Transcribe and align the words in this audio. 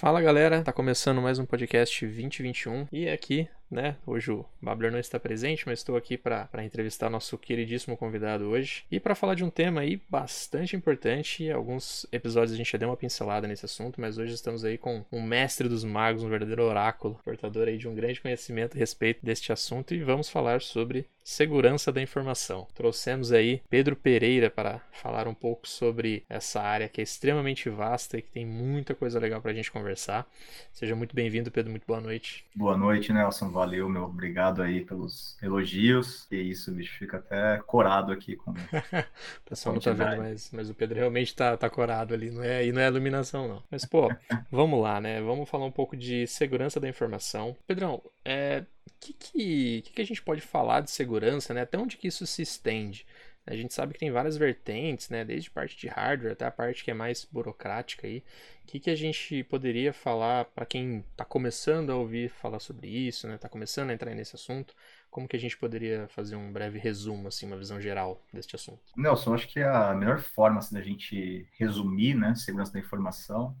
Fala 0.00 0.22
galera, 0.22 0.62
tá 0.62 0.72
começando 0.72 1.20
mais 1.20 1.38
um 1.38 1.44
podcast 1.44 2.06
2021 2.06 2.88
e 2.90 3.06
aqui, 3.06 3.46
né, 3.70 3.96
hoje 4.06 4.30
o 4.32 4.44
Babler 4.60 4.90
não 4.90 4.98
está 4.98 5.18
presente, 5.20 5.64
mas 5.66 5.78
estou 5.78 5.96
aqui 5.96 6.18
para 6.18 6.48
entrevistar 6.64 7.08
nosso 7.08 7.38
queridíssimo 7.38 7.96
convidado 7.96 8.46
hoje 8.46 8.84
e 8.90 8.98
para 8.98 9.14
falar 9.14 9.34
de 9.34 9.44
um 9.44 9.50
tema 9.50 9.82
aí 9.82 10.00
bastante 10.08 10.74
importante. 10.74 11.48
Alguns 11.50 12.06
episódios 12.10 12.52
a 12.52 12.56
gente 12.56 12.72
já 12.72 12.78
deu 12.78 12.88
uma 12.88 12.96
pincelada 12.96 13.46
nesse 13.46 13.64
assunto, 13.64 14.00
mas 14.00 14.18
hoje 14.18 14.34
estamos 14.34 14.64
aí 14.64 14.76
com 14.76 15.04
um 15.12 15.22
mestre 15.22 15.68
dos 15.68 15.84
magos, 15.84 16.24
um 16.24 16.28
verdadeiro 16.28 16.64
oráculo, 16.64 17.20
portador 17.24 17.68
aí 17.68 17.78
de 17.78 17.88
um 17.88 17.94
grande 17.94 18.20
conhecimento 18.20 18.76
a 18.76 18.78
respeito 18.78 19.24
deste 19.24 19.52
assunto 19.52 19.94
e 19.94 20.02
vamos 20.02 20.28
falar 20.28 20.60
sobre 20.60 21.06
segurança 21.22 21.92
da 21.92 22.02
informação. 22.02 22.66
Trouxemos 22.74 23.30
aí 23.30 23.62
Pedro 23.70 23.94
Pereira 23.94 24.50
para 24.50 24.80
falar 24.92 25.28
um 25.28 25.34
pouco 25.34 25.68
sobre 25.68 26.24
essa 26.28 26.60
área 26.60 26.88
que 26.88 27.00
é 27.00 27.04
extremamente 27.04 27.68
vasta 27.68 28.18
e 28.18 28.22
que 28.22 28.30
tem 28.30 28.44
muita 28.44 28.94
coisa 28.94 29.18
legal 29.18 29.40
para 29.40 29.52
a 29.52 29.54
gente 29.54 29.70
conversar. 29.70 30.26
Seja 30.72 30.96
muito 30.96 31.14
bem-vindo, 31.14 31.50
Pedro. 31.50 31.70
Muito 31.70 31.86
boa 31.86 32.00
noite. 32.00 32.44
Boa 32.54 32.76
noite, 32.76 33.12
Nelson. 33.12 33.50
Valeu, 33.60 33.90
meu. 33.90 34.04
Obrigado 34.04 34.62
aí 34.62 34.82
pelos 34.82 35.36
elogios. 35.42 36.26
E 36.30 36.36
isso, 36.36 36.72
bicho, 36.72 36.96
fica 36.98 37.18
até 37.18 37.58
corado 37.58 38.10
aqui 38.10 38.34
com. 38.34 38.52
o 38.56 39.44
pessoal 39.44 39.74
não 39.74 39.82
tá 39.82 39.92
vendo, 39.92 40.16
mas, 40.16 40.50
mas 40.50 40.70
o 40.70 40.74
Pedro 40.74 40.96
realmente 40.96 41.36
tá, 41.36 41.54
tá 41.58 41.68
corado 41.68 42.14
ali, 42.14 42.30
não 42.30 42.42
é, 42.42 42.64
e 42.66 42.72
não 42.72 42.80
é 42.80 42.86
iluminação, 42.86 43.46
não. 43.46 43.62
Mas, 43.70 43.84
pô, 43.84 44.08
vamos 44.50 44.80
lá, 44.80 44.98
né? 44.98 45.20
Vamos 45.20 45.46
falar 45.46 45.66
um 45.66 45.70
pouco 45.70 45.94
de 45.94 46.26
segurança 46.26 46.80
da 46.80 46.88
informação. 46.88 47.54
Pedrão, 47.66 48.02
é, 48.24 48.64
que, 48.98 49.12
que, 49.12 49.82
que, 49.82 50.00
a 50.00 50.06
gente 50.06 50.22
pode 50.22 50.40
falar 50.40 50.80
de 50.80 50.90
segurança, 50.90 51.52
né? 51.52 51.60
Até 51.60 51.76
onde 51.76 51.98
que 51.98 52.08
isso 52.08 52.26
se 52.26 52.40
estende? 52.40 53.06
A 53.46 53.56
gente 53.56 53.74
sabe 53.74 53.94
que 53.94 53.98
tem 53.98 54.10
várias 54.10 54.36
vertentes, 54.36 55.08
né? 55.08 55.24
Desde 55.24 55.50
parte 55.50 55.76
de 55.76 55.88
hardware 55.88 56.32
até 56.32 56.44
a 56.46 56.50
parte 56.50 56.84
que 56.84 56.90
é 56.90 56.94
mais 56.94 57.24
burocrática 57.24 58.06
aí. 58.06 58.22
O 58.62 58.66
que, 58.66 58.78
que 58.78 58.90
a 58.90 58.94
gente 58.94 59.42
poderia 59.44 59.92
falar 59.92 60.44
para 60.44 60.64
quem 60.64 61.04
está 61.10 61.24
começando 61.24 61.90
a 61.90 61.96
ouvir 61.96 62.30
falar 62.30 62.60
sobre 62.60 62.88
isso, 62.88 63.26
né? 63.26 63.34
Está 63.34 63.48
começando 63.48 63.90
a 63.90 63.94
entrar 63.94 64.14
nesse 64.14 64.36
assunto? 64.36 64.74
Como 65.10 65.26
que 65.26 65.36
a 65.36 65.40
gente 65.40 65.56
poderia 65.56 66.06
fazer 66.08 66.36
um 66.36 66.52
breve 66.52 66.78
resumo, 66.78 67.26
assim, 67.26 67.46
uma 67.46 67.56
visão 67.56 67.80
geral 67.80 68.22
deste 68.32 68.54
assunto? 68.54 68.80
Nelson, 68.96 69.34
acho 69.34 69.48
que 69.48 69.60
a 69.60 69.92
melhor 69.94 70.20
forma 70.20 70.58
assim, 70.58 70.74
da 70.74 70.82
gente 70.82 71.48
resumir, 71.58 72.14
né, 72.14 72.34
segurança 72.36 72.72
da 72.72 72.78
informação 72.78 73.56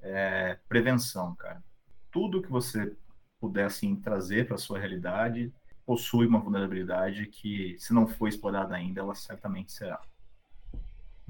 é 0.00 0.58
prevenção, 0.68 1.34
cara. 1.34 1.62
Tudo 2.10 2.40
que 2.40 2.50
você 2.50 2.96
puder 3.38 3.66
assim 3.66 3.96
trazer 3.96 4.46
para 4.46 4.56
sua 4.56 4.78
realidade, 4.78 5.52
possui 5.86 6.26
uma 6.26 6.40
vulnerabilidade 6.40 7.26
que, 7.26 7.76
se 7.78 7.92
não 7.92 8.06
for 8.06 8.28
explorada 8.28 8.74
ainda, 8.74 9.00
ela 9.00 9.14
certamente 9.14 9.72
será. 9.72 10.00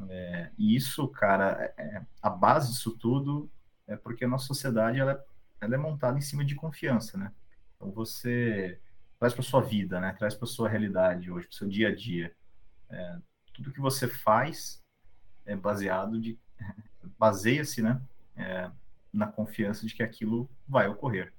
É, 0.08 0.50
e 0.58 0.74
isso, 0.74 1.06
cara, 1.08 1.72
é, 1.76 1.82
é, 1.82 2.02
a 2.20 2.30
base 2.30 2.72
disso 2.72 2.96
tudo 2.96 3.50
é 3.86 3.96
porque 3.96 4.24
a 4.24 4.28
nossa 4.28 4.46
sociedade 4.46 4.98
ela, 4.98 5.24
ela 5.60 5.74
é 5.74 5.78
montada 5.78 6.18
em 6.18 6.22
cima 6.22 6.44
de 6.44 6.54
confiança, 6.54 7.16
né? 7.16 7.32
Então 7.76 7.90
você 7.90 8.80
traz 9.18 9.32
para 9.32 9.42
sua 9.42 9.60
vida, 9.60 10.00
né? 10.00 10.12
Traz 10.18 10.34
para 10.34 10.46
sua 10.46 10.68
realidade 10.68 11.30
hoje, 11.30 11.46
para 11.46 11.56
seu 11.56 11.68
dia 11.68 11.88
a 11.88 11.94
dia. 11.94 12.34
É, 12.90 13.18
tudo 13.52 13.72
que 13.72 13.80
você 13.80 14.08
faz 14.08 14.82
é 15.46 15.54
baseado 15.54 16.20
de 16.20 16.38
baseia-se, 17.18 17.82
né? 17.82 18.00
É, 18.36 18.70
na 19.12 19.26
confiança 19.28 19.86
de 19.86 19.94
que 19.94 20.02
aquilo 20.02 20.50
vai 20.66 20.88
ocorrer. 20.88 21.32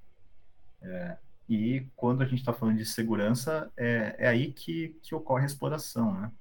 É, 0.81 1.17
e 1.47 1.88
quando 1.95 2.23
a 2.23 2.25
gente 2.25 2.39
está 2.39 2.51
falando 2.53 2.77
de 2.77 2.85
segurança, 2.85 3.71
é, 3.77 4.15
é 4.17 4.27
aí 4.27 4.51
que, 4.51 4.97
que 5.03 5.13
ocorre 5.13 5.43
a 5.43 5.45
exploração, 5.45 6.19
né? 6.19 6.31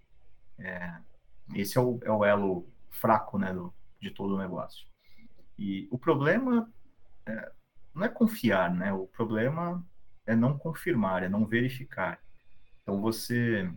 É, 0.59 0.95
esse 1.55 1.77
é 1.77 1.81
o, 1.81 2.01
é 2.03 2.11
o 2.11 2.25
elo 2.25 2.67
fraco, 2.91 3.39
né, 3.39 3.53
do, 3.53 3.75
de 4.01 4.11
todo 4.11 4.35
o 4.35 4.39
negócio. 4.39 4.87
E 5.59 5.87
o 5.91 5.99
problema 5.99 6.73
é, 7.27 7.53
não 7.95 8.05
é 8.05 8.09
confiar, 8.09 8.73
né? 8.75 8.93
O 8.93 9.07
problema 9.07 9.85
é 10.27 10.35
não 10.35 10.57
confirmar, 10.57 11.23
é 11.23 11.29
não 11.29 11.47
verificar. 11.47 12.19
Então 12.83 13.01
você 13.01 13.71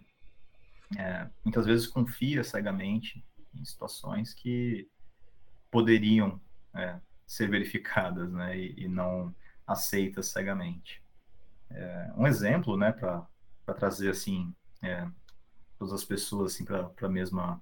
é, 0.98 1.28
muitas 1.44 1.66
vezes 1.66 1.88
confia 1.88 2.44
cegamente 2.44 3.26
em 3.54 3.66
situações 3.66 4.34
que 4.34 4.90
poderiam 5.70 6.40
é, 6.74 7.00
ser 7.26 7.50
verificadas, 7.50 8.32
né? 8.32 8.58
E, 8.58 8.86
e 8.86 8.88
não 8.88 9.36
aceita 9.66 10.24
cegamente. 10.24 11.02
É, 11.70 12.12
um 12.16 12.26
exemplo, 12.26 12.78
né, 12.78 12.92
para 12.92 13.28
trazer 13.76 14.10
assim 14.10 14.54
é, 14.82 15.08
todas 15.78 15.94
as 15.94 16.04
pessoas 16.04 16.54
assim 16.54 16.66
para 16.66 16.90
a 17.02 17.10
mesma 17.10 17.62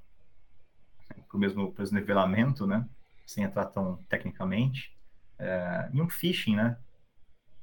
para 1.27 1.37
o 1.37 1.39
mesmo, 1.39 1.73
mesmo 1.77 1.99
nivelamento, 1.99 2.65
né, 2.65 2.87
sem 3.25 3.43
entrar 3.43 3.65
tão 3.65 3.97
tecnicamente, 4.09 4.95
é, 5.37 5.89
em 5.93 6.01
um 6.01 6.09
phishing, 6.09 6.55
né, 6.55 6.77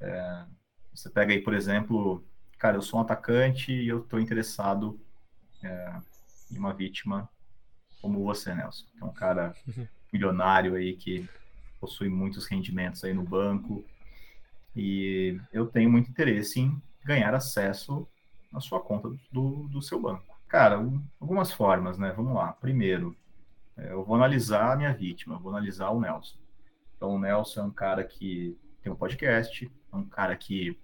é, 0.00 0.44
você 0.94 1.08
pega 1.08 1.32
aí, 1.32 1.40
por 1.40 1.54
exemplo, 1.54 2.24
cara, 2.58 2.76
eu 2.76 2.82
sou 2.82 2.98
um 2.98 3.02
atacante 3.02 3.72
e 3.72 3.88
eu 3.88 4.00
estou 4.00 4.20
interessado 4.20 5.00
é, 5.62 6.00
em 6.50 6.58
uma 6.58 6.74
vítima 6.74 7.28
como 8.00 8.24
você, 8.24 8.54
Nelson, 8.54 8.84
que 8.86 9.02
é 9.02 9.04
um 9.04 9.12
cara 9.12 9.54
uhum. 9.66 9.86
milionário 10.12 10.74
aí 10.74 10.96
que 10.96 11.28
possui 11.80 12.08
muitos 12.08 12.46
rendimentos 12.46 13.04
aí 13.04 13.14
no 13.14 13.22
banco, 13.22 13.84
e 14.74 15.40
eu 15.52 15.66
tenho 15.66 15.90
muito 15.90 16.10
interesse 16.10 16.60
em 16.60 16.82
ganhar 17.04 17.34
acesso 17.34 18.06
à 18.52 18.60
sua 18.60 18.80
conta 18.80 19.10
do, 19.30 19.68
do 19.68 19.82
seu 19.82 20.00
banco. 20.00 20.38
Cara, 20.48 20.82
algumas 21.20 21.52
formas, 21.52 21.98
né? 21.98 22.12
Vamos 22.14 22.34
lá. 22.34 22.52
Primeiro, 22.52 23.16
é, 23.76 23.92
eu 23.92 24.04
vou 24.04 24.16
analisar 24.16 24.72
a 24.72 24.76
minha 24.76 24.92
vítima, 24.92 25.38
vou 25.38 25.50
analisar 25.50 25.90
o 25.90 26.00
Nelson. 26.00 26.38
Então, 26.96 27.14
o 27.14 27.18
Nelson 27.18 27.60
é 27.60 27.64
um 27.64 27.70
cara 27.70 28.04
que 28.04 28.56
tem 28.82 28.92
um 28.92 28.96
podcast, 28.96 29.70
é 29.92 29.96
um 29.96 30.04
cara 30.04 30.36
que 30.36 30.78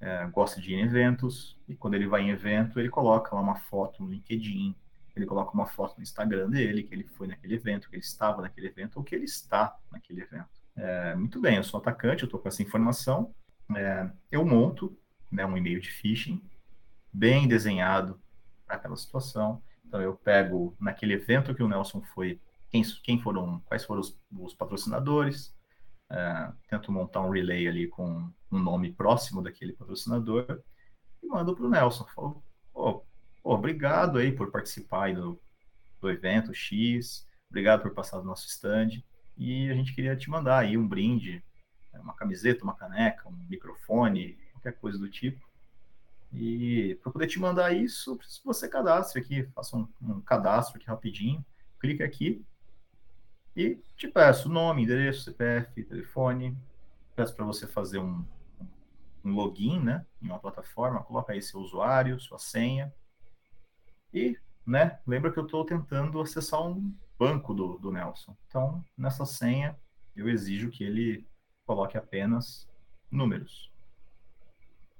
é, 0.00 0.26
gosta 0.26 0.60
de 0.60 0.72
ir 0.72 0.76
em 0.76 0.82
eventos, 0.82 1.58
e 1.68 1.74
quando 1.74 1.94
ele 1.94 2.06
vai 2.06 2.22
em 2.22 2.30
evento, 2.30 2.78
ele 2.78 2.88
coloca 2.88 3.34
lá 3.34 3.40
uma 3.40 3.56
foto 3.56 4.02
no 4.02 4.10
LinkedIn, 4.10 4.74
ele 5.14 5.24
coloca 5.24 5.52
uma 5.52 5.66
foto 5.66 5.96
no 5.96 6.02
Instagram 6.02 6.50
dele, 6.50 6.82
que 6.82 6.94
ele 6.94 7.04
foi 7.04 7.26
naquele 7.26 7.54
evento, 7.54 7.88
que 7.88 7.96
ele 7.96 8.02
estava 8.02 8.42
naquele 8.42 8.68
evento, 8.68 8.98
ou 8.98 9.04
que 9.04 9.14
ele 9.14 9.24
está 9.24 9.78
naquele 9.90 10.20
evento. 10.20 10.55
É, 10.76 11.14
muito 11.14 11.40
bem, 11.40 11.56
eu 11.56 11.64
sou 11.64 11.80
atacante, 11.80 12.22
eu 12.22 12.26
estou 12.26 12.38
com 12.38 12.48
essa 12.48 12.62
informação. 12.62 13.34
É, 13.74 14.10
eu 14.30 14.44
monto 14.44 14.96
né, 15.32 15.44
um 15.44 15.56
e-mail 15.56 15.80
de 15.80 15.90
phishing 15.90 16.42
bem 17.12 17.48
desenhado 17.48 18.20
para 18.66 18.76
aquela 18.76 18.96
situação. 18.96 19.62
Então 19.86 20.00
eu 20.00 20.14
pego 20.14 20.76
naquele 20.78 21.14
evento 21.14 21.54
que 21.54 21.62
o 21.62 21.68
Nelson 21.68 22.02
foi, 22.14 22.40
quem, 22.70 22.82
quem 23.02 23.20
foram, 23.20 23.60
quais 23.60 23.84
foram 23.84 24.00
os, 24.00 24.20
os 24.38 24.54
patrocinadores, 24.54 25.54
é, 26.10 26.52
tento 26.68 26.92
montar 26.92 27.22
um 27.22 27.30
relay 27.30 27.66
ali 27.66 27.88
com 27.88 28.30
um 28.52 28.58
nome 28.58 28.92
próximo 28.92 29.42
daquele 29.42 29.72
patrocinador 29.72 30.62
e 31.22 31.26
mando 31.26 31.54
para 31.54 31.64
o 31.64 31.70
Nelson. 31.70 32.04
Falo, 32.14 32.44
oh, 32.74 33.00
obrigado 33.42 34.18
aí 34.18 34.30
por 34.30 34.50
participar 34.50 35.14
do, 35.14 35.40
do 36.00 36.10
evento 36.10 36.52
X, 36.52 37.26
obrigado 37.48 37.82
por 37.82 37.94
passar 37.94 38.18
no 38.18 38.24
nosso 38.24 38.46
stand 38.46 39.02
e 39.36 39.70
a 39.70 39.74
gente 39.74 39.94
queria 39.94 40.16
te 40.16 40.30
mandar 40.30 40.58
aí 40.58 40.76
um 40.76 40.86
brinde, 40.86 41.42
né, 41.92 42.00
uma 42.00 42.14
camiseta, 42.14 42.64
uma 42.64 42.74
caneca, 42.74 43.28
um 43.28 43.46
microfone, 43.48 44.38
qualquer 44.52 44.72
coisa 44.72 44.98
do 44.98 45.08
tipo. 45.10 45.44
E 46.32 46.98
para 47.02 47.12
poder 47.12 47.26
te 47.26 47.38
mandar 47.38 47.72
isso, 47.72 48.16
preciso 48.16 48.40
que 48.40 48.46
você 48.46 48.68
cadastre 48.68 49.20
aqui, 49.20 49.44
faça 49.54 49.76
um, 49.76 49.88
um 50.02 50.20
cadastro 50.20 50.76
aqui 50.76 50.86
rapidinho, 50.86 51.44
clique 51.78 52.02
aqui 52.02 52.44
e 53.54 53.78
te 53.96 54.08
peço 54.08 54.48
nome, 54.48 54.82
endereço, 54.82 55.24
CPF, 55.24 55.82
telefone, 55.84 56.56
peço 57.14 57.34
para 57.34 57.44
você 57.44 57.66
fazer 57.66 57.98
um, 57.98 58.24
um 59.24 59.32
login, 59.32 59.80
né, 59.80 60.04
em 60.20 60.26
uma 60.26 60.38
plataforma, 60.38 61.02
coloca 61.02 61.32
aí 61.32 61.40
seu 61.40 61.60
usuário, 61.60 62.20
sua 62.20 62.38
senha 62.38 62.92
e, 64.12 64.38
né, 64.66 64.98
lembra 65.06 65.30
que 65.32 65.38
eu 65.38 65.44
estou 65.44 65.64
tentando 65.64 66.20
acessar 66.20 66.62
um 66.66 66.94
banco 67.18 67.54
do, 67.54 67.78
do 67.78 67.90
Nelson. 67.90 68.36
Então, 68.46 68.84
nessa 68.96 69.24
senha, 69.24 69.76
eu 70.14 70.28
exijo 70.28 70.70
que 70.70 70.84
ele 70.84 71.26
coloque 71.64 71.96
apenas 71.96 72.68
números. 73.10 73.70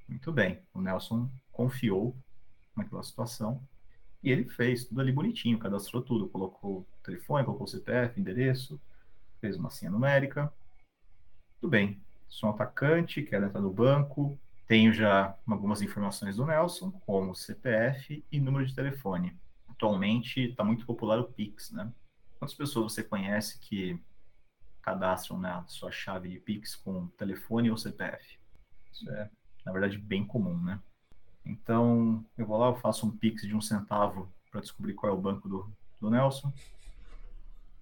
Muito 0.08 0.32
bem, 0.32 0.62
o 0.72 0.80
Nelson 0.80 1.30
confiou 1.52 2.16
naquela 2.76 3.02
situação 3.02 3.60
e 4.22 4.30
ele 4.30 4.44
fez 4.44 4.84
tudo 4.84 5.00
ali 5.00 5.12
bonitinho, 5.12 5.58
cadastrou 5.58 6.02
tudo, 6.02 6.28
colocou 6.28 6.86
telefone, 7.02 7.44
colocou 7.44 7.66
CPF, 7.66 8.20
endereço, 8.20 8.80
fez 9.40 9.56
uma 9.56 9.70
senha 9.70 9.90
numérica. 9.90 10.52
Tudo 11.60 11.70
bem, 11.70 12.00
sou 12.28 12.50
um 12.50 12.52
atacante, 12.52 13.22
quero 13.22 13.46
entrar 13.46 13.60
no 13.60 13.72
banco, 13.72 14.38
tenho 14.66 14.92
já 14.92 15.36
algumas 15.46 15.80
informações 15.82 16.36
do 16.36 16.46
Nelson, 16.46 16.90
como 17.06 17.34
CPF 17.34 18.24
e 18.30 18.40
número 18.40 18.66
de 18.66 18.74
telefone. 18.74 19.36
Atualmente 19.68 20.40
está 20.40 20.64
muito 20.64 20.86
popular 20.86 21.18
o 21.20 21.24
Pix, 21.24 21.70
né? 21.70 21.92
Quantas 22.38 22.56
pessoas 22.56 22.92
você 22.92 23.02
conhece 23.02 23.58
que 23.58 23.98
cadastram 24.82 25.38
né, 25.38 25.64
sua 25.66 25.90
chave 25.90 26.28
de 26.28 26.38
Pix 26.38 26.76
com 26.76 27.08
telefone 27.08 27.70
ou 27.70 27.76
CPF? 27.76 28.38
Isso 28.92 29.10
é, 29.10 29.30
na 29.64 29.72
verdade, 29.72 29.98
bem 29.98 30.24
comum, 30.26 30.58
né? 30.62 30.80
Então, 31.44 32.24
eu 32.36 32.46
vou 32.46 32.58
lá, 32.58 32.68
eu 32.68 32.76
faço 32.76 33.06
um 33.06 33.10
Pix 33.10 33.42
de 33.42 33.54
um 33.54 33.60
centavo 33.60 34.28
para 34.50 34.60
descobrir 34.60 34.94
qual 34.94 35.12
é 35.12 35.14
o 35.14 35.20
banco 35.20 35.48
do, 35.48 35.70
do 36.00 36.10
Nelson. 36.10 36.52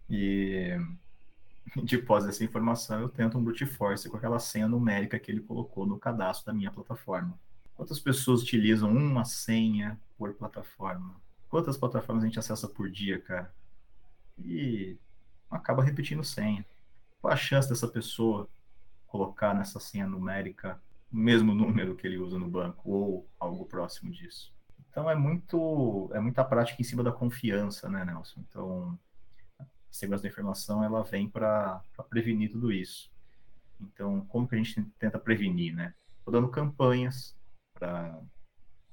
E 0.09 0.77
de 1.83 1.99
pós 1.99 2.25
dessa 2.25 2.45
informação, 2.45 3.01
eu 3.01 3.09
tento 3.09 3.39
um 3.39 3.43
brute 3.43 3.67
force 3.67 4.09
com 4.09 4.17
aquela 4.17 4.39
senha 4.39 4.69
numérica 4.69 5.19
que 5.19 5.31
ele 5.31 5.41
colocou 5.41 5.87
no 5.87 5.99
cadastro 5.99 6.47
da 6.47 6.53
minha 6.53 6.71
plataforma. 6.71 7.39
Quantas 7.75 7.99
pessoas 7.99 8.43
utilizam 8.43 8.91
uma 8.93 9.25
senha 9.25 9.99
por 10.17 10.33
plataforma? 10.35 11.17
Quantas 11.49 11.77
plataformas 11.77 12.23
a 12.23 12.27
gente 12.27 12.39
acessa 12.39 12.69
por 12.69 12.91
dia, 12.91 13.21
cara? 13.21 13.53
E 14.39 14.99
acaba 15.51 15.83
repetindo 15.83 16.25
senha. 16.25 16.65
Qual 17.21 17.33
a 17.33 17.37
chance 17.37 17.69
dessa 17.69 17.89
pessoa 17.89 18.49
colocar 19.07 19.55
nessa 19.55 19.79
senha 19.79 20.07
numérica 20.07 20.81
o 21.13 21.17
mesmo 21.17 21.55
número 21.55 21.95
que 21.95 22.07
ele 22.07 22.19
usa 22.19 22.39
no 22.39 22.49
banco 22.49 22.91
ou 22.91 23.29
algo 23.39 23.65
próximo 23.67 24.11
disso? 24.11 24.53
Então 24.91 25.09
é 25.11 25.15
muito 25.15 26.11
é 26.13 26.21
muita 26.21 26.45
prática 26.45 26.81
em 26.81 26.85
cima 26.85 27.03
da 27.03 27.13
confiança, 27.13 27.89
né, 27.89 28.05
Nelson? 28.05 28.41
Então 28.49 28.99
a 29.59 29.65
segurança 29.91 30.23
da 30.23 30.29
informação 30.29 30.85
ela 30.85 31.03
vem 31.03 31.29
para 31.29 31.83
prevenir 32.09 32.51
tudo 32.51 32.73
isso. 32.73 33.11
Então 33.81 34.25
como 34.27 34.47
que 34.47 34.55
a 34.55 34.59
gente 34.59 34.83
tenta 34.99 35.19
prevenir, 35.19 35.75
né? 35.75 35.95
Tô 36.25 36.31
dando 36.31 36.49
campanhas 36.49 37.37
para 37.75 38.21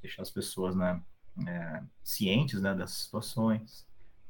deixar 0.02 0.24
as 0.24 0.32
pessoas, 0.32 0.76
né, 0.76 1.02
é, 1.48 1.84
cientes, 2.04 2.62
né, 2.62 2.74
das 2.74 2.92
situações, 2.92 3.86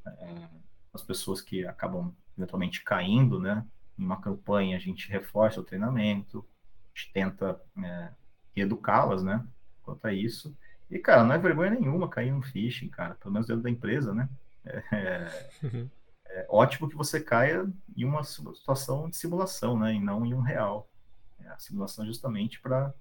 é, 0.06 0.50
as 0.94 1.02
pessoas 1.02 1.42
que 1.42 1.66
acabam 1.66 2.14
eventualmente 2.38 2.84
caindo, 2.84 3.40
né, 3.40 3.66
em 3.98 4.04
uma 4.04 4.20
campanha 4.20 4.78
a 4.78 4.80
gente 4.80 5.10
reforça 5.10 5.60
o 5.60 5.64
treinamento, 5.64 6.46
a 6.94 7.00
gente 7.00 7.14
tenta 7.14 7.62
é, 7.78 8.10
educá-las, 8.56 9.24
né, 9.24 9.46
quanto 9.84 10.06
a 10.06 10.14
isso 10.14 10.56
e, 10.92 11.00
cara, 11.00 11.24
não 11.24 11.34
é 11.34 11.38
vergonha 11.38 11.72
nenhuma 11.72 12.10
cair 12.10 12.34
no 12.34 12.42
phishing, 12.42 12.90
cara, 12.90 13.16
pelo 13.16 13.32
menos 13.34 13.48
dentro 13.48 13.64
da 13.64 13.70
empresa, 13.70 14.14
né? 14.14 14.30
É, 14.92 15.50
uhum. 15.64 15.90
é 16.28 16.46
ótimo 16.50 16.88
que 16.88 16.96
você 16.96 17.20
caia 17.20 17.66
em 17.96 18.04
uma 18.04 18.24
situação 18.24 19.10
de 19.10 19.16
simulação, 19.16 19.80
né? 19.80 19.94
E 19.96 20.00
não 20.00 20.26
em 20.26 20.34
um 20.34 20.42
real. 20.42 20.88
É 21.40 21.48
a 21.48 21.58
simulação 21.58 22.06
justamente 22.06 22.60
para 22.60 22.94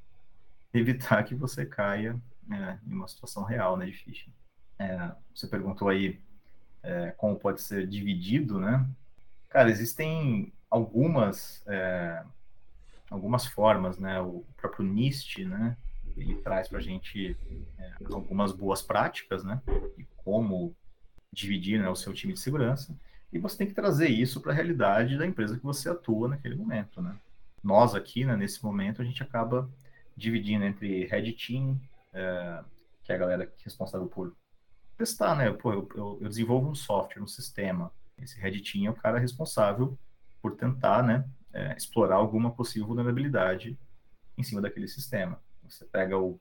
evitar 0.73 1.23
que 1.25 1.35
você 1.35 1.67
caia 1.67 2.19
é, 2.51 2.79
em 2.87 2.95
uma 2.95 3.09
situação 3.09 3.43
real, 3.43 3.77
né, 3.77 3.87
de 3.87 3.93
phishing. 3.93 4.33
É, 4.79 5.13
você 5.35 5.49
perguntou 5.49 5.89
aí 5.89 6.19
é, 6.83 7.13
como 7.17 7.37
pode 7.37 7.61
ser 7.61 7.87
dividido, 7.87 8.59
né? 8.59 8.87
Cara, 9.49 9.71
existem 9.71 10.53
algumas 10.71 11.63
é, 11.67 12.23
algumas 13.11 13.47
formas, 13.47 13.99
né? 13.99 14.21
O 14.21 14.45
próprio 14.57 14.85
NIST, 14.85 15.45
né? 15.45 15.77
ele 16.17 16.37
traz 16.37 16.69
para 16.69 16.79
a 16.79 16.83
gente 16.83 17.37
é, 17.79 17.93
algumas 18.13 18.53
boas 18.53 18.83
práticas, 18.83 19.45
né? 19.45 19.61
E 19.99 20.05
como 20.25 20.75
dividir 21.33 21.81
né, 21.81 21.89
o 21.89 21.97
seu 21.97 22.13
time 22.13 22.33
de 22.33 22.41
segurança. 22.41 22.97
E 23.33 23.39
você 23.39 23.59
tem 23.59 23.67
que 23.67 23.75
trazer 23.75 24.09
isso 24.09 24.41
para 24.41 24.53
a 24.53 24.55
realidade 24.55 25.17
da 25.17 25.27
empresa 25.27 25.57
que 25.57 25.63
você 25.63 25.89
atua 25.89 26.29
naquele 26.29 26.57
momento, 26.57 27.01
né? 27.01 27.17
Nós 27.63 27.95
aqui, 27.95 28.25
né, 28.25 28.37
nesse 28.37 28.63
momento, 28.65 29.01
a 29.01 29.05
gente 29.05 29.23
acaba 29.23 29.71
dividindo 30.17 30.65
entre 30.65 31.07
Red 31.07 31.33
Team, 31.33 31.81
é, 32.13 32.65
que 33.05 33.13
é 33.13 33.15
a 33.15 33.19
galera 33.19 33.53
responsável 33.63 34.09
por 34.09 34.35
testar, 35.01 35.35
né? 35.35 35.51
Pô, 35.51 35.73
eu, 35.73 35.89
eu, 35.95 36.19
eu 36.21 36.29
desenvolvo 36.29 36.69
um 36.69 36.75
software, 36.75 37.23
um 37.23 37.27
sistema. 37.27 37.91
Esse 38.19 38.39
Red 38.39 38.61
Team 38.61 38.87
é 38.87 38.91
o 38.91 38.95
cara 38.95 39.19
responsável 39.19 39.99
por 40.43 40.57
tentar, 40.57 41.03
né, 41.03 41.27
é, 41.55 41.75
explorar 41.75 42.17
alguma 42.17 42.55
possível 42.55 42.87
vulnerabilidade 42.87 43.79
em 44.37 44.43
cima 44.43 44.61
daquele 44.61 44.87
sistema. 44.87 45.41
Você 45.65 45.87
pega 45.87 46.19
o 46.19 46.39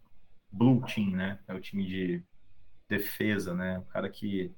Blue 0.52 0.82
Team, 0.86 1.12
né? 1.12 1.40
É 1.48 1.54
o 1.54 1.62
time 1.62 1.86
de 1.86 2.24
defesa, 2.88 3.54
né? 3.54 3.80
O 3.80 3.86
cara 3.86 4.10
que 4.10 4.54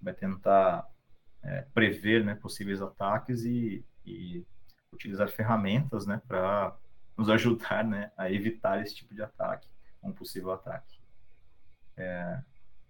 vai 0.00 0.14
tentar 0.14 0.88
é, 1.42 1.62
prever 1.72 2.24
né, 2.24 2.34
possíveis 2.34 2.82
ataques 2.82 3.44
e, 3.44 3.84
e 4.04 4.44
utilizar 4.92 5.28
ferramentas 5.28 6.06
né, 6.06 6.20
para 6.26 6.76
nos 7.16 7.28
ajudar 7.30 7.84
né, 7.84 8.10
a 8.16 8.30
evitar 8.30 8.82
esse 8.82 8.94
tipo 8.94 9.14
de 9.14 9.22
ataque, 9.22 9.68
um 10.02 10.12
possível 10.12 10.50
ataque. 10.52 10.98
É, 11.96 12.42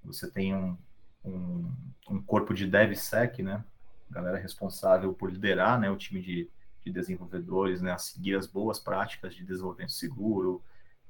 você 0.08 0.30
tem 0.30 0.54
um, 0.54 0.76
um, 1.24 1.72
um, 2.10 2.22
corpo 2.22 2.54
de 2.54 2.66
DevSec, 2.66 3.42
né, 3.42 3.64
galera 4.10 4.38
responsável 4.38 5.12
por 5.12 5.30
liderar 5.30 5.78
né, 5.78 5.90
o 5.90 5.96
time 5.96 6.20
de, 6.20 6.50
de 6.84 6.90
desenvolvedores 6.90 7.80
né, 7.80 7.92
a 7.92 7.98
seguir 7.98 8.36
as 8.36 8.46
boas 8.46 8.80
práticas 8.80 9.34
de 9.34 9.44
desenvolvimento 9.44 9.92
seguro, 9.92 10.62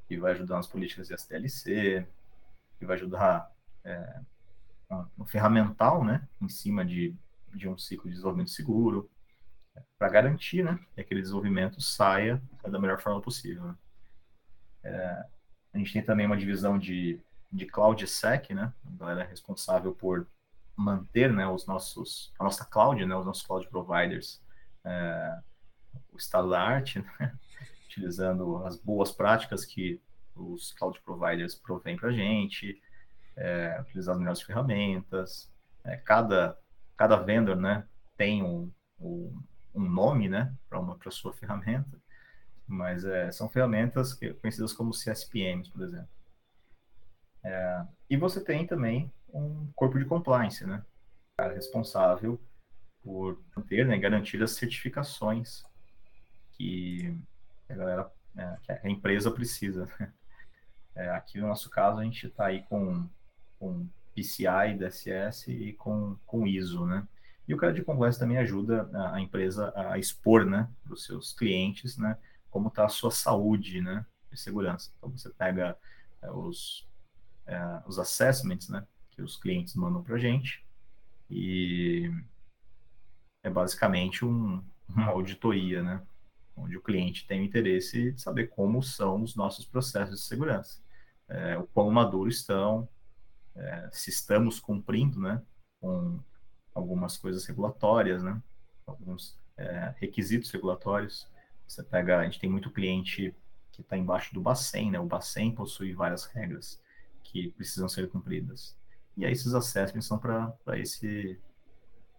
que 0.07 0.19
vai 0.19 0.33
ajudar 0.33 0.57
nas 0.57 0.67
políticas 0.67 1.09
de 1.09 1.17
STLC, 1.17 2.07
que 2.79 2.87
vai 2.87 2.97
ajudar 2.97 3.51
é, 3.85 4.21
no 5.17 5.25
ferramental, 5.27 6.05
né, 6.05 6.27
em 6.41 6.49
cima 6.49 6.85
de, 6.85 7.15
de 7.55 7.69
um 7.69 7.79
ciclo 7.79 8.05
de 8.05 8.11
desenvolvimento 8.11 8.51
seguro, 8.51 9.09
para 9.99 10.09
garantir, 10.09 10.65
né, 10.65 10.79
que 10.95 11.01
aquele 11.01 11.21
desenvolvimento 11.21 11.81
saia 11.81 12.43
da 12.67 12.79
melhor 12.79 13.01
forma 13.01 13.21
possível. 13.21 13.65
Né. 13.65 13.77
É, 14.85 15.27
a 15.75 15.79
gente 15.79 15.93
tem 15.93 16.03
também 16.03 16.27
uma 16.27 16.37
divisão 16.37 16.79
de, 16.79 17.21
de 17.51 17.67
Cloud 17.67 18.07
Sec, 18.07 18.51
né, 18.51 18.73
a 18.87 18.97
galera 18.97 19.25
responsável 19.25 19.95
por 19.95 20.27
manter, 20.77 21.33
né, 21.33 21.47
os 21.49 21.67
nossos, 21.67 22.33
a 22.39 22.45
nossa 22.45 22.65
cloud, 22.65 23.05
né, 23.05 23.17
os 23.17 23.27
nossos 23.27 23.45
cloud 23.45 23.67
providers, 23.69 24.41
é, 24.85 25.39
o 26.13 26.17
estado 26.17 26.51
da 26.51 26.61
arte, 26.61 27.01
né, 27.01 27.39
utilizando 27.87 28.65
as 28.65 28.77
boas 28.77 29.11
práticas 29.11 29.65
que 29.65 30.01
os 30.37 30.73
cloud 30.73 31.01
providers 31.03 31.55
provêm 31.55 31.97
para 31.97 32.11
a 32.11 32.13
gente, 32.13 32.81
é, 33.37 33.81
utilizar 33.81 34.15
as 34.15 34.19
melhores 34.19 34.43
ferramentas. 34.43 35.51
É, 35.85 35.97
cada, 35.97 36.57
cada 36.97 37.17
vendor 37.17 37.57
né, 37.57 37.85
tem 38.17 38.43
um, 38.43 38.71
um, 39.01 39.43
um 39.75 39.89
nome 39.89 40.29
né, 40.29 40.55
para 40.69 40.79
uma 40.79 40.97
pra 40.97 41.11
sua 41.11 41.33
ferramenta, 41.35 42.01
mas 42.67 43.05
é, 43.05 43.33
são 43.33 43.49
ferramentas 43.49 44.15
que, 44.15 44.33
conhecidas 44.35 44.73
como 44.73 44.93
CSPMs, 44.93 45.71
por 45.71 45.83
exemplo. 45.83 46.18
É, 47.49 47.87
e 48.11 48.17
você 48.17 48.45
tem 48.45 48.67
também 48.67 49.11
um 49.33 49.71
corpo 49.75 49.99
de 49.99 50.05
compliance, 50.05 50.67
né? 50.67 50.85
Cara 51.39 51.55
responsável 51.55 52.39
por 53.03 53.43
manter, 53.57 53.87
né, 53.87 53.97
garantir 53.97 54.43
as 54.43 54.51
certificações 54.51 55.63
que 56.53 57.17
a 57.71 57.75
galera, 57.75 58.13
é, 58.37 58.57
que 58.63 58.73
a 58.73 58.91
empresa 58.91 59.31
precisa. 59.31 59.89
Né? 59.99 60.13
É, 60.95 61.11
aqui 61.11 61.41
no 61.41 61.47
nosso 61.47 61.71
caso 61.71 62.01
a 62.01 62.05
gente 62.05 62.27
está 62.27 62.47
aí 62.47 62.65
com, 62.65 63.09
com 63.59 63.89
PCI, 64.15 64.77
DSS 64.77 65.51
e 65.51 65.73
com, 65.75 66.17
com 66.27 66.47
ISO, 66.47 66.85
né? 66.85 67.07
E 67.47 67.55
o 67.55 67.57
cara 67.57 67.73
de 67.73 67.83
compliance 67.83 68.19
também 68.19 68.37
ajuda 68.37 68.91
a, 68.93 69.15
a 69.15 69.21
empresa 69.21 69.73
a 69.75 69.97
expor, 69.97 70.45
né, 70.45 70.69
para 70.85 70.93
os 70.93 71.05
seus 71.05 71.33
clientes, 71.33 71.97
né, 71.97 72.19
como 72.51 72.69
está 72.69 72.85
a 72.85 72.91
sua 72.91 73.11
saúde, 73.11 73.81
né, 73.81 74.05
de 74.31 74.39
segurança. 74.39 74.93
Então 74.99 75.11
você 75.11 75.31
pega 75.31 75.79
é, 76.21 76.31
os, 76.31 76.88
é, 77.49 77.83
os 77.87 77.99
assessments, 77.99 78.69
né, 78.69 78.87
que 79.11 79.23
os 79.23 79.37
clientes 79.37 79.75
mandam 79.75 80.03
para 80.03 80.15
a 80.15 80.19
gente 80.19 80.65
e 81.31 82.11
é 83.43 83.51
basicamente 83.51 84.25
um, 84.25 84.63
uma 84.89 85.07
auditoria, 85.07 85.83
né, 85.83 86.03
onde 86.55 86.77
o 86.77 86.83
cliente 86.83 87.27
tem 87.27 87.41
o 87.41 87.45
interesse 87.45 88.13
de 88.13 88.21
saber 88.21 88.49
como 88.49 88.83
são 88.83 89.23
os 89.23 89.35
nossos 89.35 89.65
processos 89.65 90.21
de 90.21 90.27
segurança, 90.27 90.81
é, 91.29 91.57
o 91.57 91.67
quão 91.67 91.91
maduros 91.91 92.37
estão, 92.37 92.89
é, 93.57 93.89
se 93.93 94.11
estamos 94.11 94.61
cumprindo, 94.61 95.19
né, 95.19 95.43
com 95.81 96.21
algumas 96.75 97.17
coisas 97.17 97.47
regulatórias, 97.47 98.23
né, 98.23 98.41
alguns 98.87 99.39
é, 99.57 99.95
requisitos 99.99 100.51
regulatórios. 100.51 101.29
Você 101.67 101.83
pega, 101.83 102.21
a 102.21 102.25
gente 102.25 102.39
tem 102.39 102.49
muito 102.49 102.71
cliente 102.71 103.35
que 103.73 103.81
está 103.81 103.97
embaixo 103.97 104.35
do 104.35 104.41
Bacen, 104.41 104.91
né, 104.91 105.01
o 105.01 105.07
Bacen 105.07 105.55
possui 105.55 105.95
várias 105.95 106.25
regras 106.27 106.81
que 107.31 107.51
precisam 107.53 107.89
ser 107.89 108.09
cumpridas. 108.09 108.77
E 109.17 109.25
aí 109.25 109.33
esses 109.33 109.55
assessments 109.55 110.07
são 110.07 110.19
para 110.19 110.57
esse 110.75 111.39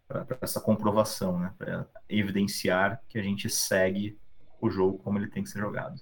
para 0.07 0.25
essa 0.41 0.59
comprovação, 0.59 1.39
né, 1.39 1.53
para 1.55 1.87
evidenciar 2.09 2.99
que 3.07 3.19
a 3.19 3.21
gente 3.21 3.47
segue 3.47 4.17
o 4.59 4.67
jogo 4.67 4.97
como 4.97 5.19
ele 5.19 5.29
tem 5.29 5.43
que 5.43 5.49
ser 5.49 5.59
jogado. 5.59 6.01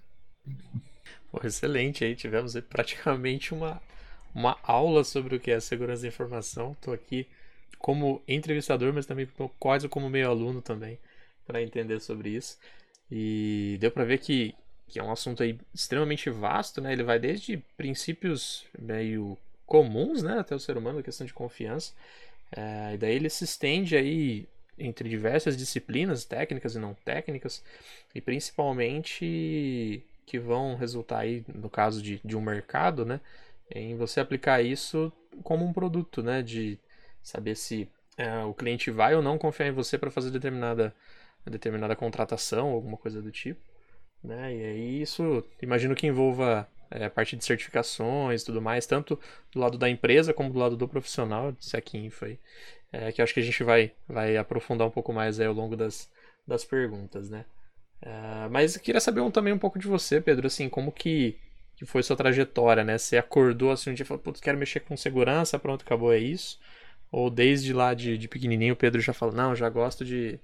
Pô, 1.29 1.45
excelente, 1.45 2.05
aí 2.05 2.15
tivemos 2.15 2.57
praticamente 2.69 3.53
uma, 3.53 3.81
uma 4.33 4.57
aula 4.63 5.03
sobre 5.03 5.35
o 5.35 5.39
que 5.39 5.51
é 5.51 5.59
segurança 5.59 6.03
da 6.03 6.07
informação. 6.07 6.71
Estou 6.71 6.93
aqui 6.93 7.27
como 7.77 8.21
entrevistador, 8.25 8.93
mas 8.93 9.05
também 9.05 9.27
quase 9.59 9.89
como 9.89 10.09
meio 10.09 10.29
aluno 10.29 10.61
também 10.61 10.97
para 11.45 11.61
entender 11.61 11.99
sobre 11.99 12.29
isso. 12.29 12.57
E 13.11 13.77
deu 13.79 13.91
para 13.91 14.05
ver 14.05 14.19
que, 14.19 14.55
que 14.87 14.99
é 14.99 15.03
um 15.03 15.11
assunto 15.11 15.43
aí 15.43 15.59
extremamente 15.73 16.29
vasto, 16.29 16.81
né? 16.81 16.93
Ele 16.93 17.03
vai 17.03 17.19
desde 17.19 17.57
princípios 17.75 18.65
meio 18.77 19.37
comuns, 19.65 20.23
né, 20.23 20.39
até 20.39 20.55
o 20.55 20.59
ser 20.59 20.77
humano, 20.77 20.99
a 20.99 21.03
questão 21.03 21.27
de 21.27 21.33
confiança. 21.33 21.93
É, 22.55 22.93
e 22.93 22.97
daí 22.97 23.15
ele 23.15 23.29
se 23.29 23.43
estende 23.43 23.97
aí 23.97 24.47
entre 24.79 25.09
diversas 25.09 25.57
disciplinas, 25.57 26.23
técnicas 26.23 26.75
e 26.75 26.79
não 26.79 26.93
técnicas, 26.93 27.63
e 28.15 28.21
principalmente 28.21 30.01
que 30.25 30.39
vão 30.39 30.75
resultar 30.75 31.19
aí, 31.19 31.43
no 31.53 31.69
caso 31.69 32.01
de, 32.01 32.21
de 32.23 32.37
um 32.37 32.41
mercado, 32.41 33.05
né, 33.05 33.19
em 33.69 33.95
você 33.97 34.19
aplicar 34.19 34.61
isso 34.61 35.11
como 35.43 35.65
um 35.65 35.73
produto, 35.73 36.23
né, 36.23 36.41
de 36.41 36.79
saber 37.21 37.55
se 37.55 37.89
é, 38.17 38.43
o 38.43 38.53
cliente 38.53 38.89
vai 38.91 39.15
ou 39.15 39.21
não 39.21 39.37
confiar 39.37 39.67
em 39.67 39.71
você 39.71 39.97
para 39.97 40.11
fazer 40.11 40.31
determinada 40.31 40.95
determinada 41.45 41.95
contratação, 41.95 42.69
alguma 42.69 42.97
coisa 42.97 43.21
do 43.21 43.31
tipo. 43.31 43.61
Né? 44.23 44.55
E 44.55 44.63
aí 44.63 45.01
isso, 45.01 45.43
imagino 45.61 45.95
que 45.95 46.07
envolva 46.07 46.67
é, 46.91 47.05
a 47.05 47.09
parte 47.09 47.35
de 47.35 47.45
certificações 47.45 48.41
e 48.41 48.45
tudo 48.45 48.61
mais, 48.61 48.85
tanto 48.85 49.19
do 49.51 49.59
lado 49.59 49.77
da 49.77 49.89
empresa 49.89 50.33
como 50.33 50.51
do 50.51 50.59
lado 50.59 50.77
do 50.77 50.87
profissional, 50.87 51.55
se 51.59 51.77
aqui 51.77 52.09
foi. 52.09 52.39
É, 52.91 53.11
que 53.11 53.21
eu 53.21 53.23
acho 53.23 53.33
que 53.33 53.39
a 53.39 53.43
gente 53.43 53.63
vai, 53.63 53.91
vai 54.07 54.37
aprofundar 54.37 54.87
um 54.87 54.91
pouco 54.91 55.11
mais 55.13 55.39
ao 55.39 55.53
longo 55.53 55.75
das, 55.75 56.09
das 56.47 56.63
perguntas, 56.63 57.29
né? 57.29 57.45
É, 58.01 58.47
mas 58.49 58.75
eu 58.75 58.81
queria 58.81 59.01
saber 59.01 59.21
um, 59.21 59.31
também 59.31 59.53
um 59.53 59.59
pouco 59.59 59.79
de 59.79 59.87
você, 59.87 60.21
Pedro, 60.21 60.47
assim, 60.47 60.69
como 60.69 60.91
que, 60.91 61.37
que 61.75 61.85
foi 61.85 62.03
sua 62.03 62.15
trajetória, 62.15 62.83
né? 62.83 62.97
Você 62.97 63.17
acordou 63.17 63.71
assim 63.71 63.91
um 63.91 63.93
dia 63.93 64.03
e 64.03 64.07
falou, 64.07 64.21
putz, 64.23 64.39
quero 64.39 64.57
mexer 64.57 64.81
com 64.81 64.95
segurança, 64.95 65.59
pronto, 65.59 65.83
acabou, 65.83 66.13
é 66.13 66.17
isso? 66.19 66.59
Ou 67.11 67.29
desde 67.29 67.73
lá 67.73 67.93
de, 67.93 68.17
de 68.17 68.27
pequenininho 68.27 68.73
o 68.73 68.77
Pedro 68.77 69.01
já 69.01 69.13
falou, 69.13 69.35
não, 69.35 69.55
já 69.55 69.69
gosto 69.69 70.05
de, 70.05 70.39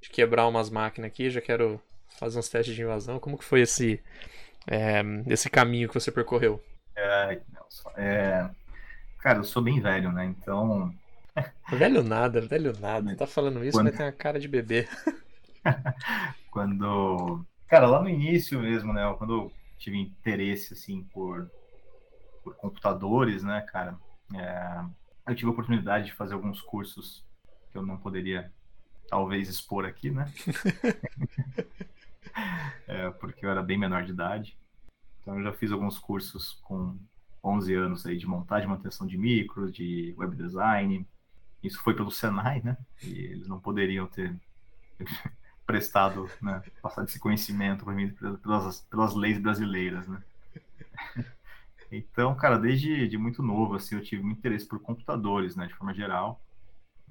de 0.00 0.10
quebrar 0.10 0.46
umas 0.48 0.70
máquinas 0.70 1.08
aqui, 1.10 1.30
já 1.30 1.40
quero 1.40 1.80
fazer 2.18 2.38
uns 2.38 2.48
testes 2.48 2.74
de 2.74 2.82
invasão. 2.82 3.18
Como 3.18 3.38
que 3.38 3.44
foi 3.44 3.60
esse, 3.60 4.02
é, 4.66 5.02
esse 5.26 5.48
caminho 5.48 5.88
que 5.88 5.94
você 5.94 6.10
percorreu? 6.10 6.62
É, 6.96 7.40
é, 7.96 8.50
cara, 9.20 9.38
eu 9.38 9.44
sou 9.44 9.62
bem 9.62 9.80
velho, 9.80 10.10
né? 10.12 10.24
Então. 10.24 10.94
velho 11.70 12.02
nada, 12.02 12.40
velho 12.40 12.72
nada. 12.80 13.14
Tá 13.16 13.26
falando 13.26 13.64
isso, 13.64 13.76
Quando... 13.78 13.86
mas 13.86 13.96
tem 13.96 14.06
a 14.06 14.12
cara 14.12 14.40
de 14.40 14.48
bebê. 14.48 14.88
Quando. 16.50 17.44
Cara, 17.68 17.86
lá 17.86 18.00
no 18.00 18.08
início 18.08 18.60
mesmo, 18.60 18.92
né? 18.92 19.14
Quando 19.18 19.32
eu 19.34 19.52
tive 19.78 19.98
interesse, 19.98 20.72
assim, 20.72 21.02
por, 21.12 21.50
por 22.42 22.54
computadores, 22.56 23.42
né, 23.42 23.60
cara? 23.60 23.96
É, 24.34 24.84
eu 25.28 25.34
tive 25.34 25.48
a 25.48 25.52
oportunidade 25.52 26.06
de 26.06 26.14
fazer 26.14 26.34
alguns 26.34 26.60
cursos 26.60 27.24
que 27.70 27.78
eu 27.78 27.82
não 27.84 27.96
poderia, 27.96 28.50
talvez, 29.08 29.48
expor 29.48 29.84
aqui, 29.84 30.10
né? 30.10 30.32
é, 32.86 33.10
porque 33.10 33.44
eu 33.44 33.50
era 33.50 33.62
bem 33.62 33.78
menor 33.78 34.04
de 34.04 34.12
idade. 34.12 34.58
Então 35.20 35.36
eu 35.38 35.42
já 35.42 35.52
fiz 35.52 35.72
alguns 35.72 35.98
cursos 35.98 36.52
com 36.62 36.96
11 37.42 37.74
anos 37.74 38.06
aí 38.06 38.16
de 38.16 38.26
montagem 38.26 38.68
manutenção 38.68 39.06
de 39.06 39.18
micros, 39.18 39.72
de 39.72 40.14
web 40.16 40.36
design. 40.36 41.06
Isso 41.62 41.80
foi 41.82 41.94
pelo 41.94 42.10
Senai, 42.10 42.60
né? 42.62 42.76
E 43.02 43.10
eles 43.10 43.48
não 43.48 43.58
poderiam 43.58 44.06
ter 44.06 44.34
prestado, 45.66 46.30
né, 46.40 46.62
passado 46.80 47.08
esse 47.08 47.18
conhecimento 47.18 47.84
para 47.84 47.94
mim 47.94 48.10
pelas, 48.10 48.80
pelas 48.82 49.14
leis 49.14 49.38
brasileiras, 49.38 50.06
né? 50.06 50.22
Então, 51.88 52.34
cara, 52.34 52.58
desde 52.58 53.06
de 53.06 53.16
muito 53.16 53.44
novo, 53.44 53.76
assim, 53.76 53.94
eu 53.94 54.02
tive 54.02 54.20
muito 54.20 54.38
interesse 54.38 54.66
por 54.66 54.80
computadores, 54.80 55.54
né, 55.54 55.68
de 55.68 55.74
forma 55.74 55.94
geral, 55.94 56.40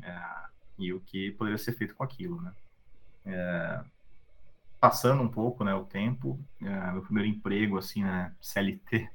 é, 0.03 0.22
e 0.77 0.91
o 0.91 1.00
que 1.00 1.31
poderia 1.31 1.57
ser 1.57 1.72
feito 1.72 1.95
com 1.95 2.03
aquilo, 2.03 2.41
né? 2.41 2.53
É, 3.25 3.84
passando 4.89 5.24
um 5.24 5.27
pouco, 5.27 5.63
né, 5.63 5.74
o 5.74 5.84
tempo, 5.84 6.39
é, 6.62 6.92
meu 6.92 7.01
primeiro 7.01 7.27
emprego, 7.27 7.77
assim, 7.77 8.04
né, 8.04 8.32
CLT, 8.39 9.10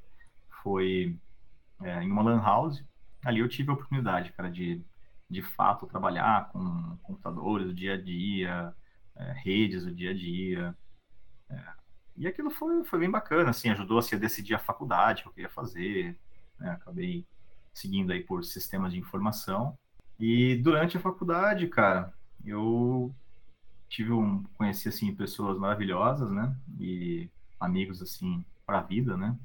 foi 0.61 1.17
é, 1.81 2.03
em 2.03 2.11
uma 2.11 2.21
lan 2.21 2.41
house. 2.41 2.83
Ali 3.23 3.39
eu 3.39 3.47
tive 3.47 3.69
a 3.69 3.73
oportunidade, 3.73 4.33
cara, 4.33 4.51
de, 4.51 4.83
de 5.29 5.41
fato 5.41 5.87
trabalhar 5.87 6.49
com 6.49 6.97
computadores 7.03 7.67
o 7.67 7.73
dia 7.73 7.93
a 7.93 7.97
dia, 8.01 8.75
é, 9.15 9.33
redes 9.37 9.85
o 9.85 9.95
dia 9.95 10.11
a 10.11 10.13
dia. 10.13 10.75
É, 11.49 11.63
e 12.17 12.27
aquilo 12.27 12.49
foi, 12.49 12.83
foi 12.83 12.99
bem 12.99 13.09
bacana, 13.09 13.51
assim, 13.51 13.69
ajudou 13.69 13.99
assim, 13.99 14.17
a 14.17 14.19
decidir 14.19 14.55
a 14.55 14.59
faculdade 14.59 15.21
que 15.21 15.29
eu 15.29 15.33
queria 15.33 15.49
fazer. 15.49 16.19
Né, 16.59 16.69
acabei 16.71 17.25
seguindo 17.73 18.11
aí 18.11 18.21
por 18.21 18.43
sistemas 18.43 18.91
de 18.91 18.99
informação. 18.99 19.77
E 20.19 20.57
durante 20.57 20.97
a 20.97 20.99
faculdade, 20.99 21.65
cara, 21.67 22.13
eu 22.43 23.15
tive 23.91 24.13
um 24.13 24.41
conheci 24.57 24.87
assim 24.87 25.13
pessoas 25.13 25.59
maravilhosas, 25.59 26.31
né? 26.31 26.55
E 26.79 27.29
amigos 27.59 28.01
assim 28.01 28.43
para 28.65 28.79
a 28.79 28.81
vida, 28.81 29.17
né? 29.17 29.37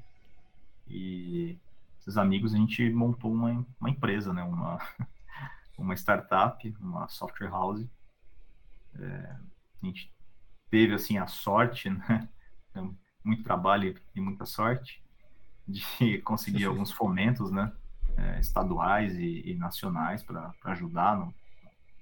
E 0.87 1.57
esses 1.99 2.17
amigos 2.17 2.53
a 2.53 2.57
gente 2.57 2.89
montou 2.89 3.31
uma, 3.31 3.65
uma 3.79 3.89
empresa, 3.89 4.31
né? 4.31 4.41
Uma 4.43 4.79
uma 5.77 5.93
startup, 5.95 6.75
uma 6.79 7.09
software 7.09 7.49
house. 7.49 7.85
É, 8.97 9.35
a 9.83 9.85
gente 9.85 10.09
teve 10.71 10.93
assim 10.93 11.17
a 11.17 11.27
sorte, 11.27 11.89
né? 11.89 12.29
Muito 13.23 13.43
trabalho 13.43 13.99
e 14.15 14.21
muita 14.21 14.45
sorte 14.45 15.03
de 15.67 15.83
conseguir 16.23 16.63
alguns 16.63 16.93
fomentos, 16.93 17.51
né? 17.51 17.73
É, 18.15 18.39
estaduais 18.39 19.13
e, 19.15 19.41
e 19.45 19.55
nacionais 19.55 20.23
para 20.23 20.53
ajudar 20.63 21.17
no, 21.17 21.35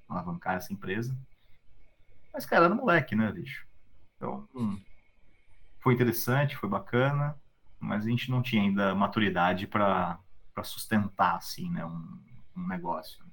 alavancar 0.07 0.57
essa 0.57 0.71
empresa. 0.71 1.17
Mas, 2.35 2.45
cara, 2.45 2.65
era 2.65 2.75
moleque, 2.75 3.15
né, 3.15 3.31
bicho? 3.31 3.65
Então, 4.17 4.45
hum, 4.53 4.77
foi 5.79 5.93
interessante, 5.93 6.57
foi 6.57 6.67
bacana, 6.67 7.33
mas 7.79 8.05
a 8.05 8.09
gente 8.09 8.29
não 8.29 8.41
tinha 8.41 8.61
ainda 8.61 8.93
maturidade 8.93 9.65
para 9.67 10.19
sustentar, 10.61 11.37
assim, 11.37 11.71
né, 11.71 11.85
um, 11.85 12.19
um 12.57 12.67
negócio. 12.67 13.23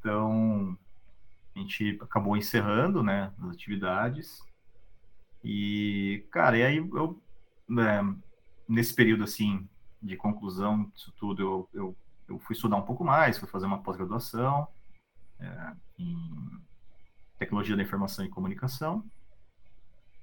Então, 0.00 0.76
a 1.54 1.58
gente 1.60 1.96
acabou 2.02 2.36
encerrando, 2.36 3.04
né, 3.04 3.32
as 3.38 3.50
atividades. 3.50 4.40
E, 5.44 6.26
cara, 6.32 6.58
e 6.58 6.64
aí 6.64 6.76
eu, 6.78 7.22
né, 7.68 8.00
nesse 8.68 8.92
período, 8.92 9.22
assim, 9.22 9.68
de 10.02 10.16
conclusão 10.16 10.90
disso 10.90 11.14
tudo, 11.16 11.40
eu, 11.40 11.68
eu, 11.72 11.96
eu 12.26 12.38
fui 12.40 12.56
estudar 12.56 12.78
um 12.78 12.84
pouco 12.84 13.04
mais, 13.04 13.38
fui 13.38 13.48
fazer 13.48 13.66
uma 13.66 13.80
pós-graduação 13.80 14.66
é, 15.38 15.72
em 15.96 16.64
tecnologia 17.38 17.76
da 17.76 17.82
informação 17.82 18.24
e 18.24 18.28
comunicação. 18.28 19.04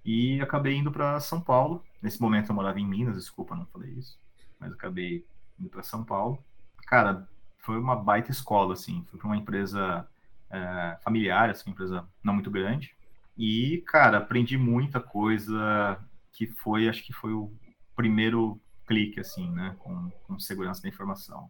E 0.04 0.42
acabei 0.42 0.76
indo 0.76 0.92
para 0.92 1.20
São 1.20 1.40
Paulo. 1.40 1.84
Nesse 2.02 2.20
momento 2.20 2.50
eu 2.50 2.56
morava 2.56 2.80
em 2.80 2.88
Minas, 2.88 3.16
desculpa, 3.16 3.56
não 3.56 3.66
falei 3.68 3.92
isso. 3.92 4.20
Mas 4.60 4.74
acabei 4.74 5.26
indo 5.60 5.70
para 5.70 5.84
São 5.84 6.04
Paulo. 6.04 6.44
Cara, 6.88 7.28
foi 7.60 7.78
uma 7.78 7.96
baita 7.96 8.32
escola, 8.32 8.74
assim. 8.74 9.06
Fui 9.10 9.20
para 9.20 9.28
uma 9.28 9.38
empresa 9.38 10.08
é, 10.50 10.98
familiar, 11.04 11.50
assim, 11.50 11.70
uma 11.70 11.74
empresa 11.74 12.08
não 12.24 12.34
muito 12.34 12.52
grande. 12.52 12.96
E, 13.38 13.84
cara, 13.88 14.18
aprendi 14.18 14.58
muita 14.58 15.00
coisa 15.00 15.98
que 16.34 16.48
foi, 16.48 16.88
acho 16.90 17.04
que 17.04 17.14
foi 17.14 17.34
o 17.34 17.52
primeiro 17.96 18.60
clique, 18.86 19.20
assim, 19.20 19.50
né, 19.52 19.76
com, 19.80 20.10
com 20.28 20.40
segurança 20.40 20.82
da 20.82 20.90
informação. 20.90 21.50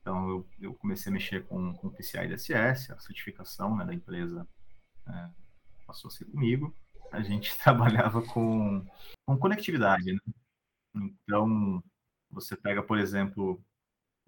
Então, 0.00 0.28
eu, 0.28 0.46
eu 0.60 0.74
comecei 0.74 1.10
a 1.10 1.12
mexer 1.12 1.46
com, 1.46 1.72
com 1.74 1.86
o 1.86 1.90
PCI 1.90 2.28
DSS, 2.28 2.92
a 2.92 2.98
certificação 2.98 3.76
né, 3.76 3.84
da 3.84 3.94
empresa 3.94 4.46
é, 5.08 5.30
passou 5.86 6.08
a 6.08 6.10
ser 6.10 6.24
comigo. 6.26 6.74
A 7.10 7.22
gente 7.22 7.56
trabalhava 7.62 8.22
com, 8.22 8.84
com 9.26 9.38
conectividade, 9.38 10.12
né? 10.12 10.20
Então, 10.94 11.82
você 12.30 12.56
pega, 12.56 12.82
por 12.82 12.98
exemplo, 12.98 13.62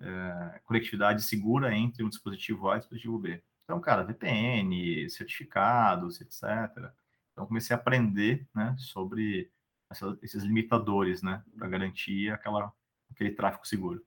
é, 0.00 0.60
conectividade 0.64 1.22
segura 1.22 1.74
entre 1.74 2.02
um 2.02 2.08
dispositivo 2.08 2.68
A 2.70 2.74
e 2.74 2.76
um 2.76 2.80
dispositivo 2.80 3.18
B. 3.18 3.42
Então, 3.64 3.80
cara, 3.80 4.04
VPN, 4.04 5.08
certificados, 5.08 6.20
etc. 6.20 6.92
Então, 7.32 7.46
comecei 7.46 7.74
a 7.74 7.78
aprender 7.78 8.46
né, 8.54 8.74
sobre 8.78 9.50
essa, 9.90 10.16
esses 10.22 10.42
limitadores, 10.42 11.22
né, 11.22 11.42
para 11.58 11.68
garantir 11.68 12.30
aquela, 12.30 12.72
aquele 13.10 13.30
tráfego 13.32 13.66
seguro. 13.66 14.04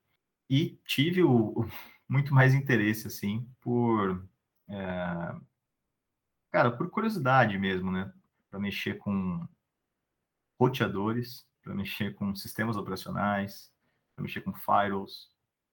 E 0.50 0.79
tive 0.86 1.24
o, 1.24 1.59
o 1.59 1.65
muito 2.07 2.33
mais 2.33 2.53
interesse, 2.53 3.07
assim, 3.07 3.47
por 3.59 4.24
é, 4.69 5.36
Cara, 6.51 6.72
por 6.72 6.89
curiosidade 6.89 7.58
mesmo, 7.58 7.92
né? 7.92 8.12
Para 8.50 8.60
mexer 8.60 8.98
com 8.98 9.48
roteadores, 10.60 11.46
para 11.62 11.74
mexer 11.75 12.16
com 12.16 12.34
sistemas 12.36 12.77
operacionais, 12.77 13.72
para 14.16 14.24
mexer 14.24 14.42
com 14.42 14.54
firewalls, 14.54 15.30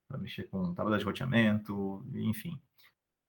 para 0.09 0.19
mexer 0.19 0.45
com 0.45 0.75
tabela 0.75 0.99
de 0.99 1.05
roteamento, 1.05 2.05
enfim. 2.15 2.61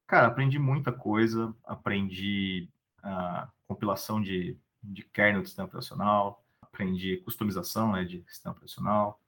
Cara, 0.07 0.27
aprendi 0.27 0.59
muita 0.59 0.91
coisa, 0.91 1.55
aprendi 1.63 2.69
a 3.01 3.49
compilação 3.67 4.21
de, 4.21 4.57
de 4.83 5.03
kernel 5.03 5.41
de 5.41 5.47
sistema 5.47 5.67
operacional, 5.67 6.43
aprendi 6.61 7.17
customização 7.17 7.93
né, 7.93 8.03
de 8.03 8.23
sistema 8.27 8.53
operacional. 8.53 9.19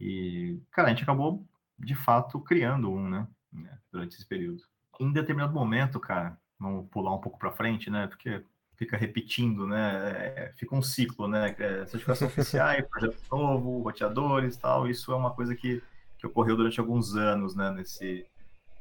E, 0.00 0.60
cara, 0.70 0.88
a 0.88 0.90
gente 0.90 1.02
acabou, 1.02 1.46
de 1.78 1.94
fato, 1.94 2.40
criando 2.40 2.90
um, 2.90 3.08
né, 3.08 3.28
durante 3.92 4.16
esse 4.16 4.26
período. 4.26 4.64
Em 4.98 5.12
determinado 5.12 5.52
momento, 5.52 6.00
cara, 6.00 6.40
vamos 6.62 6.88
pular 6.88 7.14
um 7.14 7.18
pouco 7.18 7.38
para 7.38 7.50
frente, 7.50 7.90
né? 7.90 8.06
Porque 8.06 8.42
fica 8.76 8.96
repetindo, 8.96 9.66
né? 9.66 10.32
É, 10.36 10.52
fica 10.56 10.74
um 10.74 10.82
ciclo, 10.82 11.26
né? 11.26 11.54
É, 11.58 11.86
certificação 11.86 12.28
oficial, 12.28 12.70
projeto 12.84 13.20
novo, 13.30 13.82
roteadores 13.82 14.56
tal. 14.56 14.88
Isso 14.88 15.12
é 15.12 15.16
uma 15.16 15.32
coisa 15.32 15.54
que, 15.54 15.82
que 16.18 16.26
ocorreu 16.26 16.56
durante 16.56 16.80
alguns 16.80 17.16
anos, 17.16 17.54
né? 17.54 17.70
Nesse, 17.72 18.24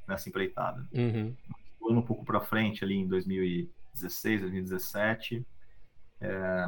nessa 0.07 0.29
empreitada. 0.29 0.88
Uhum. 0.93 1.35
Pulando 1.79 2.00
um 2.00 2.05
pouco 2.05 2.23
para 2.23 2.39
frente, 2.39 2.83
ali 2.83 2.95
em 2.95 3.07
2016, 3.07 4.41
2017, 4.41 5.45
é, 6.21 6.67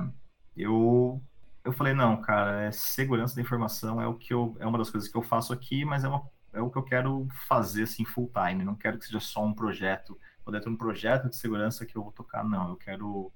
eu 0.57 1.21
eu 1.63 1.71
falei 1.71 1.93
não, 1.93 2.21
cara, 2.21 2.63
é 2.63 2.71
segurança 2.71 3.35
da 3.35 3.41
informação 3.41 4.01
é 4.01 4.05
o 4.05 4.15
que 4.15 4.33
eu 4.33 4.57
é 4.59 4.67
uma 4.67 4.77
das 4.77 4.89
coisas 4.89 5.09
que 5.09 5.17
eu 5.17 5.21
faço 5.21 5.53
aqui, 5.53 5.85
mas 5.85 6.03
é 6.03 6.09
uma 6.09 6.27
é 6.51 6.61
o 6.61 6.69
que 6.69 6.77
eu 6.77 6.83
quero 6.83 7.27
fazer 7.47 7.83
assim 7.83 8.05
full 8.05 8.31
time. 8.31 8.63
Não 8.63 8.75
quero 8.75 8.99
que 8.99 9.05
seja 9.05 9.19
só 9.19 9.43
um 9.43 9.53
projeto 9.53 10.19
ou 10.45 10.51
dentro 10.51 10.69
de 10.69 10.75
um 10.75 10.77
projeto 10.77 11.29
de 11.29 11.35
segurança 11.35 11.85
que 11.85 11.95
eu 11.95 12.03
vou 12.03 12.11
tocar. 12.11 12.43
Não, 12.43 12.69
eu 12.69 12.75
quero, 12.75 13.31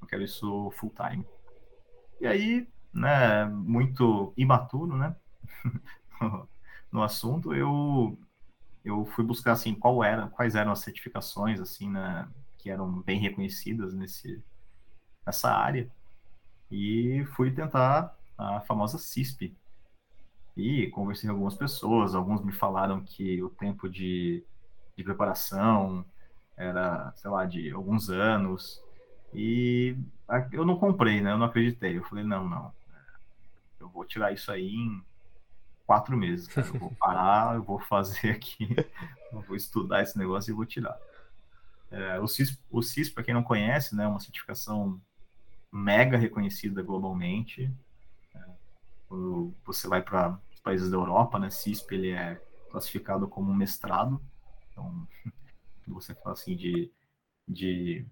eu 0.00 0.06
quero 0.06 0.22
isso 0.22 0.70
full 0.72 0.92
time. 0.94 1.26
E 2.20 2.26
aí, 2.26 2.68
né, 2.92 3.44
muito 3.46 4.32
imaturo, 4.36 4.96
né, 4.96 5.16
no 6.92 7.02
assunto, 7.02 7.54
eu 7.54 8.18
eu 8.84 9.06
fui 9.06 9.24
buscar 9.24 9.52
assim 9.52 9.74
qual 9.74 10.04
era, 10.04 10.28
quais 10.28 10.54
eram 10.54 10.70
as 10.72 10.80
certificações 10.80 11.58
assim, 11.60 11.90
né, 11.90 12.28
que 12.58 12.70
eram 12.70 13.00
bem 13.02 13.18
reconhecidas 13.18 13.94
nesse 13.94 14.42
nessa 15.26 15.50
área 15.50 15.90
e 16.70 17.24
fui 17.34 17.50
tentar 17.52 18.16
a 18.36 18.60
famosa 18.62 18.98
CISP. 18.98 19.56
E 20.56 20.88
conversei 20.88 21.28
com 21.28 21.34
algumas 21.34 21.56
pessoas, 21.56 22.14
alguns 22.14 22.44
me 22.44 22.52
falaram 22.52 23.02
que 23.02 23.42
o 23.42 23.50
tempo 23.50 23.88
de, 23.88 24.44
de 24.96 25.02
preparação 25.04 26.04
era, 26.56 27.12
sei 27.16 27.30
lá, 27.30 27.44
de 27.44 27.70
alguns 27.70 28.10
anos. 28.10 28.82
E 29.32 29.96
eu 30.52 30.64
não 30.64 30.76
comprei, 30.76 31.20
né? 31.20 31.32
Eu 31.32 31.38
não 31.38 31.46
acreditei. 31.46 31.98
Eu 31.98 32.04
falei, 32.04 32.24
não, 32.24 32.48
não. 32.48 32.72
Eu 33.80 33.88
vou 33.88 34.04
tirar 34.04 34.32
isso 34.32 34.50
aí 34.50 34.74
em 34.74 35.04
quatro 35.86 36.16
meses, 36.16 36.46
cara. 36.46 36.66
Eu 36.66 36.78
vou 36.78 36.94
parar, 36.98 37.56
eu 37.56 37.62
vou 37.62 37.78
fazer 37.78 38.30
aqui, 38.30 38.74
eu 39.32 39.40
vou 39.42 39.56
estudar 39.56 40.02
esse 40.02 40.18
negócio 40.18 40.50
e 40.50 40.54
vou 40.54 40.64
tirar. 40.64 40.98
É, 41.90 42.18
o 42.18 42.26
CIS, 42.26 42.58
o 42.70 42.82
CIS 42.82 43.10
para 43.10 43.22
quem 43.22 43.34
não 43.34 43.42
conhece, 43.42 43.94
né, 43.94 44.04
é 44.04 44.08
uma 44.08 44.18
certificação 44.18 45.00
mega 45.70 46.16
reconhecida 46.16 46.82
globalmente. 46.82 47.70
É, 48.34 48.40
quando 49.08 49.54
você 49.64 49.86
vai 49.86 50.02
para 50.02 50.38
países 50.64 50.90
da 50.90 50.96
Europa, 50.96 51.38
né, 51.38 51.50
CISP 51.50 51.94
ele 51.94 52.10
é 52.10 52.40
classificado 52.70 53.28
como 53.28 53.52
um 53.52 53.54
mestrado. 53.54 54.20
Então, 54.72 55.06
você 55.90 56.14
fala 56.14 56.32
assim 56.32 56.56
de, 56.56 56.90
de 57.46 58.06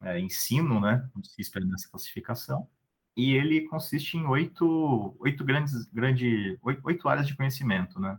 é, 0.00 0.18
ensino, 0.18 0.80
né, 0.80 1.08
CISP 1.22 1.58
é 1.58 1.64
nessa 1.64 1.88
classificação. 1.90 2.68
E 3.16 3.34
ele 3.34 3.62
consiste 3.68 4.16
em 4.16 4.26
oito, 4.26 5.16
oito 5.18 5.44
grandes, 5.44 5.86
grande, 5.86 6.56
oito, 6.62 6.80
oito 6.84 7.08
áreas 7.08 7.26
de 7.26 7.36
conhecimento, 7.36 7.98
né? 7.98 8.16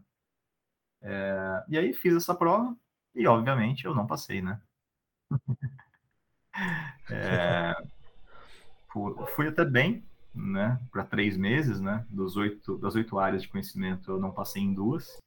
É, 1.01 1.63
e 1.69 1.77
aí 1.77 1.93
fiz 1.93 2.13
essa 2.13 2.35
prova 2.35 2.75
e, 3.15 3.25
obviamente, 3.25 3.85
eu 3.85 3.95
não 3.95 4.05
passei, 4.05 4.41
né? 4.41 4.61
é, 7.09 7.73
fui 9.35 9.47
até 9.47 9.63
bem, 9.63 10.03
né, 10.33 10.79
para 10.91 11.05
três 11.05 11.37
meses, 11.37 11.79
né, 11.79 12.05
dos 12.09 12.35
oito, 12.35 12.77
das 12.77 12.95
oito 12.95 13.17
áreas 13.17 13.41
de 13.41 13.47
conhecimento 13.47 14.11
eu 14.11 14.19
não 14.19 14.31
passei 14.31 14.61
em 14.61 14.73
duas, 14.73 15.17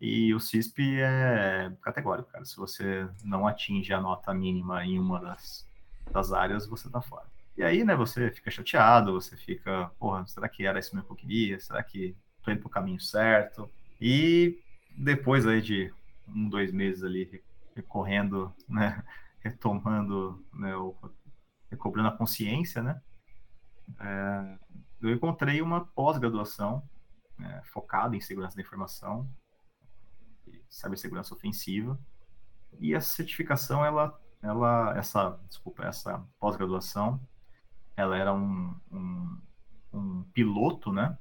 e 0.00 0.32
o 0.32 0.40
CISP 0.40 1.00
é 1.00 1.70
categórico, 1.82 2.30
cara, 2.30 2.44
se 2.44 2.56
você 2.56 3.06
não 3.22 3.46
atinge 3.46 3.92
a 3.92 4.00
nota 4.00 4.32
mínima 4.32 4.84
em 4.84 4.98
uma 4.98 5.20
das, 5.20 5.68
das 6.10 6.32
áreas, 6.32 6.66
você 6.66 6.88
tá 6.88 7.02
fora. 7.02 7.26
E 7.56 7.62
aí, 7.62 7.84
né, 7.84 7.94
você 7.94 8.30
fica 8.30 8.50
chateado, 8.50 9.12
você 9.12 9.36
fica, 9.36 9.90
porra, 9.98 10.26
será 10.26 10.48
que 10.48 10.64
era 10.64 10.78
isso 10.78 10.94
mesmo 10.94 11.06
que 11.06 11.12
eu 11.12 11.16
queria? 11.16 11.60
Será 11.60 11.82
que 11.82 12.16
tô 12.42 12.50
indo 12.50 12.60
pro 12.60 12.70
caminho 12.70 12.98
certo? 12.98 13.70
E 14.00 14.58
depois 14.96 15.46
aí 15.46 15.60
de 15.60 15.92
um, 16.26 16.48
dois 16.48 16.72
meses 16.72 17.04
ali 17.04 17.42
recorrendo, 17.76 18.50
né, 18.66 19.04
retomando 19.44 20.42
né, 20.54 20.74
o 20.76 20.94
recobrando 21.70 22.08
a 22.08 22.16
consciência, 22.16 22.82
né? 22.82 23.00
É, 24.00 24.58
eu 25.02 25.10
encontrei 25.10 25.62
uma 25.62 25.84
pós-graduação 25.84 26.82
é, 27.40 27.62
focada 27.66 28.16
em 28.16 28.20
segurança 28.20 28.56
da 28.56 28.62
informação, 28.62 29.28
cibersegurança 30.70 31.34
ofensiva, 31.34 31.98
e 32.78 32.94
essa 32.94 33.10
certificação, 33.10 33.84
ela, 33.84 34.18
ela 34.42 34.96
essa, 34.96 35.38
desculpa, 35.48 35.84
essa 35.84 36.24
pós-graduação, 36.38 37.20
ela 37.96 38.16
era 38.16 38.32
um, 38.32 38.74
um, 38.90 39.38
um 39.92 40.22
piloto, 40.32 40.92
né? 40.92 41.18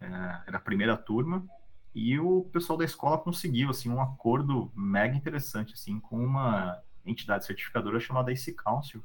É, 0.00 0.06
era 0.48 0.56
a 0.58 0.60
primeira 0.60 0.96
turma, 0.96 1.46
e 1.94 2.18
o 2.18 2.42
pessoal 2.52 2.76
da 2.76 2.84
escola 2.84 3.16
conseguiu 3.16 3.70
assim 3.70 3.88
um 3.88 4.00
acordo 4.00 4.72
mega 4.74 5.14
interessante 5.14 5.74
assim 5.74 6.00
com 6.00 6.18
uma 6.18 6.82
entidade 7.06 7.44
certificadora 7.44 8.00
chamada 8.00 8.32
AC 8.32 8.52
Council, 8.52 9.02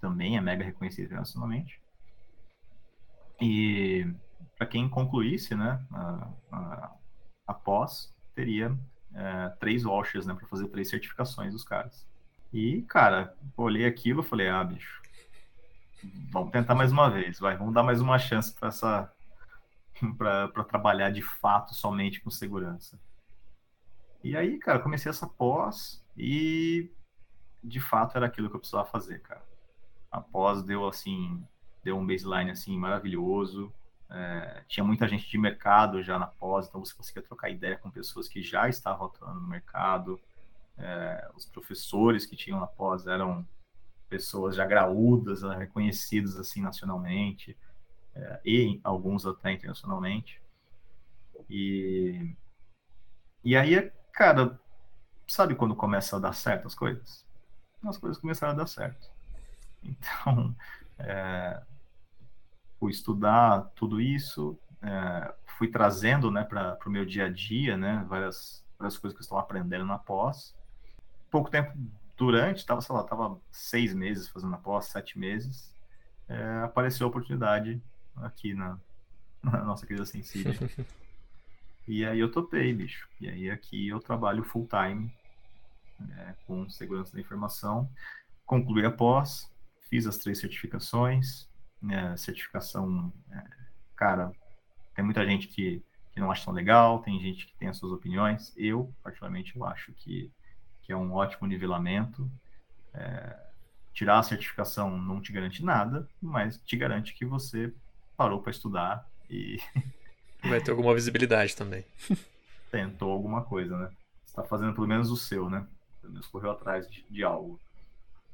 também 0.00 0.36
é 0.36 0.40
mega 0.40 0.64
reconhecido 0.64 1.06
internacionalmente. 1.06 1.80
E 3.40 4.06
para 4.56 4.66
quem 4.66 4.88
concluísse, 4.88 5.54
né, 5.54 5.84
a, 6.50 6.92
a 7.46 7.54
pós, 7.54 8.12
teria 8.38 8.76
é, 9.14 9.48
três 9.60 9.82
vouchers, 9.82 10.26
né, 10.26 10.34
para 10.34 10.46
fazer 10.46 10.68
três 10.68 10.88
certificações 10.88 11.52
dos 11.52 11.64
caras. 11.64 12.06
E, 12.52 12.82
cara, 12.82 13.36
olhei 13.56 13.86
aquilo 13.86 14.22
e 14.22 14.24
falei, 14.24 14.48
ah, 14.48 14.64
bicho, 14.64 15.02
vamos 16.30 16.50
tentar 16.50 16.74
mais 16.74 16.92
uma 16.92 17.10
vez, 17.10 17.38
vai, 17.38 17.56
vamos 17.56 17.74
dar 17.74 17.82
mais 17.82 18.00
uma 18.00 18.18
chance 18.18 18.52
para 18.52 18.68
essa 18.68 19.12
para 20.16 20.64
trabalhar 20.64 21.10
de 21.10 21.22
fato 21.22 21.74
somente 21.74 22.20
com 22.20 22.30
segurança. 22.30 22.98
E 24.22 24.36
aí, 24.36 24.58
cara, 24.58 24.78
comecei 24.78 25.10
essa 25.10 25.26
pós 25.26 26.04
e 26.16 26.90
de 27.62 27.80
fato 27.80 28.16
era 28.16 28.26
aquilo 28.26 28.48
que 28.48 28.56
eu 28.56 28.60
precisava 28.60 28.88
fazer, 28.88 29.20
cara 29.20 29.48
após 30.10 30.62
deu 30.62 30.86
assim 30.86 31.42
deu 31.82 31.96
um 31.96 32.06
baseline 32.06 32.50
assim 32.50 32.76
maravilhoso 32.76 33.72
é, 34.10 34.62
tinha 34.66 34.84
muita 34.84 35.06
gente 35.06 35.28
de 35.28 35.36
mercado 35.36 36.02
já 36.02 36.18
na 36.18 36.26
pós 36.26 36.66
então 36.66 36.82
você 36.82 36.94
conseguia 36.94 37.22
trocar 37.22 37.50
ideia 37.50 37.76
com 37.76 37.90
pessoas 37.90 38.26
que 38.26 38.42
já 38.42 38.68
estavam 38.68 39.06
atuando 39.06 39.40
no 39.40 39.48
mercado. 39.48 40.20
É, 40.78 41.30
os 41.34 41.44
professores 41.44 42.24
que 42.24 42.36
tinham 42.36 42.60
na 42.60 42.66
pós 42.66 43.06
eram 43.06 43.46
pessoas 44.08 44.56
já 44.56 44.64
graúdas 44.64 45.42
né, 45.42 45.56
reconhecidas 45.56 46.36
assim 46.36 46.62
nacionalmente 46.62 47.56
é, 48.14 48.40
e 48.44 48.80
alguns 48.82 49.26
até 49.26 49.52
internacionalmente. 49.52 50.40
E 51.50 52.34
e 53.44 53.56
aí 53.56 53.90
cara 54.18 54.58
sabe 55.28 55.54
quando 55.54 55.76
começa 55.76 56.16
a 56.16 56.18
dar 56.18 56.32
certo 56.32 56.66
as 56.66 56.74
coisas? 56.74 57.24
As 57.84 57.96
coisas 57.96 58.20
começaram 58.20 58.52
a 58.52 58.56
dar 58.56 58.66
certo. 58.66 59.08
Então, 59.80 60.56
é, 60.98 61.62
fui 62.78 62.92
estudar 62.92 63.70
tudo 63.74 64.00
isso, 64.00 64.58
é, 64.82 65.34
fui 65.58 65.68
trazendo 65.68 66.30
né, 66.30 66.44
para 66.44 66.78
o 66.86 66.90
meu 66.90 67.04
dia 67.04 67.26
a 67.26 67.28
dia 67.28 67.76
né, 67.76 68.04
várias, 68.08 68.64
várias 68.78 68.96
coisas 68.96 69.16
que 69.16 69.20
eu 69.20 69.24
estava 69.24 69.40
aprendendo 69.40 69.84
na 69.84 69.98
pós. 69.98 70.54
Pouco 71.30 71.50
tempo 71.50 71.72
durante, 72.16 72.58
estava, 72.58 72.80
sei 72.80 72.94
lá, 72.94 73.02
estava 73.02 73.38
seis 73.50 73.94
meses 73.94 74.28
fazendo 74.28 74.54
a 74.54 74.58
pós, 74.58 74.86
sete 74.86 75.18
meses, 75.18 75.74
é, 76.28 76.62
apareceu 76.62 77.06
a 77.06 77.10
oportunidade 77.10 77.82
aqui 78.16 78.54
na, 78.54 78.78
na 79.42 79.64
nossa 79.64 79.86
querida 79.86 80.04
Sensível. 80.04 80.54
e 81.86 82.04
aí 82.04 82.18
eu 82.18 82.30
topei, 82.30 82.72
bicho. 82.72 83.08
E 83.20 83.28
aí 83.28 83.50
aqui 83.50 83.88
eu 83.88 84.00
trabalho 84.00 84.44
full 84.44 84.68
time 84.68 85.12
é, 86.16 86.34
com 86.46 86.68
segurança 86.68 87.12
da 87.12 87.20
informação. 87.20 87.90
Concluí 88.46 88.84
a 88.84 88.90
pós, 88.90 89.50
fiz 89.88 90.06
as 90.06 90.18
três 90.18 90.38
certificações. 90.38 91.47
Né, 91.80 92.16
certificação, 92.16 93.12
é, 93.30 93.44
cara, 93.94 94.32
tem 94.94 95.04
muita 95.04 95.24
gente 95.24 95.46
que, 95.46 95.80
que 96.12 96.18
não 96.18 96.30
acha 96.30 96.44
tão 96.44 96.52
legal, 96.52 97.00
tem 97.00 97.20
gente 97.20 97.46
que 97.46 97.54
tem 97.56 97.68
as 97.68 97.76
suas 97.76 97.92
opiniões. 97.92 98.52
Eu, 98.56 98.92
particularmente, 99.02 99.54
eu 99.56 99.64
acho 99.64 99.92
que, 99.92 100.30
que 100.82 100.92
é 100.92 100.96
um 100.96 101.12
ótimo 101.12 101.46
nivelamento. 101.46 102.28
É, 102.92 103.48
tirar 103.92 104.18
a 104.18 104.22
certificação 104.22 104.96
não 104.96 105.20
te 105.20 105.32
garante 105.32 105.64
nada, 105.64 106.08
mas 106.20 106.60
te 106.64 106.76
garante 106.76 107.14
que 107.14 107.24
você 107.24 107.72
parou 108.16 108.40
para 108.42 108.50
estudar 108.50 109.08
e. 109.30 109.58
Vai 110.42 110.60
ter 110.60 110.70
alguma 110.70 110.94
visibilidade 110.94 111.56
também. 111.56 111.84
Tentou 112.70 113.10
alguma 113.10 113.42
coisa, 113.42 113.76
né? 113.76 113.90
Está 114.24 114.44
fazendo 114.44 114.72
pelo 114.72 114.86
menos 114.86 115.10
o 115.10 115.16
seu, 115.16 115.50
né? 115.50 115.66
Pelo 116.00 116.12
menos 116.12 116.28
correu 116.28 116.52
atrás 116.52 116.88
de, 116.88 117.04
de 117.10 117.24
algo. 117.24 117.60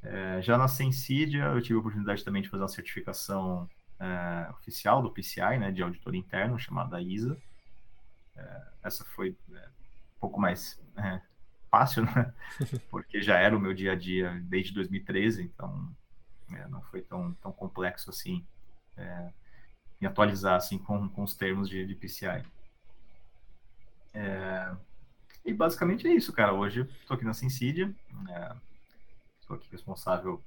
É, 0.04 0.42
já 0.42 0.58
na 0.58 0.68
Sensidia, 0.68 1.44
eu 1.44 1.62
tive 1.62 1.76
a 1.76 1.78
oportunidade 1.78 2.22
também 2.22 2.42
de 2.42 2.50
fazer 2.50 2.62
uma 2.62 2.68
certificação 2.68 3.68
é, 3.98 4.50
oficial 4.50 5.02
do 5.02 5.10
PCI, 5.10 5.58
né, 5.58 5.72
de 5.72 5.82
auditor 5.82 6.14
interno, 6.14 6.58
chamada 6.58 7.00
ISA. 7.00 7.38
É, 8.36 8.62
essa 8.82 9.04
foi 9.04 9.34
é, 9.52 9.68
um 10.16 10.20
pouco 10.20 10.38
mais 10.38 10.78
é, 10.96 11.20
fácil, 11.70 12.04
né, 12.04 12.34
porque 12.90 13.22
já 13.22 13.38
era 13.38 13.56
o 13.56 13.60
meu 13.60 13.72
dia 13.72 13.92
a 13.92 13.96
dia 13.96 14.38
desde 14.44 14.74
2013, 14.74 15.42
então 15.42 15.90
é, 16.52 16.68
não 16.68 16.82
foi 16.82 17.00
tão, 17.00 17.32
tão 17.34 17.50
complexo 17.50 18.10
assim 18.10 18.44
me 20.00 20.06
atualizar 20.06 20.54
assim 20.54 20.78
com, 20.78 21.08
com 21.08 21.22
os 21.24 21.34
termos 21.34 21.68
de, 21.68 21.84
de 21.84 21.94
PCI. 21.96 22.44
e 25.44 25.52
basicamente 25.52 26.06
é 26.06 26.14
isso, 26.14 26.32
cara. 26.32 26.52
Hoje 26.52 26.82
estou 27.00 27.16
aqui 27.16 27.24
na 27.24 27.34
Sensidia. 27.34 27.92
Estou 29.44 29.58
aqui 29.58 29.68
responsável 29.70 30.42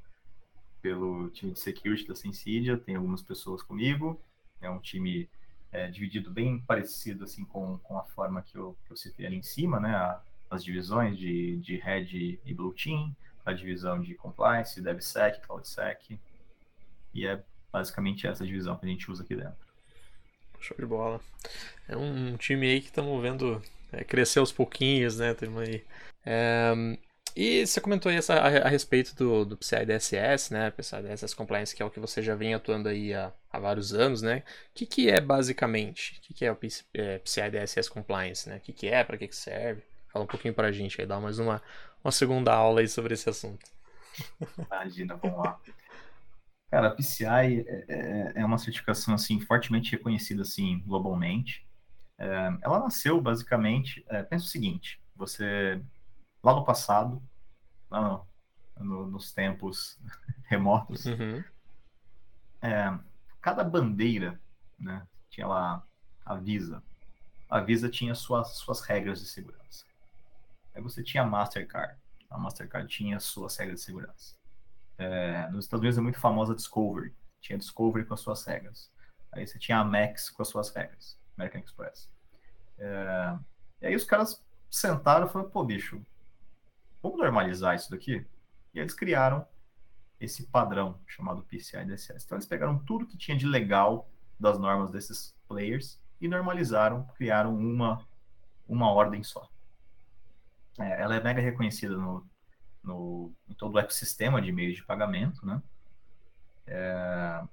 pelo 0.81 1.29
time 1.29 1.51
de 1.51 1.59
security 1.59 2.07
da 2.07 2.15
Sensidia, 2.15 2.79
tem 2.79 2.95
algumas 2.95 3.21
pessoas 3.21 3.61
comigo, 3.61 4.19
é 4.59 4.67
um 4.67 4.79
time 4.79 5.29
é, 5.71 5.87
dividido 5.87 6.31
bem 6.31 6.59
parecido 6.61 7.23
assim 7.23 7.45
com, 7.45 7.77
com 7.77 7.95
a 7.99 8.03
forma 8.05 8.41
que 8.41 8.57
eu, 8.57 8.75
que 8.85 8.91
eu 8.91 8.97
citei 8.97 9.27
ali 9.27 9.35
em 9.35 9.43
cima, 9.43 9.79
né? 9.79 9.95
A, 9.95 10.19
as 10.49 10.63
divisões 10.63 11.15
de, 11.15 11.57
de 11.57 11.77
Red 11.77 12.39
e 12.43 12.53
Blue 12.55 12.73
Team, 12.73 13.15
a 13.45 13.53
divisão 13.53 14.01
de 14.01 14.15
Compliance, 14.15 14.81
DevSec, 14.81 15.41
CloudSec, 15.41 16.19
e 17.13 17.27
é 17.27 17.43
basicamente 17.71 18.25
essa 18.25 18.43
divisão 18.43 18.77
que 18.77 18.85
a 18.87 18.89
gente 18.89 19.11
usa 19.11 19.21
aqui 19.21 19.35
dentro. 19.35 19.67
Show 20.59 20.75
de 20.75 20.87
bola. 20.87 21.21
É 21.87 21.95
um 21.95 22.35
time 22.35 22.65
aí 22.67 22.81
que 22.81 22.87
estamos 22.87 23.21
vendo 23.21 23.61
é, 23.91 24.03
crescer 24.03 24.39
aos 24.39 24.51
pouquinhos, 24.51 25.19
né? 25.19 25.35
Tem 25.35 25.55
aí. 25.59 25.85
É, 26.25 26.97
e 27.39 27.67
você 27.67 27.79
comentou 27.79 28.09
aí 28.09 28.17
essa, 28.17 28.33
a, 28.33 28.47
a, 28.65 28.67
respeito 28.67 29.15
do, 29.15 29.45
do 29.45 29.55
PCI 29.55 29.85
DSS, 29.85 30.51
né? 30.51 30.71
PCI 30.71 31.03
DSS 31.03 31.35
Compliance, 31.35 31.75
que 31.75 31.83
é 31.83 31.85
o 31.85 31.89
que 31.91 31.99
você 31.99 32.19
já 32.19 32.33
vem 32.33 32.55
atuando 32.55 32.89
aí 32.89 33.13
há, 33.13 33.31
há 33.51 33.59
vários 33.59 33.93
anos, 33.93 34.23
né? 34.23 34.39
O 34.71 34.73
que, 34.73 34.87
que 34.87 35.07
é 35.07 35.21
basicamente? 35.21 36.17
O 36.17 36.21
que, 36.21 36.33
que 36.33 36.45
é 36.45 36.51
o 36.51 36.57
é, 36.95 37.19
PCI 37.19 37.51
DSS 37.51 37.91
Compliance, 37.91 38.49
né? 38.49 38.57
O 38.57 38.59
que, 38.59 38.73
que 38.73 38.87
é? 38.87 39.03
Para 39.03 39.19
que, 39.19 39.27
que 39.27 39.35
serve? 39.35 39.83
Fala 40.11 40.25
um 40.25 40.27
pouquinho 40.27 40.51
pra 40.51 40.71
gente 40.71 40.99
aí, 40.99 41.05
dá 41.05 41.19
mais 41.19 41.37
uma, 41.37 41.61
uma 42.03 42.11
segunda 42.11 42.51
aula 42.51 42.81
aí 42.81 42.87
sobre 42.87 43.13
esse 43.13 43.29
assunto. 43.29 43.69
Imagina, 44.57 45.15
vamos 45.15 45.37
lá. 45.37 45.59
Cara, 46.71 46.87
a 46.87 46.91
PCI 46.91 47.27
é, 47.67 47.85
é, 47.87 48.31
é, 48.37 48.45
uma 48.45 48.57
certificação 48.57 49.13
assim 49.13 49.39
fortemente 49.39 49.91
reconhecida 49.91 50.41
assim 50.41 50.79
globalmente. 50.87 51.63
É, 52.17 52.49
ela 52.63 52.79
nasceu 52.79 53.21
basicamente, 53.21 54.03
é, 54.09 54.23
pensa 54.23 54.45
o 54.45 54.49
seguinte: 54.49 54.99
você 55.15 55.79
lá 56.47 56.55
no 56.55 56.63
passado, 56.63 57.21
lá 57.89 58.01
no, 58.01 58.85
no, 58.85 59.07
nos 59.07 59.33
tempos 59.33 59.99
remotos, 60.47 61.05
uhum. 61.05 61.43
É, 62.61 62.97
cada 63.41 63.63
bandeira, 63.63 64.41
né, 64.79 65.05
tinha 65.29 65.45
lá 65.45 65.85
a 66.25 66.35
Visa. 66.35 66.81
A 67.49 67.59
Visa 67.59 67.89
tinha 67.89 68.15
suas 68.15 68.49
suas 68.57 68.81
regras 68.81 69.19
de 69.19 69.27
segurança. 69.27 69.85
Aí 70.73 70.81
você 70.81 71.03
tinha 71.03 71.23
a 71.23 71.25
Mastercard. 71.25 71.97
A 72.29 72.37
Mastercard 72.37 72.87
tinha 72.87 73.19
suas 73.19 73.55
regras 73.57 73.79
de 73.79 73.85
segurança. 73.85 74.35
É, 74.97 75.47
nos 75.49 75.65
Estados 75.65 75.81
Unidos 75.81 75.97
é 75.97 76.01
muito 76.01 76.19
famosa 76.19 76.53
a 76.53 76.55
Discovery. 76.55 77.13
Tinha 77.39 77.55
a 77.55 77.59
Discovery 77.59 78.05
com 78.05 78.13
as 78.13 78.19
suas 78.21 78.43
regras. 78.45 78.91
Aí 79.31 79.45
você 79.45 79.59
tinha 79.59 79.79
a 79.79 79.83
Max 79.83 80.29
com 80.29 80.41
as 80.41 80.47
suas 80.47 80.73
regras. 80.73 81.17
American 81.37 81.61
Express. 81.61 82.09
É, 82.79 83.37
e 83.81 83.87
aí 83.87 83.95
os 83.95 84.03
caras 84.03 84.43
sentaram 84.69 85.27
e 85.27 85.29
falaram, 85.29 85.51
pô, 85.51 85.63
bicho, 85.63 86.01
vamos 87.07 87.19
normalizar 87.19 87.75
isso 87.75 87.89
daqui? 87.89 88.25
E 88.73 88.79
eles 88.79 88.93
criaram 88.93 89.45
esse 90.19 90.47
padrão 90.47 90.99
chamado 91.05 91.43
PCI 91.43 91.85
DSS. 91.85 92.25
Então 92.25 92.37
eles 92.37 92.47
pegaram 92.47 92.79
tudo 92.79 93.05
que 93.05 93.17
tinha 93.17 93.37
de 93.37 93.45
legal 93.45 94.09
das 94.39 94.59
normas 94.59 94.91
desses 94.91 95.35
players 95.47 95.99
e 96.19 96.27
normalizaram, 96.27 97.05
criaram 97.15 97.55
uma, 97.55 98.05
uma 98.67 98.91
ordem 98.91 99.23
só. 99.23 99.49
É, 100.79 101.01
ela 101.01 101.15
é 101.15 101.23
mega 101.23 101.41
reconhecida 101.41 101.95
no, 101.95 102.27
no, 102.83 103.31
em 103.49 103.53
todo 103.53 103.75
o 103.75 103.79
ecossistema 103.79 104.41
de 104.41 104.51
meios 104.51 104.75
de 104.75 104.83
pagamento, 104.83 105.45
né? 105.45 105.61
É, 106.67 107.43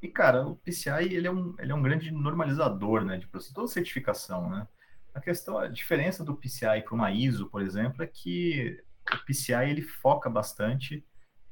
e, 0.00 0.08
cara, 0.08 0.46
o 0.46 0.56
PCI 0.56 1.14
ele 1.14 1.28
é, 1.28 1.30
um, 1.30 1.54
ele 1.58 1.70
é 1.70 1.74
um 1.74 1.82
grande 1.82 2.10
normalizador 2.10 3.04
né, 3.04 3.16
de 3.16 3.26
processo, 3.26 3.54
toda 3.54 3.68
certificação, 3.68 4.50
né? 4.50 4.66
A 5.14 5.20
questão, 5.20 5.58
a 5.58 5.68
diferença 5.68 6.24
do 6.24 6.36
PCI 6.36 6.82
para 6.82 6.94
uma 6.94 7.10
ISO, 7.10 7.48
por 7.48 7.62
exemplo, 7.62 8.02
é 8.02 8.06
que 8.06 8.82
o 9.12 9.24
PCI 9.26 9.70
ele 9.70 9.82
foca 9.82 10.30
bastante 10.30 11.04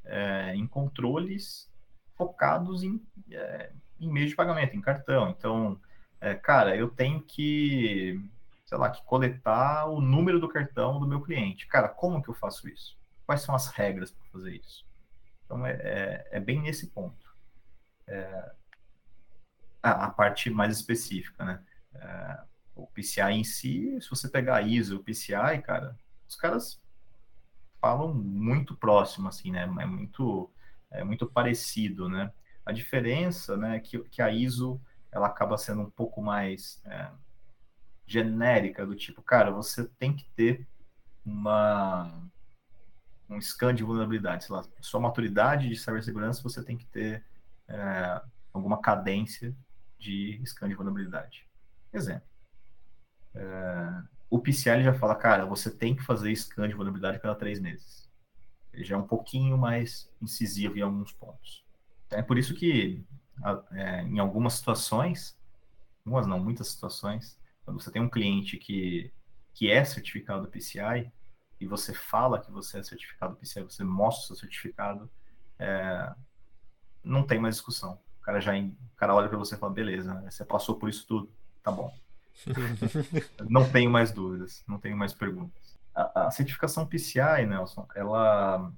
é, 0.05 0.55
em 0.55 0.67
controles 0.67 1.71
focados 2.17 2.83
em, 2.83 3.03
é, 3.31 3.73
em 3.99 4.11
meio 4.11 4.29
de 4.29 4.35
pagamento, 4.35 4.77
em 4.77 4.81
cartão. 4.81 5.31
Então, 5.31 5.81
é, 6.21 6.35
cara, 6.35 6.77
eu 6.77 6.89
tenho 6.89 7.21
que, 7.23 8.19
sei 8.65 8.79
lá, 8.79 8.91
que 8.91 9.05
coletar 9.05 9.87
o 9.87 10.01
número 10.01 10.41
do 10.41 10.49
cartão 10.49 10.99
do 10.99 11.07
meu 11.07 11.21
cliente. 11.21 11.67
Cara, 11.67 11.89
como 11.89 12.23
que 12.23 12.29
eu 12.29 12.35
faço 12.35 12.69
isso? 12.69 13.01
quais 13.31 13.43
são 13.43 13.55
as 13.55 13.69
regras 13.69 14.11
para 14.11 14.27
fazer 14.33 14.57
isso. 14.57 14.85
Então, 15.45 15.65
é, 15.65 15.71
é, 15.75 16.29
é 16.33 16.41
bem 16.41 16.61
nesse 16.61 16.89
ponto. 16.89 17.33
É, 18.09 18.53
a, 19.81 20.07
a, 20.07 20.11
parte 20.11 20.51
mais 20.51 20.77
específica, 20.77 21.45
né? 21.45 21.65
O 22.75 22.87
PCI 22.87 23.33
em 23.33 23.45
si, 23.45 23.99
se 24.01 24.09
você 24.09 24.29
pegar 24.29 24.63
ISO 24.63 24.97
o 24.97 25.05
PCI, 25.05 25.63
cara, 25.63 25.97
os 26.29 26.37
caras 26.37 26.81
falam 27.81 28.13
muito 28.15 28.77
próximo, 28.77 29.29
assim, 29.29 29.51
né? 29.51 29.63
É 29.63 29.87
muito, 29.87 30.51
é 30.91 31.05
muito 31.05 31.27
parecido, 31.27 32.09
né? 32.09 32.33
A 32.65 32.73
diferença, 32.73 33.57
né, 33.57 33.77
é 33.77 33.81
que, 33.81 33.99
que 34.05 34.23
a 34.23 34.31
ISO, 34.31 34.81
ela 35.11 35.27
acaba 35.27 35.57
sendo 35.57 35.83
um 35.83 35.91
pouco 35.91 36.23
mais 36.23 36.81
é, 36.85 37.11
genérica, 38.07 38.87
do 38.87 38.95
tipo, 38.95 39.23
cara, 39.23 39.51
você 39.51 39.89
tem 39.99 40.15
que 40.15 40.29
ter 40.37 40.69
uma 41.25 42.31
um 43.29 43.41
scan 43.41 43.73
de 43.73 43.85
vulnerabilidade, 43.85 44.45
sei 44.45 44.57
lá, 44.57 44.65
sua 44.81 44.99
maturidade 44.99 45.69
de 45.69 45.77
cibersegurança, 45.77 46.43
você 46.43 46.65
tem 46.65 46.77
que 46.77 46.87
ter 46.87 47.25
é, 47.69 48.21
alguma 48.53 48.81
cadência 48.81 49.55
de 49.97 50.41
scan 50.45 50.69
de 50.69 50.75
vulnerabilidade. 50.75 51.47
Exemplo. 51.93 52.30
É, 53.35 54.03
o 54.29 54.39
PCI 54.39 54.83
já 54.83 54.95
fala, 54.95 55.15
cara, 55.15 55.45
você 55.45 55.71
tem 55.71 55.95
que 55.95 56.03
fazer 56.03 56.33
scan 56.33 56.69
de 56.69 56.75
vulnerabilidade 56.75 57.21
cada 57.21 57.35
três 57.35 57.61
meses. 57.61 58.09
Ele 58.73 58.85
já 58.85 58.95
é 58.95 58.99
um 58.99 59.07
pouquinho 59.07 59.59
mais 59.59 60.11
incisivo 60.23 60.79
em 60.79 60.83
alguns 60.83 61.13
pontos. 61.13 61.65
É 62.11 62.23
por 62.23 62.39
isso 62.39 62.55
que, 62.55 63.05
é, 63.73 64.03
em 64.03 64.19
algumas 64.19 64.55
situações, 64.55 65.37
algumas 66.05 66.27
não, 66.27 66.39
muitas 66.39 66.69
situações, 66.69 67.39
quando 67.65 67.81
você 67.81 67.91
tem 67.91 68.01
um 68.03 68.09
cliente 68.09 68.57
que, 68.57 69.13
que 69.55 69.71
é 69.71 69.85
certificado 69.85 70.43
do 70.43 70.49
PCI, 70.49 71.11
e 71.61 71.67
você 71.67 71.93
fala 71.93 72.41
que 72.41 72.51
você 72.51 72.79
é 72.79 72.83
certificado 72.83 73.37
PCI, 73.37 73.63
você 73.63 73.85
mostra 73.85 74.25
o 74.25 74.27
seu 74.29 74.37
certificado, 74.37 75.11
é, 75.59 76.15
não 77.05 77.27
tem 77.27 77.39
mais 77.39 77.57
discussão. 77.57 78.01
O 78.19 78.23
cara 78.23 78.41
já 78.41 78.57
o 78.57 78.97
cara 78.97 79.15
olha 79.15 79.29
para 79.29 79.39
você 79.39 79.55
e 79.55 79.59
fala, 79.59 79.73
beleza, 79.73 80.23
você 80.23 80.45
passou 80.45 80.77
por 80.77 80.89
isso 80.89 81.07
tudo, 81.07 81.31
tá 81.63 81.71
bom. 81.71 81.93
não 83.49 83.71
tenho 83.71 83.91
mais 83.91 84.13
dúvidas, 84.13 84.65
não 84.67 84.79
tenho 84.79 84.97
mais 84.97 85.13
perguntas. 85.13 85.79
A, 85.95 86.27
a 86.27 86.31
certificação 86.31 86.87
PCI, 86.87 87.47
Nelson, 87.47 87.87
ela 87.95 88.73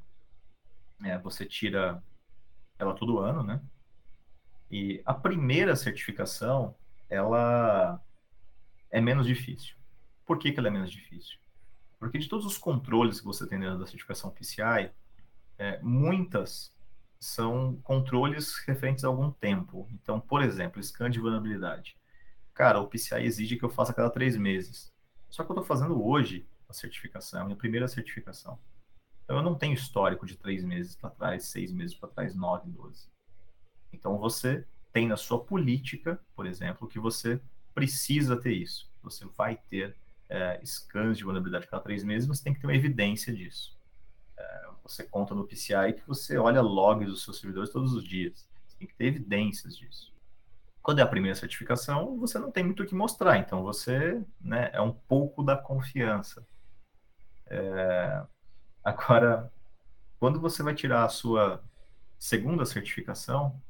é, 1.05 1.19
você 1.19 1.45
tira 1.45 2.03
ela 2.79 2.95
todo 2.95 3.19
ano, 3.19 3.43
né? 3.43 3.61
E 4.71 5.03
a 5.05 5.13
primeira 5.13 5.77
certificação, 5.77 6.75
ela 7.09 8.01
é 8.91 9.01
menos 9.01 9.27
difícil. 9.27 9.77
Por 10.25 10.39
que, 10.39 10.51
que 10.51 10.59
ela 10.59 10.69
é 10.69 10.71
menos 10.71 10.91
difícil? 10.91 11.39
Porque 11.99 12.19
de 12.19 12.29
todos 12.29 12.47
os 12.47 12.57
controles 12.57 13.21
que 13.21 13.27
você 13.27 13.47
tem 13.47 13.61
dentro 13.61 13.79
da 13.79 13.87
certificação 13.87 14.31
PCI, 14.31 14.91
é, 15.59 15.79
muitas 15.83 16.75
são 17.21 17.77
controles 17.83 18.57
referentes 18.67 19.05
a 19.05 19.09
algum 19.09 19.31
tempo. 19.31 19.89
Então, 19.93 20.19
por 20.19 20.43
exemplo, 20.43 20.83
scan 20.83 21.11
de 21.11 21.21
vulnerabilidade. 21.21 21.97
Cara, 22.55 22.81
o 22.81 22.87
PCI 22.87 23.25
exige 23.25 23.57
que 23.57 23.65
eu 23.65 23.71
faça 23.71 23.93
a 23.93 23.95
cada 23.95 24.11
três 24.11 24.37
meses. 24.37 24.93
Só 25.29 25.43
que 25.43 25.51
eu 25.51 25.55
estou 25.55 25.65
fazendo 25.65 26.05
hoje 26.05 26.47
a 26.69 26.73
certificação, 26.73 27.43
a 27.43 27.45
minha 27.45 27.57
primeira 27.57 27.89
certificação. 27.89 28.59
Então, 29.25 29.37
eu 29.37 29.43
não 29.43 29.55
tenho 29.55 29.75
histórico 29.75 30.27
de 30.27 30.37
três 30.37 30.65
meses 30.65 30.95
para 30.95 31.11
trás, 31.11 31.45
seis 31.45 31.73
meses 31.73 31.95
para 31.95 32.09
trás, 32.09 32.35
nove, 32.35 32.71
doze. 32.71 33.09
Então, 33.93 34.19
você 34.19 34.67
tem 34.93 35.07
na 35.07 35.17
sua 35.17 35.43
política, 35.43 36.21
por 36.35 36.47
exemplo, 36.47 36.87
que 36.87 36.99
você 36.99 37.41
precisa 37.75 38.37
ter 38.37 38.53
isso. 38.53 38.91
Você 39.03 39.25
vai 39.37 39.57
ter 39.71 39.97
é, 40.29 40.61
scans 40.65 41.17
de 41.17 41.25
vulnerabilidade 41.25 41.67
cada 41.67 41.83
três 41.83 42.05
meses, 42.05 42.29
você 42.29 42.43
tem 42.43 42.53
que 42.53 42.61
ter 42.61 42.67
uma 42.67 42.77
evidência 42.77 43.33
disso. 43.33 43.77
É, 44.37 44.69
você 44.83 45.05
conta 45.05 45.35
no 45.35 45.47
PCI 45.47 45.95
que 45.95 46.07
você 46.07 46.37
olha 46.37 46.61
logs 46.61 47.09
dos 47.09 47.23
seus 47.23 47.39
servidores 47.39 47.71
todos 47.71 47.95
os 47.95 48.05
dias. 48.05 48.47
Você 48.67 48.77
tem 48.79 48.89
que 48.89 48.95
ter 48.95 49.07
evidências 49.07 49.77
disso. 49.77 50.12
Quando 50.83 50.99
é 50.99 51.03
a 51.03 51.07
primeira 51.07 51.37
certificação, 51.37 52.19
você 52.19 52.39
não 52.39 52.51
tem 52.51 52.65
muito 52.65 52.83
o 52.83 52.87
que 52.87 52.95
mostrar, 52.95 53.39
então 53.39 53.63
você 53.63 54.21
né, 54.41 54.71
é 54.73 54.81
um 54.81 54.93
pouco 54.93 55.43
da 55.43 55.57
confiança. 55.57 56.45
É, 57.47 58.23
agora, 58.83 59.53
quando 60.19 60.41
você 60.41 60.63
vai 60.63 60.75
tirar 60.75 61.05
a 61.05 61.09
sua 61.09 61.63
segunda 62.19 62.65
certificação, 62.65 63.61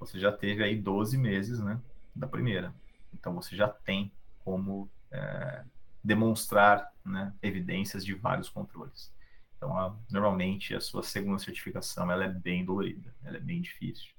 você 0.00 0.18
já 0.18 0.32
teve 0.32 0.64
aí 0.64 0.76
12 0.76 1.16
meses 1.16 1.60
né, 1.60 1.80
da 2.14 2.26
primeira. 2.26 2.74
Então 3.14 3.34
você 3.34 3.54
já 3.54 3.68
tem 3.68 4.10
como 4.44 4.90
é, 5.12 5.64
demonstrar 6.02 6.92
né, 7.04 7.32
evidências 7.40 8.04
de 8.04 8.14
vários 8.14 8.48
controles. 8.48 9.12
Então, 9.56 9.78
a, 9.78 9.96
normalmente, 10.10 10.74
a 10.74 10.80
sua 10.80 11.04
segunda 11.04 11.38
certificação 11.38 12.10
ela 12.10 12.24
é 12.24 12.28
bem 12.28 12.64
dolorida, 12.64 13.14
ela 13.22 13.36
é 13.36 13.40
bem 13.40 13.60
difícil. 13.60 14.10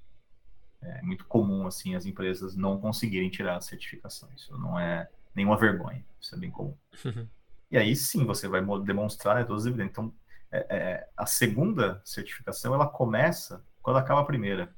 É 0.84 1.02
muito 1.02 1.24
comum, 1.26 1.66
assim, 1.66 1.94
as 1.94 2.06
empresas 2.06 2.54
não 2.54 2.78
conseguirem 2.78 3.30
tirar 3.30 3.56
a 3.56 3.60
certificação. 3.60 4.28
Isso 4.36 4.56
não 4.58 4.78
é 4.78 5.08
nenhuma 5.34 5.56
vergonha, 5.56 6.04
isso 6.20 6.34
é 6.34 6.38
bem 6.38 6.50
comum. 6.50 6.76
Uhum. 7.04 7.26
E 7.70 7.76
aí, 7.76 7.96
sim, 7.96 8.24
você 8.24 8.46
vai 8.46 8.62
demonstrar 8.84 9.36
né, 9.36 9.44
todas 9.44 9.62
as 9.62 9.66
evidências. 9.66 9.92
Então, 9.92 10.14
é, 10.52 10.66
é, 10.70 11.08
a 11.16 11.26
segunda 11.26 12.00
certificação, 12.04 12.74
ela 12.74 12.86
começa 12.86 13.64
quando 13.82 13.96
acaba 13.96 14.20
a 14.20 14.24
primeira. 14.24 14.74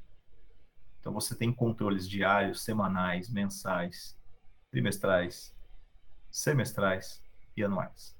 Então, 1.01 1.12
você 1.12 1.35
tem 1.35 1.53
controles 1.53 2.09
diários, 2.09 2.62
semanais, 2.62 3.29
mensais, 3.29 4.16
trimestrais, 4.71 5.55
semestrais 6.31 7.23
e 7.57 7.62
anuais. 7.62 8.16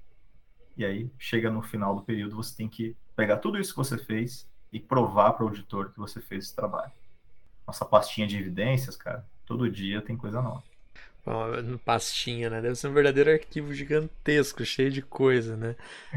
E 0.75 0.85
aí, 0.85 1.11
chega 1.17 1.49
no 1.49 1.63
final 1.63 1.95
do 1.95 2.03
período, 2.03 2.35
você 2.35 2.55
tem 2.55 2.69
que 2.69 2.95
pegar 3.15 3.37
tudo 3.37 3.57
isso 3.57 3.71
que 3.71 3.77
você 3.77 3.97
fez 3.97 4.47
e 4.71 4.79
provar 4.79 5.33
para 5.33 5.43
o 5.43 5.47
auditor 5.47 5.91
que 5.91 5.97
você 5.97 6.21
fez 6.21 6.45
esse 6.45 6.55
trabalho. 6.55 6.91
Nossa 7.67 7.85
pastinha 7.85 8.25
de 8.25 8.37
evidências, 8.37 8.95
cara, 8.95 9.25
todo 9.45 9.69
dia 9.69 10.01
tem 10.01 10.15
coisa 10.17 10.41
nova. 10.41 10.63
No 11.65 11.77
pastinha, 11.77 12.49
né? 12.49 12.61
Deve 12.61 12.75
ser 12.75 12.87
um 12.87 12.93
verdadeiro 12.93 13.29
arquivo 13.29 13.73
gigantesco, 13.73 14.63
cheio 14.63 14.89
de 14.89 15.01
coisa, 15.01 15.57
né? 15.57 15.75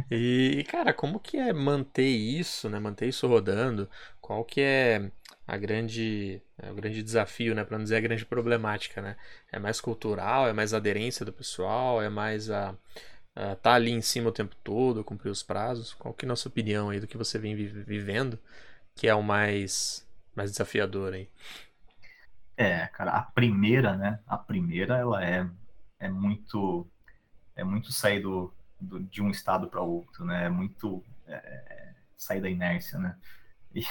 E, 0.08 0.64
cara, 0.68 0.92
como 0.92 1.18
que 1.18 1.36
é 1.36 1.52
manter 1.52 2.06
isso, 2.06 2.68
né? 2.68 2.78
Manter 2.78 3.08
isso 3.08 3.26
rodando? 3.26 3.90
Qual 4.20 4.44
que 4.44 4.60
é 4.60 5.10
a 5.48 5.56
grande, 5.56 6.40
é 6.62 6.70
o 6.70 6.74
grande 6.74 7.02
desafio, 7.02 7.56
né? 7.56 7.64
Para 7.64 7.76
não 7.76 7.82
dizer 7.84 7.96
a 7.96 8.00
grande 8.00 8.24
problemática, 8.24 9.02
né? 9.02 9.16
É 9.50 9.58
mais 9.58 9.80
cultural, 9.80 10.46
é 10.48 10.52
mais 10.52 10.72
aderência 10.72 11.26
do 11.26 11.32
pessoal, 11.32 12.00
é 12.00 12.08
mais 12.08 12.48
a, 12.48 12.72
a 13.34 13.56
tá 13.56 13.74
ali 13.74 13.90
em 13.90 14.00
cima 14.00 14.28
o 14.28 14.32
tempo 14.32 14.54
todo, 14.62 15.02
cumprir 15.04 15.30
os 15.30 15.42
prazos. 15.42 15.92
Qual 15.94 16.14
que 16.14 16.24
é 16.24 16.28
a 16.28 16.30
nossa 16.30 16.48
opinião 16.48 16.90
aí 16.90 17.00
do 17.00 17.08
que 17.08 17.16
você 17.16 17.36
vem 17.38 17.56
vivendo, 17.56 18.38
que 18.94 19.08
é 19.08 19.14
o 19.14 19.22
mais, 19.24 20.06
mais 20.34 20.50
desafiador 20.50 21.14
aí? 21.14 21.28
É, 22.56 22.86
cara, 22.88 23.12
a 23.12 23.22
primeira, 23.22 23.96
né? 23.96 24.20
A 24.26 24.36
primeira, 24.36 24.98
ela 24.98 25.24
é, 25.24 25.48
é 25.98 26.08
muito 26.08 26.86
é 27.56 27.64
muito 27.64 27.92
sair 27.92 28.20
do, 28.20 28.52
do 28.80 29.00
de 29.00 29.22
um 29.22 29.30
estado 29.30 29.68
para 29.68 29.80
outro, 29.80 30.24
né? 30.24 30.44
É 30.46 30.48
muito 30.48 31.02
é, 31.26 31.34
é, 31.34 31.94
sair 32.16 32.40
da 32.40 32.50
inércia, 32.50 32.98
né? 32.98 33.16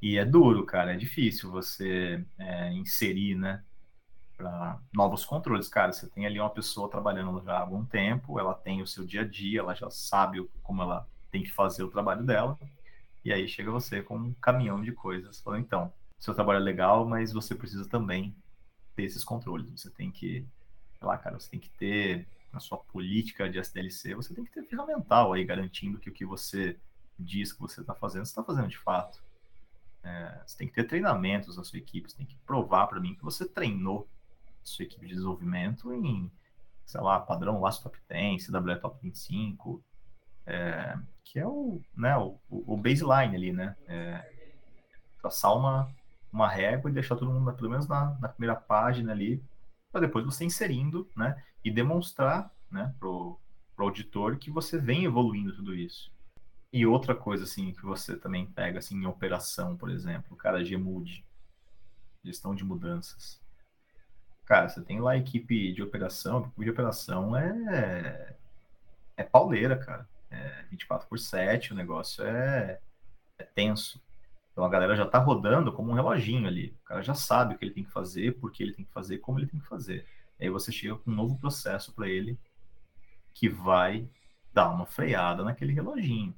E, 0.00 0.12
e, 0.12 0.18
é 0.18 0.24
duro, 0.24 0.66
cara, 0.66 0.92
é 0.92 0.96
difícil 0.96 1.50
você 1.50 2.22
é, 2.38 2.70
inserir, 2.74 3.34
né? 3.34 3.64
Para 4.36 4.78
novos 4.92 5.24
controles, 5.24 5.66
cara. 5.66 5.92
Você 5.92 6.06
tem 6.08 6.26
ali 6.26 6.38
uma 6.38 6.50
pessoa 6.50 6.90
trabalhando 6.90 7.42
já 7.42 7.54
há 7.54 7.60
algum 7.60 7.84
tempo, 7.86 8.38
ela 8.38 8.52
tem 8.52 8.82
o 8.82 8.86
seu 8.86 9.04
dia 9.06 9.22
a 9.22 9.24
dia, 9.24 9.60
ela 9.60 9.74
já 9.74 9.90
sabe 9.90 10.46
como 10.62 10.82
ela 10.82 11.08
tem 11.30 11.42
que 11.42 11.50
fazer 11.50 11.82
o 11.82 11.90
trabalho 11.90 12.22
dela, 12.22 12.58
e 13.26 13.32
aí 13.32 13.48
chega 13.48 13.72
você 13.72 14.00
com 14.00 14.16
um 14.16 14.32
caminhão 14.34 14.80
de 14.80 14.92
coisas, 14.92 15.40
falando, 15.40 15.62
então, 15.62 15.92
seu 16.16 16.32
trabalho 16.32 16.60
é 16.60 16.62
legal, 16.62 17.04
mas 17.04 17.32
você 17.32 17.56
precisa 17.56 17.84
também 17.88 18.32
ter 18.94 19.02
esses 19.02 19.24
controles. 19.24 19.68
Você 19.68 19.90
tem 19.90 20.12
que, 20.12 20.46
sei 20.96 21.08
lá, 21.08 21.18
cara, 21.18 21.36
você 21.36 21.50
tem 21.50 21.58
que 21.58 21.68
ter 21.70 22.24
na 22.52 22.60
sua 22.60 22.78
política 22.78 23.50
de 23.50 23.58
SDLC, 23.58 24.14
você 24.14 24.32
tem 24.32 24.44
que 24.44 24.52
ter 24.52 24.62
ferramental 24.62 25.32
aí 25.32 25.44
garantindo 25.44 25.98
que 25.98 26.08
o 26.08 26.12
que 26.12 26.24
você 26.24 26.78
diz 27.18 27.52
que 27.52 27.60
você 27.60 27.80
está 27.80 27.96
fazendo, 27.96 28.24
você 28.24 28.30
está 28.30 28.44
fazendo 28.44 28.68
de 28.68 28.78
fato. 28.78 29.20
É, 30.04 30.42
você 30.46 30.58
tem 30.58 30.68
que 30.68 30.74
ter 30.74 30.84
treinamentos 30.84 31.56
na 31.56 31.64
sua 31.64 31.80
equipe, 31.80 32.08
você 32.08 32.16
tem 32.16 32.26
que 32.26 32.36
provar 32.46 32.86
para 32.86 33.00
mim 33.00 33.16
que 33.16 33.24
você 33.24 33.44
treinou 33.44 34.08
sua 34.62 34.84
equipe 34.84 35.04
de 35.04 35.14
desenvolvimento 35.14 35.92
em, 35.92 36.30
sei 36.84 37.00
lá, 37.00 37.18
padrão 37.18 37.60
LAS 37.60 37.80
Top 37.80 37.98
10, 38.08 38.46
CW 38.46 38.80
Top 38.80 38.96
25, 39.02 39.82
é, 40.46 40.96
que 41.24 41.38
é 41.38 41.46
o, 41.46 41.80
né, 41.96 42.16
o, 42.16 42.38
o 42.48 42.76
baseline 42.76 43.34
ali, 43.34 43.52
né? 43.52 43.76
É, 43.86 44.32
traçar 45.20 45.56
uma, 45.56 45.90
uma 46.32 46.48
régua 46.48 46.90
e 46.90 46.94
deixar 46.94 47.16
todo 47.16 47.32
mundo, 47.32 47.52
pelo 47.52 47.70
menos 47.70 47.88
na, 47.88 48.16
na 48.20 48.28
primeira 48.28 48.54
página 48.54 49.12
ali, 49.12 49.42
para 49.90 50.02
depois 50.02 50.24
você 50.24 50.44
inserindo, 50.44 51.08
né? 51.16 51.42
E 51.64 51.70
demonstrar, 51.70 52.50
né, 52.70 52.94
pro, 53.00 53.38
pro 53.74 53.86
auditor 53.86 54.36
que 54.36 54.50
você 54.50 54.78
vem 54.78 55.04
evoluindo 55.04 55.54
tudo 55.54 55.74
isso. 55.74 56.12
E 56.72 56.86
outra 56.86 57.14
coisa, 57.14 57.44
assim, 57.44 57.72
que 57.72 57.82
você 57.82 58.16
também 58.16 58.46
pega, 58.46 58.78
assim, 58.78 58.96
em 58.96 59.06
operação, 59.06 59.76
por 59.76 59.90
exemplo, 59.90 60.36
cara, 60.36 60.62
Gmood, 60.62 61.24
gestão 62.24 62.54
de 62.54 62.64
mudanças. 62.64 63.40
Cara, 64.44 64.68
você 64.68 64.80
tem 64.82 65.00
lá 65.00 65.12
a 65.12 65.16
equipe 65.16 65.72
de 65.72 65.82
operação, 65.82 66.38
a 66.38 66.40
equipe 66.40 66.64
de 66.64 66.70
operação 66.70 67.36
é, 67.36 68.36
é 69.16 69.24
pauleira, 69.24 69.76
cara. 69.76 70.08
É 70.30 70.64
24 70.70 71.08
por 71.08 71.18
7, 71.18 71.72
o 71.72 71.76
negócio 71.76 72.24
é, 72.24 72.80
é 73.38 73.44
tenso. 73.44 74.00
Então 74.52 74.64
a 74.64 74.68
galera 74.68 74.96
já 74.96 75.04
está 75.04 75.18
rodando 75.18 75.72
como 75.72 75.90
um 75.90 75.94
reloginho 75.94 76.48
ali. 76.48 76.74
O 76.82 76.84
cara 76.84 77.02
já 77.02 77.14
sabe 77.14 77.54
o 77.54 77.58
que 77.58 77.64
ele 77.64 77.74
tem 77.74 77.84
que 77.84 77.92
fazer, 77.92 78.38
por 78.38 78.50
que 78.50 78.62
ele 78.62 78.72
tem 78.72 78.84
que 78.84 78.92
fazer, 78.92 79.18
como 79.18 79.38
ele 79.38 79.46
tem 79.46 79.60
que 79.60 79.66
fazer. 79.66 80.06
Aí 80.40 80.48
você 80.50 80.72
chega 80.72 80.96
com 80.96 81.10
um 81.10 81.14
novo 81.14 81.38
processo 81.38 81.92
para 81.92 82.08
ele 82.08 82.38
que 83.34 83.48
vai 83.48 84.08
dar 84.52 84.70
uma 84.70 84.86
freada 84.86 85.44
naquele 85.44 85.72
reloginho. 85.72 86.34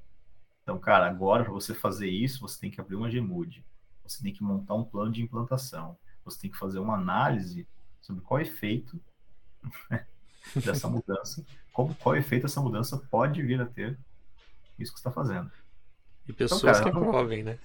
Então, 0.62 0.78
cara, 0.78 1.06
agora 1.06 1.44
para 1.44 1.52
você 1.52 1.72
fazer 1.72 2.10
isso, 2.10 2.40
você 2.40 2.60
tem 2.60 2.70
que 2.70 2.80
abrir 2.80 2.96
uma 2.96 3.08
Gmood. 3.08 3.64
Você 4.04 4.22
tem 4.22 4.32
que 4.32 4.42
montar 4.42 4.74
um 4.74 4.84
plano 4.84 5.12
de 5.12 5.22
implantação. 5.22 5.96
Você 6.24 6.40
tem 6.40 6.50
que 6.50 6.58
fazer 6.58 6.78
uma 6.78 6.94
análise 6.94 7.66
sobre 8.00 8.22
qual 8.22 8.40
efeito 8.40 9.00
dessa 10.64 10.88
mudança, 10.88 11.44
como, 11.72 11.94
qual 11.94 12.16
efeito 12.16 12.46
essa 12.46 12.60
mudança 12.60 12.96
pode 13.10 13.42
vir 13.42 13.60
a 13.60 13.66
ter 13.66 13.98
isso 14.78 14.92
que 14.92 15.00
você 15.00 15.08
está 15.08 15.10
fazendo. 15.10 15.50
E 16.26 16.32
pessoas 16.32 16.62
então, 16.62 16.72
cara, 16.72 16.90
que 16.90 16.98
aprovem, 16.98 17.42
né? 17.42 17.58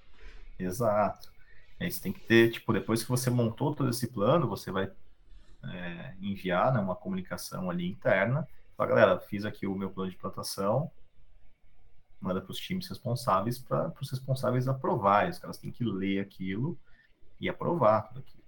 Exato. 0.58 1.30
Aí 1.78 1.90
você 1.90 2.00
tem 2.02 2.12
que 2.12 2.20
ter, 2.20 2.50
tipo, 2.50 2.72
depois 2.72 3.02
que 3.02 3.08
você 3.08 3.30
montou 3.30 3.74
todo 3.74 3.88
esse 3.88 4.08
plano, 4.08 4.46
você 4.48 4.70
vai 4.70 4.90
é, 5.64 6.14
enviar 6.20 6.72
né, 6.72 6.80
uma 6.80 6.94
comunicação 6.94 7.70
ali 7.70 7.88
interna. 7.88 8.46
Fala, 8.76 8.90
galera, 8.90 9.20
fiz 9.20 9.44
aqui 9.44 9.66
o 9.66 9.74
meu 9.74 9.90
plano 9.90 10.10
de 10.10 10.16
plantação, 10.16 10.90
manda 12.20 12.40
para 12.40 12.52
os 12.52 12.58
times 12.58 12.86
responsáveis 12.86 13.58
para 13.58 13.92
os 14.00 14.10
responsáveis 14.10 14.68
aprovarem. 14.68 15.30
Os 15.30 15.38
caras 15.38 15.56
têm 15.56 15.70
que 15.70 15.84
ler 15.84 16.20
aquilo 16.20 16.78
e 17.40 17.48
aprovar 17.48 18.02
tudo 18.02 18.20
aquilo. 18.20 18.44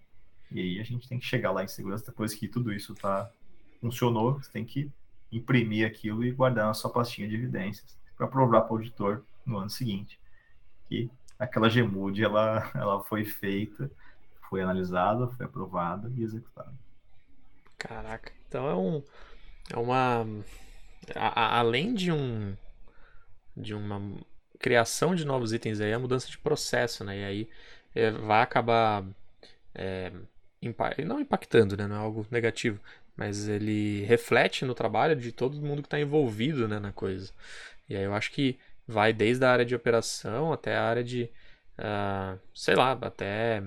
E 0.51 0.61
aí 0.61 0.81
a 0.81 0.85
gente 0.85 1.09
tem 1.09 1.19
que 1.19 1.25
chegar 1.25 1.51
lá 1.51 1.65
em 1.65 1.69
segurança 1.69 2.05
depois 2.05 2.35
que 2.35 2.47
tudo 2.47 2.73
isso 2.73 2.95
tá 2.95 3.31
funcionou, 3.83 4.35
você 4.35 4.51
tem 4.51 4.65
que 4.65 4.91
imprimir 5.31 5.87
aquilo 5.87 6.25
e 6.25 6.31
guardar 6.31 6.67
na 6.67 6.75
sua 6.75 6.91
pastinha 6.91 7.29
de 7.29 7.35
evidências 7.35 7.99
para 8.17 8.27
provar 8.27 8.63
para 8.63 8.73
o 8.73 8.77
auditor 8.77 9.23
no 9.45 9.59
ano 9.59 9.69
seguinte 9.69 10.19
que 10.89 11.11
aquela 11.39 11.69
GMUD 11.69 12.23
ela, 12.23 12.71
ela 12.75 13.03
foi 13.03 13.25
feita, 13.25 13.91
foi 14.49 14.63
analisada, 14.63 15.27
foi 15.29 15.47
aprovada 15.47 16.13
e 16.17 16.23
executada. 16.23 16.73
Caraca, 17.79 18.33
então 18.47 18.69
é 18.69 18.75
um 18.77 19.03
é 19.73 19.79
uma 19.79 20.27
a, 21.17 21.29
a, 21.29 21.59
além 21.59 21.95
de 21.95 22.13
um 22.13 22.57
de 23.57 23.75
uma 23.75 24.01
criação 24.59 25.15
de 25.15 25.25
novos 25.25 25.53
itens 25.53 25.81
aí, 25.81 25.91
é 25.91 25.95
a 25.95 25.99
mudança 25.99 26.29
de 26.29 26.39
processo, 26.39 27.03
né? 27.05 27.19
E 27.19 27.25
aí 27.25 27.49
é, 27.95 28.11
vai 28.11 28.43
acabar 28.43 29.05
é, 29.75 30.13
impa 30.61 30.91
não 31.05 31.21
impactando, 31.21 31.77
né? 31.77 31.87
Não 31.87 31.97
é 31.97 31.99
algo 31.99 32.27
negativo, 32.31 32.81
mas 33.17 33.49
ele 33.49 34.05
reflete 34.05 34.65
no 34.65 34.75
trabalho 34.75 35.15
de 35.15 35.33
todo 35.33 35.61
mundo 35.61 35.83
que 35.83 35.87
está 35.87 36.01
envolvido 36.01 36.67
né, 36.67 36.79
na 36.79 36.93
coisa. 36.93 37.33
E 37.89 37.97
aí 37.97 38.05
eu 38.05 38.15
acho 38.15 38.31
que 38.33 38.59
vai 38.87 39.13
desde 39.13 39.45
a 39.45 39.51
área 39.51 39.65
de 39.65 39.75
operação 39.75 40.53
até 40.53 40.77
a 40.77 40.85
área 40.85 41.05
de, 41.05 41.29
uh, 41.79 42.39
sei 42.55 42.75
lá, 42.75 42.93
até 42.93 43.63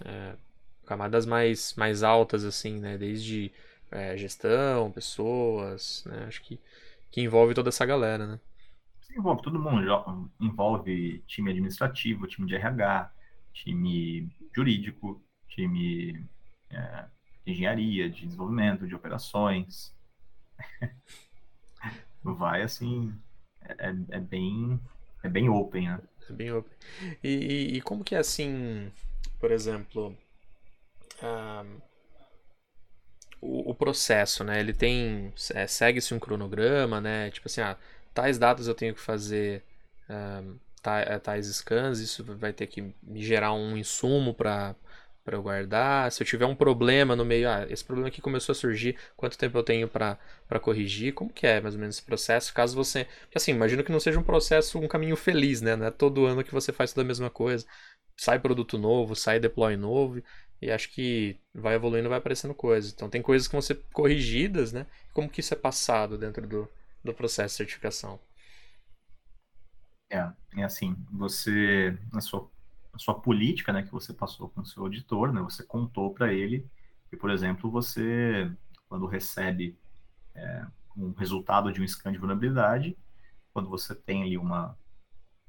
uh, 0.00 0.38
camadas 0.86 1.26
mais, 1.26 1.74
mais 1.76 2.02
altas, 2.02 2.44
assim, 2.44 2.78
né? 2.78 2.98
Desde 2.98 3.52
uh, 3.90 4.16
gestão, 4.16 4.90
pessoas, 4.90 6.04
né? 6.06 6.24
Acho 6.26 6.42
que, 6.42 6.60
que 7.10 7.20
envolve 7.20 7.54
toda 7.54 7.68
essa 7.68 7.86
galera, 7.86 8.26
né? 8.26 8.40
Envolve 9.16 9.42
todo 9.42 9.58
mundo, 9.58 10.30
envolve 10.40 11.22
time 11.26 11.50
administrativo, 11.50 12.26
time 12.26 12.46
de 12.46 12.54
RH, 12.54 13.12
time 13.52 14.30
jurídico, 14.54 15.22
time 15.48 16.26
é, 16.70 17.04
de 17.44 17.52
engenharia, 17.52 18.08
de 18.08 18.26
desenvolvimento, 18.26 18.86
de 18.86 18.94
operações. 18.94 19.94
Vai 22.22 22.62
assim, 22.62 23.12
é, 23.60 23.94
é, 24.10 24.20
bem 24.20 24.80
é 25.22 25.28
bem 25.28 25.48
open, 25.48 25.88
né? 25.88 26.00
É 26.28 26.32
bem 26.32 26.52
open. 26.52 26.72
E, 27.22 27.28
e, 27.28 27.76
e 27.76 27.80
como 27.80 28.04
que 28.04 28.14
é 28.14 28.18
assim, 28.18 28.92
por 29.40 29.50
exemplo, 29.50 30.16
o, 33.40 33.70
o, 33.70 33.74
processo, 33.74 34.44
né? 34.44 34.60
Ele 34.60 34.72
tem 34.72 35.32
é, 35.54 35.66
segue-se 35.66 36.14
um 36.14 36.18
cronograma, 36.18 37.00
né? 37.00 37.30
Tipo 37.30 37.48
assim, 37.48 37.60
ah, 37.60 37.76
tais 38.14 38.38
datas 38.38 38.68
eu 38.68 38.74
tenho 38.74 38.94
que 38.94 39.00
fazer 39.00 39.64
um, 40.08 40.58
tais 41.22 41.46
scans, 41.46 42.00
isso 42.00 42.24
vai 42.36 42.52
ter 42.52 42.66
que 42.66 42.92
me 43.02 43.22
gerar 43.22 43.52
um 43.52 43.76
insumo 43.76 44.34
para 44.34 44.74
para 45.24 45.36
eu 45.36 45.42
guardar. 45.42 46.10
Se 46.12 46.22
eu 46.22 46.26
tiver 46.26 46.46
um 46.46 46.54
problema 46.54 47.14
no 47.16 47.24
meio, 47.24 47.48
ah, 47.48 47.66
esse 47.68 47.84
problema 47.84 48.08
aqui 48.08 48.20
começou 48.20 48.52
a 48.52 48.56
surgir, 48.56 48.96
quanto 49.16 49.38
tempo 49.38 49.56
eu 49.58 49.62
tenho 49.62 49.88
para 49.88 50.18
corrigir? 50.60 51.14
Como 51.14 51.32
que 51.32 51.46
é 51.46 51.60
mais 51.60 51.74
ou 51.74 51.80
menos 51.80 51.96
esse 51.96 52.04
processo? 52.04 52.52
Caso 52.54 52.74
você. 52.76 53.06
Assim, 53.34 53.52
imagino 53.52 53.84
que 53.84 53.92
não 53.92 54.00
seja 54.00 54.18
um 54.18 54.22
processo, 54.24 54.78
um 54.78 54.88
caminho 54.88 55.16
feliz, 55.16 55.60
né? 55.60 55.76
Não 55.76 55.86
é 55.86 55.90
todo 55.90 56.26
ano 56.26 56.44
que 56.44 56.52
você 56.52 56.72
faz 56.72 56.92
toda 56.92 57.04
a 57.04 57.08
mesma 57.08 57.30
coisa. 57.30 57.66
Sai 58.16 58.38
produto 58.38 58.78
novo, 58.78 59.14
sai 59.16 59.40
deploy 59.40 59.76
novo. 59.76 60.22
E 60.60 60.70
acho 60.70 60.90
que 60.90 61.38
vai 61.54 61.74
evoluindo, 61.74 62.08
vai 62.08 62.18
aparecendo 62.18 62.54
coisas. 62.54 62.92
Então 62.92 63.10
tem 63.10 63.20
coisas 63.22 63.48
que 63.48 63.52
vão 63.52 63.62
ser 63.62 63.80
corrigidas, 63.92 64.72
né? 64.72 64.86
Como 65.12 65.28
que 65.28 65.40
isso 65.40 65.54
é 65.54 65.56
passado 65.56 66.16
dentro 66.18 66.46
do, 66.46 66.68
do 67.04 67.12
processo 67.14 67.54
de 67.54 67.58
certificação? 67.58 68.20
É, 70.10 70.30
é 70.58 70.64
assim, 70.64 70.94
você, 71.10 71.96
na 72.12 72.20
sua 72.20 72.48
a 72.92 72.98
sua 72.98 73.14
política, 73.14 73.72
né, 73.72 73.82
que 73.82 73.92
você 73.92 74.12
passou 74.12 74.48
com 74.48 74.60
o 74.60 74.66
seu 74.66 74.82
auditor, 74.82 75.32
né, 75.32 75.40
você 75.40 75.64
contou 75.64 76.12
para 76.12 76.32
ele 76.32 76.68
que, 77.08 77.16
por 77.16 77.30
exemplo, 77.30 77.70
você, 77.70 78.50
quando 78.88 79.06
recebe 79.06 79.78
é, 80.34 80.66
um 80.96 81.12
resultado 81.12 81.72
de 81.72 81.80
um 81.80 81.86
scan 81.86 82.12
de 82.12 82.18
vulnerabilidade, 82.18 82.96
quando 83.52 83.68
você 83.68 83.94
tem 83.94 84.22
ali 84.22 84.38
uma, 84.38 84.76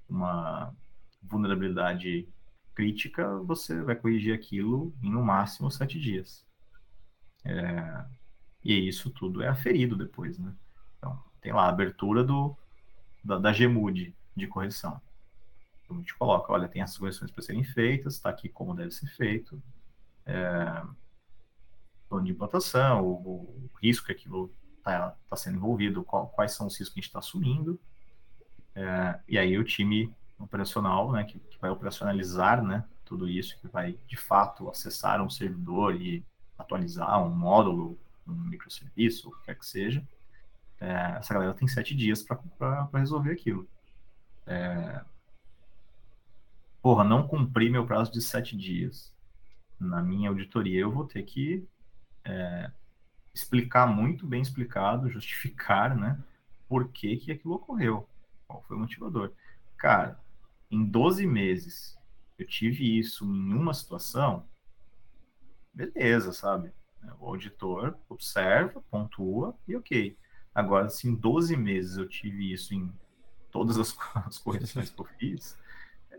uma 0.10 0.76
vulnerabilidade 1.22 2.28
crítica, 2.76 3.38
você 3.40 3.82
vai 3.82 3.96
corrigir 3.96 4.34
aquilo 4.34 4.94
em 5.02 5.10
no 5.10 5.24
máximo 5.24 5.72
sete 5.72 6.00
dias. 6.00 6.46
É, 7.46 8.06
e 8.64 8.88
isso 8.88 9.10
tudo 9.10 9.42
é 9.42 9.48
aferido 9.48 9.96
depois, 9.96 10.38
né? 10.38 10.54
Então, 10.98 11.22
tem 11.42 11.54
lá 11.54 11.66
a 11.66 11.70
abertura 11.70 12.24
do, 12.24 12.58
da, 13.24 13.38
da 13.38 13.52
GMUD 13.52 14.16
de 14.36 14.48
correção. 14.48 15.02
A 15.90 15.94
gente 15.94 16.16
coloca, 16.16 16.52
olha, 16.52 16.68
tem 16.68 16.82
essas 16.82 16.98
correções 16.98 17.32
para 17.32 17.44
serem 17.44 17.64
feitas, 17.64 18.16
está 18.16 18.30
aqui 18.30 18.50
como 18.50 18.74
deve 18.74 18.92
ser 18.92 19.08
feito, 19.08 19.62
é, 20.26 20.84
plano 22.10 22.26
de 22.26 22.32
implantação, 22.32 23.04
o, 23.04 23.14
o, 23.14 23.70
risco 23.82 24.06
que 24.08 24.12
aquilo 24.12 24.52
está 24.78 25.16
tá 25.30 25.36
sendo 25.36 25.58
envolvido, 25.58 26.04
qual, 26.04 26.28
quais 26.30 26.54
são 26.54 26.68
os 26.68 26.78
riscos 26.78 26.94
que 26.94 27.00
a 27.00 27.02
gente 27.02 27.10
está 27.10 27.20
assumindo, 27.20 27.80
é, 28.76 29.20
e 29.28 29.38
aí 29.38 29.58
o 29.58 29.64
time 29.64 30.14
operacional, 30.40 31.12
né, 31.12 31.24
que, 31.24 31.40
que, 31.40 31.60
vai 31.60 31.70
operacionalizar, 31.70 32.64
né, 32.64 32.84
tudo 33.06 33.30
isso, 33.30 33.60
que 33.60 33.68
vai 33.68 33.98
de 34.08 34.18
fato 34.18 34.70
acessar 34.70 35.22
um 35.22 35.30
servidor 35.30 35.96
e 35.96 36.26
atualizar 36.58 37.24
um 37.24 37.30
módulo, 37.30 37.98
um 38.28 38.34
microserviço, 38.34 39.30
o 39.30 39.32
que 39.32 39.46
quer 39.46 39.56
que 39.60 39.66
seja, 39.66 40.04
é, 40.80 41.18
essa 41.18 41.34
galera 41.34 41.54
tem 41.54 41.68
sete 41.68 41.96
dias 41.96 42.24
para 42.24 42.90
resolver 42.94 43.32
aquilo. 43.32 43.68
É, 44.46 45.02
porra, 46.84 47.06
não 47.06 47.26
cumpri 47.26 47.70
meu 47.70 47.88
prazo 47.88 48.12
de 48.12 48.22
sete 48.22 48.58
dias. 48.58 49.16
Na 49.80 50.04
minha 50.04 50.30
auditoria, 50.30 50.82
eu 50.82 50.92
vou 50.92 51.06
ter 51.08 51.24
que 51.24 51.66
é, 52.26 52.70
explicar 53.34 53.88
muito 53.88 54.28
bem 54.28 54.42
explicado, 54.42 55.10
justificar, 55.10 55.96
né, 55.96 56.22
por 56.68 56.90
que, 56.90 57.16
que 57.16 57.32
aquilo 57.32 57.56
ocorreu, 57.56 58.08
qual 58.46 58.62
foi 58.64 58.76
o 58.76 58.80
motivador. 58.82 59.32
Cara, 59.78 60.20
em 60.70 60.84
12 60.84 61.26
meses 61.26 61.98
eu 62.38 62.46
tive 62.46 63.00
isso 63.00 63.24
em 63.24 63.54
uma 63.54 63.74
situação, 63.74 64.46
beleza, 65.74 66.34
sabe? 66.34 66.74
O 67.18 67.28
auditor 67.28 67.98
observa, 68.10 68.84
pontua 68.92 69.58
e 69.66 69.76
ok. 69.76 70.18
Agora, 70.54 70.90
se 70.90 71.08
em 71.08 71.16
12 71.16 71.56
meses 71.56 71.96
eu 71.98 72.08
tive 72.10 72.52
isso 72.52 72.74
em 72.74 72.94
todas 73.52 73.78
as, 73.78 73.96
as 74.28 74.38
correções 74.38 74.90
que 74.90 75.00
eu 75.00 75.06
fiz, 75.18 75.58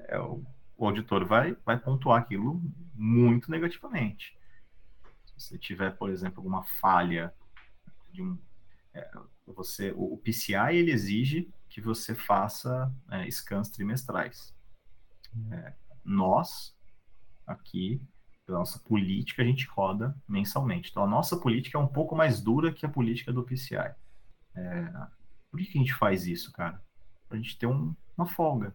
é, 0.09 0.19
o, 0.19 0.45
o, 0.77 0.87
auditor 0.87 1.25
vai, 1.25 1.57
vai 1.65 1.79
pontuar 1.79 2.21
aquilo 2.21 2.61
muito 2.95 3.51
negativamente. 3.51 4.37
Se 5.27 5.49
você 5.49 5.59
tiver, 5.59 5.97
por 5.97 6.11
exemplo, 6.11 6.39
alguma 6.39 6.63
falha 6.63 7.35
de 8.13 8.23
um. 8.23 8.39
É, 8.93 9.11
você, 9.47 9.93
o, 9.93 10.15
o, 10.15 10.19
PCI 10.19 10.77
ele 10.77 10.93
exige 10.93 11.53
que 11.69 11.81
você 11.81 12.15
faça 12.15 12.93
é, 13.11 13.29
scans 13.31 13.69
trimestrais. 13.69 14.55
É, 15.51 15.75
nós, 16.05 16.77
aqui, 17.47 18.01
pela 18.47 18.59
nossa 18.59 18.79
política, 18.79 19.43
a 19.43 19.45
gente 19.45 19.67
roda 19.67 20.17
mensalmente. 20.29 20.91
Então, 20.91 21.03
a 21.03 21.09
nossa 21.09 21.37
política 21.37 21.77
é 21.77 21.81
um 21.81 21.89
pouco 21.89 22.15
mais 22.15 22.41
dura 22.41 22.73
que 22.73 22.87
a 22.87 22.89
política 22.89 23.33
do 23.33 23.43
PCI. 23.43 23.95
É, 24.55 24.93
por 25.51 25.59
que, 25.59 25.67
que 25.67 25.79
a 25.79 25.81
gente 25.81 25.95
faz 25.95 26.27
isso, 26.27 26.53
cara? 26.53 26.81
Para 27.29 27.39
a 27.39 27.41
gente 27.41 27.59
ter 27.59 27.67
um, 27.67 27.95
uma 28.17 28.27
folga. 28.27 28.75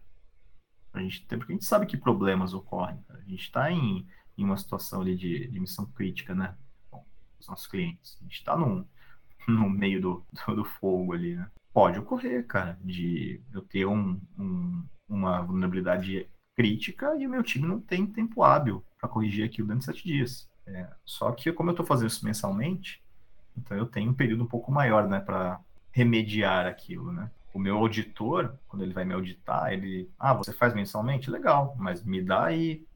Pra 0.92 1.02
gente 1.02 1.24
ter, 1.26 1.36
porque 1.36 1.52
a 1.52 1.56
gente 1.56 1.64
sabe 1.64 1.86
que 1.86 1.96
problemas 1.96 2.52
ocorrem. 2.52 2.98
A 3.08 3.20
gente 3.20 3.42
está 3.42 3.70
em, 3.70 4.06
em 4.36 4.44
uma 4.44 4.56
situação 4.56 5.00
ali 5.00 5.16
de, 5.16 5.46
de 5.46 5.60
missão 5.60 5.86
crítica, 5.86 6.34
né? 6.34 6.54
Os 7.38 7.46
nossos 7.48 7.66
clientes. 7.66 8.16
A 8.20 8.24
gente 8.24 8.36
está 8.36 8.56
no 8.56 8.86
meio 9.70 10.00
do, 10.00 10.26
do, 10.46 10.56
do, 10.56 10.64
fogo 10.64 11.12
ali, 11.12 11.36
né? 11.36 11.48
Pode 11.72 11.98
ocorrer, 11.98 12.46
cara, 12.46 12.78
de 12.82 13.40
eu 13.52 13.62
ter 13.62 13.86
um, 13.86 14.20
um, 14.36 14.84
uma 15.08 15.40
vulnerabilidade 15.42 16.28
crítica 16.56 17.16
e 17.16 17.26
o 17.26 17.30
meu 17.30 17.42
time 17.42 17.66
não 17.66 17.80
tem 17.80 18.04
tempo 18.04 18.42
hábil 18.42 18.84
para 18.98 19.08
corrigir 19.08 19.44
aquilo 19.44 19.68
dentro 19.68 19.80
de 19.80 19.86
sete 19.86 20.04
dias. 20.04 20.48
É, 20.66 20.88
só 21.04 21.32
que 21.32 21.52
como 21.52 21.70
eu 21.70 21.72
estou 21.72 21.86
fazendo 21.86 22.08
isso 22.08 22.24
mensalmente, 22.24 23.02
então 23.56 23.76
eu 23.76 23.86
tenho 23.86 24.10
um 24.10 24.14
período 24.14 24.44
um 24.44 24.48
pouco 24.48 24.70
maior, 24.70 25.08
né, 25.08 25.20
para 25.20 25.60
remediar 25.92 26.66
aquilo, 26.66 27.12
né? 27.12 27.30
O 27.52 27.58
meu 27.58 27.78
auditor, 27.78 28.56
quando 28.68 28.82
ele 28.82 28.92
vai 28.92 29.04
me 29.04 29.12
auditar, 29.12 29.72
ele, 29.72 30.10
ah, 30.18 30.32
você 30.32 30.52
faz 30.52 30.72
mensalmente? 30.72 31.30
Legal, 31.30 31.74
mas 31.76 32.04
me 32.04 32.22
dá 32.22 32.44
aí 32.44 32.86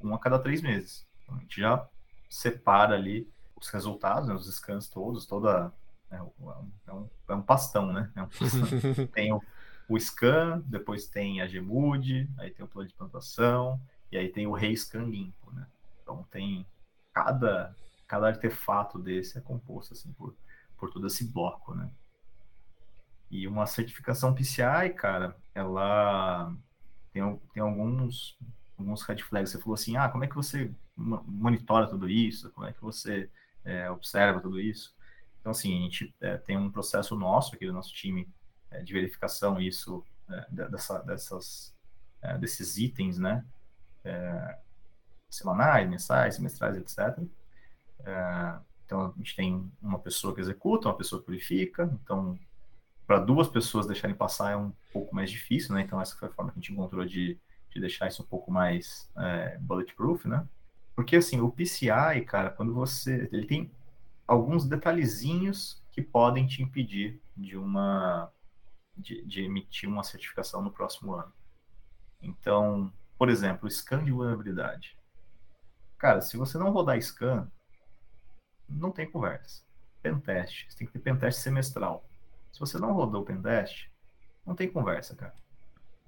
um 0.00 0.14
a 0.14 0.18
cada 0.18 0.38
três 0.38 0.60
meses. 0.60 1.06
Então, 1.22 1.36
a 1.36 1.40
gente 1.40 1.60
já 1.60 1.88
separa 2.28 2.94
ali 2.94 3.28
os 3.56 3.68
resultados, 3.68 4.28
né, 4.28 4.34
os 4.34 4.52
scans 4.52 4.88
todos, 4.88 5.26
toda. 5.26 5.72
É, 6.10 6.16
é, 6.16 6.92
um, 6.92 7.08
é 7.28 7.34
um 7.34 7.42
pastão, 7.42 7.92
né? 7.92 8.10
É 8.14 8.22
um 8.22 8.28
pastão. 8.28 9.06
tem 9.14 9.32
o, 9.32 9.42
o, 9.88 9.98
scan, 9.98 10.62
depois 10.66 11.06
tem 11.06 11.40
a 11.40 11.46
GMUD, 11.46 12.28
aí 12.38 12.50
tem 12.50 12.64
o 12.64 12.68
plano 12.68 12.88
de 12.88 12.94
plantação, 12.94 13.80
e 14.12 14.16
aí 14.16 14.28
tem 14.28 14.46
o 14.46 14.52
rescan 14.52 15.04
limpo, 15.04 15.50
né? 15.52 15.66
Então 16.02 16.22
tem 16.30 16.66
cada, 17.12 17.74
cada 18.06 18.28
artefato 18.28 18.98
desse 18.98 19.38
é 19.38 19.40
composto 19.40 19.94
assim 19.94 20.12
por, 20.12 20.34
por 20.76 20.92
todo 20.92 21.06
esse 21.06 21.24
bloco, 21.24 21.74
né? 21.74 21.90
E 23.34 23.48
uma 23.48 23.66
certificação 23.66 24.32
PCI, 24.32 24.90
cara, 24.96 25.36
ela 25.52 26.54
tem, 27.12 27.20
tem 27.52 27.60
alguns, 27.60 28.38
alguns 28.78 29.02
red 29.02 29.18
flags. 29.18 29.50
Você 29.50 29.58
falou 29.58 29.74
assim, 29.74 29.96
ah, 29.96 30.08
como 30.08 30.22
é 30.22 30.28
que 30.28 30.36
você 30.36 30.70
monitora 30.96 31.88
tudo 31.88 32.08
isso? 32.08 32.48
Como 32.52 32.64
é 32.64 32.72
que 32.72 32.80
você 32.80 33.28
é, 33.64 33.90
observa 33.90 34.38
tudo 34.38 34.60
isso? 34.60 34.94
Então, 35.40 35.50
assim, 35.50 35.76
a 35.76 35.82
gente 35.82 36.14
é, 36.20 36.36
tem 36.36 36.56
um 36.56 36.70
processo 36.70 37.16
nosso 37.16 37.56
aqui 37.56 37.66
do 37.66 37.72
nosso 37.72 37.92
time 37.92 38.32
é, 38.70 38.84
de 38.84 38.92
verificação 38.92 39.60
isso, 39.60 40.06
é, 40.30 40.46
dessa, 40.68 41.00
dessas, 41.00 41.74
é, 42.22 42.38
desses 42.38 42.78
itens, 42.78 43.18
né? 43.18 43.44
É, 44.04 44.58
semanais, 45.28 45.90
mensais, 45.90 46.36
semestrais, 46.36 46.76
etc. 46.76 47.18
então, 48.86 49.06
a 49.06 49.18
gente 49.18 49.34
tem 49.34 49.72
uma 49.82 49.98
pessoa 49.98 50.32
que 50.32 50.40
executa, 50.40 50.86
uma 50.86 50.96
pessoa 50.96 51.20
que 51.20 51.28
verifica, 51.28 51.90
então 52.00 52.38
para 53.06 53.18
duas 53.18 53.48
pessoas 53.48 53.86
deixarem 53.86 54.16
passar 54.16 54.52
é 54.52 54.56
um 54.56 54.72
pouco 54.92 55.14
mais 55.14 55.30
difícil, 55.30 55.74
né? 55.74 55.82
Então 55.82 56.00
essa 56.00 56.16
foi 56.16 56.28
a 56.28 56.30
forma 56.30 56.50
que 56.50 56.58
a 56.58 56.60
gente 56.60 56.72
encontrou 56.72 57.04
de, 57.04 57.38
de 57.70 57.80
deixar 57.80 58.08
isso 58.08 58.22
um 58.22 58.26
pouco 58.26 58.50
mais 58.50 59.10
é, 59.16 59.58
bulletproof, 59.58 60.26
né? 60.26 60.46
Porque 60.94 61.16
assim, 61.16 61.40
o 61.40 61.50
PCI, 61.50 62.24
cara, 62.26 62.50
quando 62.50 62.72
você. 62.72 63.28
Ele 63.32 63.46
tem 63.46 63.70
alguns 64.26 64.64
detalhezinhos 64.66 65.82
que 65.90 66.00
podem 66.00 66.46
te 66.46 66.62
impedir 66.62 67.20
de 67.36 67.56
uma. 67.56 68.32
de, 68.96 69.24
de 69.26 69.42
emitir 69.42 69.88
uma 69.88 70.04
certificação 70.04 70.62
no 70.62 70.70
próximo 70.70 71.14
ano. 71.14 71.32
Então, 72.22 72.92
por 73.18 73.28
exemplo, 73.28 73.68
scan 73.70 74.02
de 74.04 74.12
vulnerabilidade. 74.12 74.96
Cara, 75.98 76.20
se 76.20 76.36
você 76.36 76.56
não 76.58 76.70
rodar 76.70 77.00
scan, 77.00 77.50
não 78.68 78.90
tem 78.90 79.10
conversa. 79.10 79.62
Pentest. 80.02 80.66
Você 80.68 80.78
tem 80.78 80.86
que 80.86 80.92
ter 80.92 81.00
pentest 81.00 81.40
semestral. 81.40 82.08
Se 82.54 82.60
você 82.60 82.78
não 82.78 82.92
rodou 82.92 83.22
o 83.22 83.24
pentest, 83.24 83.90
não 84.46 84.54
tem 84.54 84.70
conversa, 84.70 85.16
cara. 85.16 85.34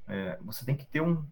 É, 0.07 0.39
você 0.41 0.65
tem 0.65 0.77
que 0.77 0.87
ter 0.87 1.01
um, 1.01 1.27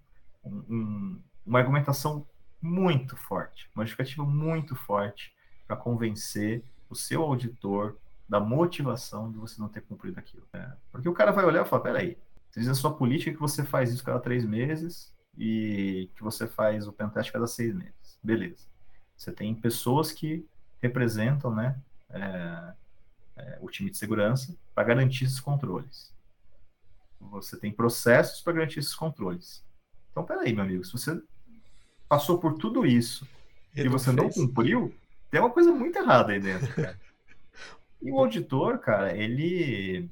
um, 0.45 1.23
uma 1.47 1.61
argumentação 1.61 2.27
muito 2.61 3.17
forte, 3.17 3.71
uma 3.77 3.85
justificativa 3.85 4.25
muito 4.25 4.75
forte 4.75 5.33
para 5.69 5.77
convencer 5.77 6.65
o 6.91 6.97
seu 6.97 7.23
auditor 7.23 7.97
da 8.29 8.41
motivação 8.41 9.31
de 9.31 9.39
você 9.39 9.61
não 9.61 9.69
ter 9.69 9.83
cumprido 9.83 10.19
aquilo. 10.19 10.49
É, 10.53 10.73
porque 10.91 11.09
o 11.09 11.15
cara 11.15 11.31
vai 11.31 11.45
olhar 11.45 11.65
e 11.65 11.69
falar, 11.69 11.83
peraí, 11.83 12.19
você 12.51 12.59
diz 12.59 12.69
a 12.69 12.75
sua 12.75 12.93
política 12.93 13.31
que 13.31 13.41
você 13.41 13.63
faz 13.65 13.93
isso 13.93 14.03
cada 14.03 14.19
três 14.19 14.45
meses 14.45 15.15
e 15.39 16.11
que 16.17 16.25
você 16.25 16.49
faz 16.49 16.89
o 16.89 16.93
pentest 16.93 17.31
cada 17.31 17.47
seis 17.47 17.73
meses. 17.73 18.19
Beleza. 18.21 18.67
Você 19.17 19.31
tem 19.31 19.55
pessoas 19.55 20.11
que 20.11 20.45
representam, 20.83 21.55
né, 21.55 21.81
é, 22.11 22.75
é, 23.37 23.59
o 23.61 23.69
time 23.69 23.91
de 23.91 23.97
segurança 23.97 24.57
para 24.75 24.85
garantir 24.85 25.25
esses 25.25 25.41
controles. 25.41 26.13
Você 27.21 27.59
tem 27.59 27.73
processos 27.73 28.41
para 28.41 28.53
garantir 28.53 28.81
esses 28.81 28.95
controles. 28.95 29.65
Então, 30.11 30.25
peraí, 30.25 30.53
meu 30.53 30.65
amigo, 30.65 30.85
se 30.85 30.93
você 30.93 31.21
passou 32.09 32.39
por 32.39 32.59
tudo 32.59 32.87
isso 32.87 33.27
e, 33.75 33.83
e 33.83 33.89
você 33.89 34.13
não 34.13 34.29
cumpriu, 34.29 34.95
tem 35.31 35.41
uma 35.41 35.51
coisa 35.51 35.73
muito 35.73 35.99
errada 35.99 36.33
aí 36.33 36.41
dentro, 36.41 36.73
cara. 36.75 37.01
e 38.01 38.11
o 38.13 38.19
auditor, 38.19 38.79
cara, 38.79 39.17
ele 39.17 40.09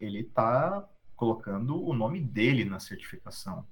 ele 0.00 0.22
tá 0.22 0.88
colocando 1.16 1.82
o 1.82 1.92
nome 1.92 2.20
dele 2.20 2.64
na 2.64 2.78
certificação. 2.78 3.66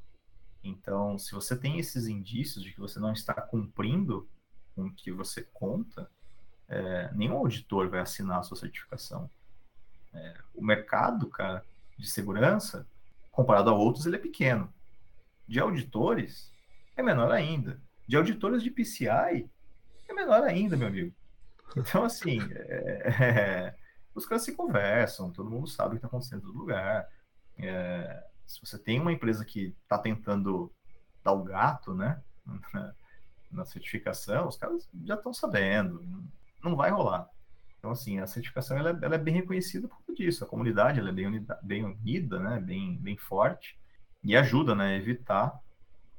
Então, 0.64 1.16
se 1.16 1.32
você 1.32 1.56
tem 1.56 1.78
esses 1.78 2.08
indícios 2.08 2.64
de 2.64 2.72
que 2.72 2.80
você 2.80 2.98
não 2.98 3.12
está 3.12 3.34
cumprindo 3.34 4.28
com 4.74 4.86
o 4.86 4.92
que 4.92 5.12
você 5.12 5.42
conta, 5.42 6.10
é, 6.68 7.10
nenhum 7.14 7.36
auditor 7.36 7.88
vai 7.88 8.00
assinar 8.00 8.40
a 8.40 8.42
sua 8.42 8.56
certificação. 8.56 9.30
É, 10.12 10.34
o 10.54 10.64
mercado, 10.64 11.28
cara, 11.28 11.64
de 11.98 12.08
segurança, 12.08 12.86
comparado 13.30 13.70
a 13.70 13.74
outros, 13.74 14.06
ele 14.06 14.16
é 14.16 14.20
pequeno. 14.20 14.72
De 15.46 15.60
auditores, 15.60 16.50
é 16.96 17.02
menor 17.02 17.30
ainda. 17.30 17.80
De 18.06 18.16
auditores 18.16 18.62
de 18.62 18.70
PCI, 18.70 19.48
é 20.08 20.12
menor 20.12 20.42
ainda, 20.42 20.76
meu 20.76 20.88
amigo. 20.88 21.14
Então, 21.76 22.04
assim, 22.04 22.40
é, 22.52 23.08
é, 23.20 23.76
os 24.14 24.24
caras 24.24 24.44
se 24.44 24.54
conversam, 24.54 25.30
todo 25.30 25.50
mundo 25.50 25.68
sabe 25.68 25.88
o 25.88 25.90
que 25.92 25.96
está 25.96 26.08
acontecendo 26.08 26.38
em 26.38 26.46
todo 26.46 26.58
lugar. 26.58 27.08
É, 27.58 28.24
se 28.46 28.60
você 28.60 28.78
tem 28.78 29.00
uma 29.00 29.12
empresa 29.12 29.44
que 29.44 29.74
está 29.82 29.98
tentando 29.98 30.72
dar 31.22 31.32
o 31.32 31.42
gato, 31.42 31.94
né, 31.94 32.22
na, 33.50 33.64
certificação, 33.64 34.48
os 34.48 34.56
caras 34.56 34.88
já 35.04 35.14
estão 35.14 35.34
sabendo, 35.34 36.02
não 36.66 36.76
vai 36.76 36.90
rolar. 36.90 37.28
Então, 37.78 37.90
assim, 37.90 38.18
a 38.18 38.26
certificação 38.26 38.76
ela, 38.76 38.90
é, 38.90 39.04
ela 39.04 39.14
é 39.14 39.18
bem 39.18 39.34
reconhecida 39.34 39.88
por 39.88 39.98
tudo 40.02 40.16
disso. 40.16 40.44
A 40.44 40.46
comunidade 40.46 40.98
ela 41.00 41.10
é 41.10 41.12
bem 41.12 41.26
unida, 41.26 41.58
bem 41.62 41.84
unida, 41.84 42.38
né, 42.38 42.60
bem, 42.60 42.96
bem 42.96 43.16
forte 43.16 43.78
e 44.24 44.36
ajuda, 44.36 44.74
né, 44.74 44.94
a 44.94 44.96
evitar 44.96 45.60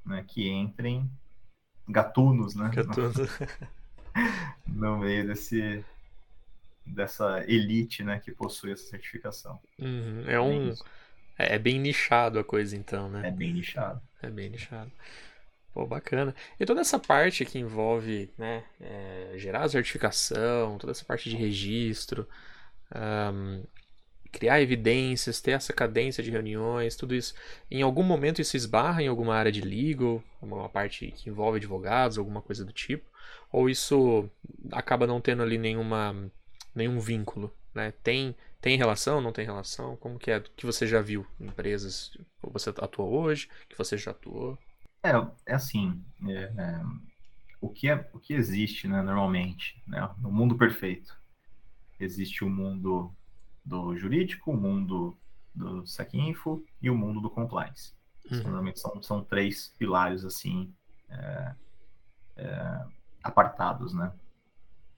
né, 0.05 0.23
que 0.27 0.47
entrem 0.49 1.09
gatunos, 1.87 2.55
né, 2.55 2.71
Gatunos. 2.73 3.15
no, 3.17 3.27
no 4.67 4.97
meio 4.99 5.27
desse 5.27 5.83
dessa 6.85 7.43
elite, 7.47 8.03
né, 8.03 8.19
que 8.19 8.31
possui 8.31 8.71
essa 8.71 8.83
certificação. 8.83 9.59
Uhum, 9.77 10.23
É 10.25 10.39
um. 10.39 10.71
É 11.37 11.55
é 11.55 11.59
bem 11.59 11.79
nichado 11.79 12.39
a 12.39 12.43
coisa, 12.43 12.75
então, 12.75 13.09
né? 13.09 13.27
É 13.27 13.31
bem 13.31 13.53
nichado. 13.53 14.01
É 14.21 14.29
bem 14.29 14.49
nichado. 14.49 14.91
Pô, 15.77 15.85
bacana. 15.85 16.33
E 16.59 16.65
toda 16.65 16.81
essa 16.81 16.97
parte 16.97 17.45
que 17.45 17.59
envolve, 17.59 18.31
né, 18.35 18.63
é, 18.81 19.33
gerar 19.35 19.61
a 19.61 19.69
certificação, 19.69 20.75
toda 20.79 20.89
essa 20.89 21.05
parte 21.05 21.29
de 21.29 21.35
registro, 21.35 22.27
ahm, 22.89 23.61
criar 24.31 24.59
evidências, 24.59 25.39
ter 25.39 25.51
essa 25.51 25.73
cadência 25.73 26.23
de 26.23 26.31
reuniões, 26.31 26.95
tudo 26.95 27.13
isso. 27.13 27.35
Em 27.69 27.83
algum 27.83 28.01
momento 28.01 28.41
isso 28.41 28.57
esbarra 28.57 29.03
em 29.03 29.07
alguma 29.07 29.35
área 29.35 29.51
de 29.51 29.61
legal, 29.61 30.23
uma 30.41 30.67
parte 30.67 31.11
que 31.11 31.29
envolve 31.29 31.57
advogados, 31.57 32.17
alguma 32.17 32.41
coisa 32.41 32.65
do 32.65 32.73
tipo? 32.73 33.07
Ou 33.51 33.69
isso 33.69 34.27
acaba 34.71 35.05
não 35.05 35.21
tendo 35.21 35.43
ali 35.43 35.59
nenhuma, 35.59 36.31
nenhum 36.73 36.99
vínculo, 36.99 37.53
né? 37.71 37.93
Tem, 38.03 38.35
tem 38.59 38.77
relação, 38.77 39.21
não 39.21 39.31
tem 39.31 39.45
relação? 39.45 39.95
Como 39.97 40.17
que 40.17 40.31
é? 40.31 40.39
Que 40.55 40.65
você 40.65 40.87
já 40.87 41.01
viu 41.01 41.23
em 41.39 41.45
empresas 41.45 42.09
que 42.15 42.25
você 42.51 42.71
atua 42.71 43.05
hoje, 43.05 43.47
que 43.69 43.77
você 43.77 43.95
já 43.95 44.09
atuou? 44.09 44.57
É, 45.03 45.11
é 45.45 45.55
assim, 45.55 46.03
é, 46.27 46.33
é, 46.33 46.81
o 47.61 47.69
que 47.69 47.89
é, 47.89 48.09
o 48.13 48.19
que 48.19 48.33
existe, 48.33 48.87
né, 48.87 49.01
normalmente, 49.01 49.81
né, 49.87 50.09
no 50.19 50.31
mundo 50.31 50.55
perfeito, 50.57 51.17
existe 51.99 52.43
o 52.43 52.49
mundo 52.49 53.11
do 53.63 53.95
jurídico, 53.95 54.51
o 54.51 54.57
mundo 54.57 55.17
do 55.53 55.85
SecInfo 55.85 56.63
e 56.81 56.89
o 56.89 56.95
mundo 56.95 57.19
do 57.19 57.29
compliance. 57.29 57.93
Uhum. 58.31 58.43
Normalmente 58.43 58.79
são, 58.79 59.01
são 59.01 59.23
três 59.23 59.73
pilares 59.77 60.23
assim 60.23 60.73
é, 61.09 61.55
é, 62.37 62.85
apartados, 63.23 63.93
né? 63.93 64.11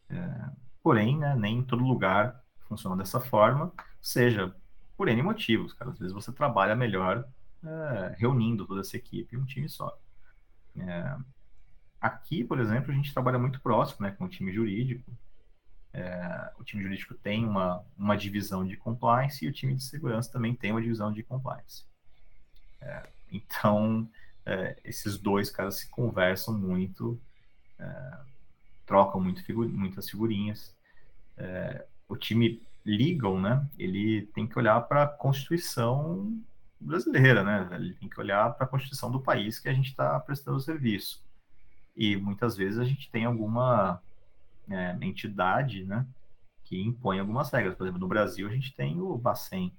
É, 0.10 0.50
porém, 0.84 1.18
né, 1.18 1.36
nem 1.36 1.60
em 1.60 1.64
todo 1.64 1.84
lugar 1.84 2.44
funciona 2.68 2.98
dessa 2.98 3.20
forma, 3.20 3.72
seja 4.02 4.54
por 4.98 5.08
N 5.08 5.22
motivos, 5.24 5.74
cara. 5.74 5.92
Às 5.92 6.00
vezes 6.00 6.14
você 6.14 6.32
trabalha 6.32 6.76
melhor 6.76 7.26
é, 7.64 8.16
reunindo 8.18 8.66
toda 8.66 8.82
essa 8.82 8.98
equipe 8.98 9.38
um 9.38 9.46
time 9.46 9.68
só. 9.68 9.98
É, 10.78 11.18
aqui, 12.00 12.44
por 12.44 12.60
exemplo, 12.60 12.92
a 12.92 12.96
gente 12.96 13.14
trabalha 13.14 13.40
muito 13.40 13.60
próximo 13.60 14.06
né, 14.06 14.12
com 14.12 14.26
o 14.26 14.30
time 14.30 14.52
jurídico. 14.52 15.12
É, 15.92 16.52
o 16.58 16.64
time 16.64 16.84
jurídico 16.84 17.16
tem 17.16 17.46
uma, 17.46 17.84
uma 17.98 18.16
divisão 18.16 18.66
de 18.66 18.78
compliance 18.78 19.44
e 19.44 19.50
o 19.50 19.52
time 19.52 19.76
de 19.76 19.84
segurança 19.84 20.32
também 20.32 20.56
tem 20.56 20.72
uma 20.72 20.82
divisão 20.82 21.12
de 21.12 21.24
compliance. 21.24 21.84
É, 22.80 23.10
então, 23.32 24.08
é, 24.46 24.78
esses 24.84 25.18
dois 25.18 25.50
caras 25.50 25.76
se 25.76 25.90
conversam 25.90 26.58
muito, 26.58 27.20
é, 27.78 28.18
trocam 28.86 29.20
muito 29.20 29.44
figu 29.44 29.68
muitas 29.68 30.10
figurinhas. 30.10 30.74
O 32.08 32.18
time 32.18 32.62
legal, 32.84 33.40
né, 33.40 33.66
ele 33.78 34.24
tem 34.34 34.46
que 34.46 34.58
olhar 34.58 34.82
para 34.82 35.04
a 35.04 35.08
Constituição 35.08 36.42
brasileira, 36.80 37.44
né? 37.44 37.68
Ele 37.76 37.94
tem 37.94 38.08
que 38.10 38.20
olhar 38.20 38.54
para 38.54 38.66
a 38.66 38.70
Constituição 38.70 39.12
do 39.12 39.20
país 39.20 39.60
que 39.60 39.70
a 39.70 39.74
gente 39.74 39.90
está 39.90 40.20
prestando 40.20 40.60
serviço. 40.60 41.24
E 41.96 42.16
muitas 42.16 42.56
vezes 42.56 42.80
a 42.80 42.86
gente 42.86 43.10
tem 43.12 43.26
alguma 43.26 44.02
é, 44.70 44.98
entidade, 45.02 45.84
né, 45.84 46.06
que 46.64 46.80
impõe 46.82 47.20
algumas 47.20 47.52
regras. 47.52 47.76
Por 47.76 47.84
exemplo, 47.84 48.00
no 48.00 48.08
Brasil 48.08 48.48
a 48.48 48.52
gente 48.52 48.74
tem 48.74 49.00
o 49.02 49.18
Bacen. 49.18 49.74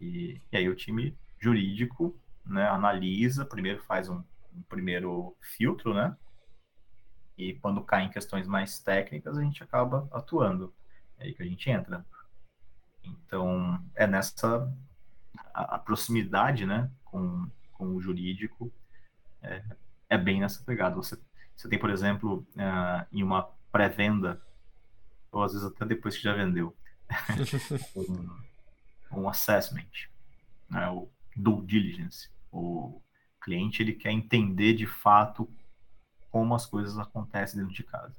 E, 0.00 0.40
e 0.50 0.56
aí 0.56 0.68
o 0.68 0.74
time 0.74 1.16
jurídico 1.38 2.18
né, 2.44 2.66
analisa, 2.68 3.44
primeiro 3.44 3.80
faz 3.82 4.08
um, 4.08 4.22
um 4.54 4.62
primeiro 4.68 5.36
filtro, 5.40 5.94
né? 5.94 6.16
E 7.36 7.54
quando 7.54 7.84
cai 7.84 8.02
em 8.04 8.10
questões 8.10 8.48
mais 8.48 8.80
técnicas, 8.80 9.38
a 9.38 9.42
gente 9.42 9.62
acaba 9.62 10.08
atuando. 10.10 10.74
É 11.18 11.24
aí 11.24 11.34
que 11.34 11.42
a 11.42 11.46
gente 11.46 11.70
entra. 11.70 12.04
Então, 13.04 13.80
é 13.94 14.06
nessa 14.06 14.72
a, 15.58 15.74
a 15.74 15.78
proximidade, 15.78 16.64
né, 16.64 16.88
com, 17.04 17.50
com 17.72 17.96
o 17.96 18.00
jurídico 18.00 18.72
é, 19.42 19.64
é 20.08 20.16
bem 20.16 20.40
nessa 20.40 20.62
pegada. 20.62 20.94
Você, 20.94 21.18
você 21.56 21.68
tem, 21.68 21.78
por 21.78 21.90
exemplo, 21.90 22.46
uh, 22.54 23.06
em 23.12 23.24
uma 23.24 23.42
pré-venda, 23.72 24.40
ou 25.32 25.42
às 25.42 25.52
vezes 25.52 25.66
até 25.66 25.84
depois 25.84 26.16
que 26.16 26.22
já 26.22 26.32
vendeu, 26.32 26.76
um, 27.96 29.20
um 29.20 29.28
assessment, 29.28 30.08
né, 30.70 30.88
o 30.90 31.10
due 31.34 31.66
diligence. 31.66 32.30
O 32.52 33.02
cliente 33.40 33.82
ele 33.82 33.92
quer 33.92 34.12
entender 34.12 34.74
de 34.74 34.86
fato 34.86 35.48
como 36.30 36.54
as 36.54 36.66
coisas 36.66 36.98
acontecem 36.98 37.58
dentro 37.58 37.74
de 37.74 37.82
casa. 37.82 38.16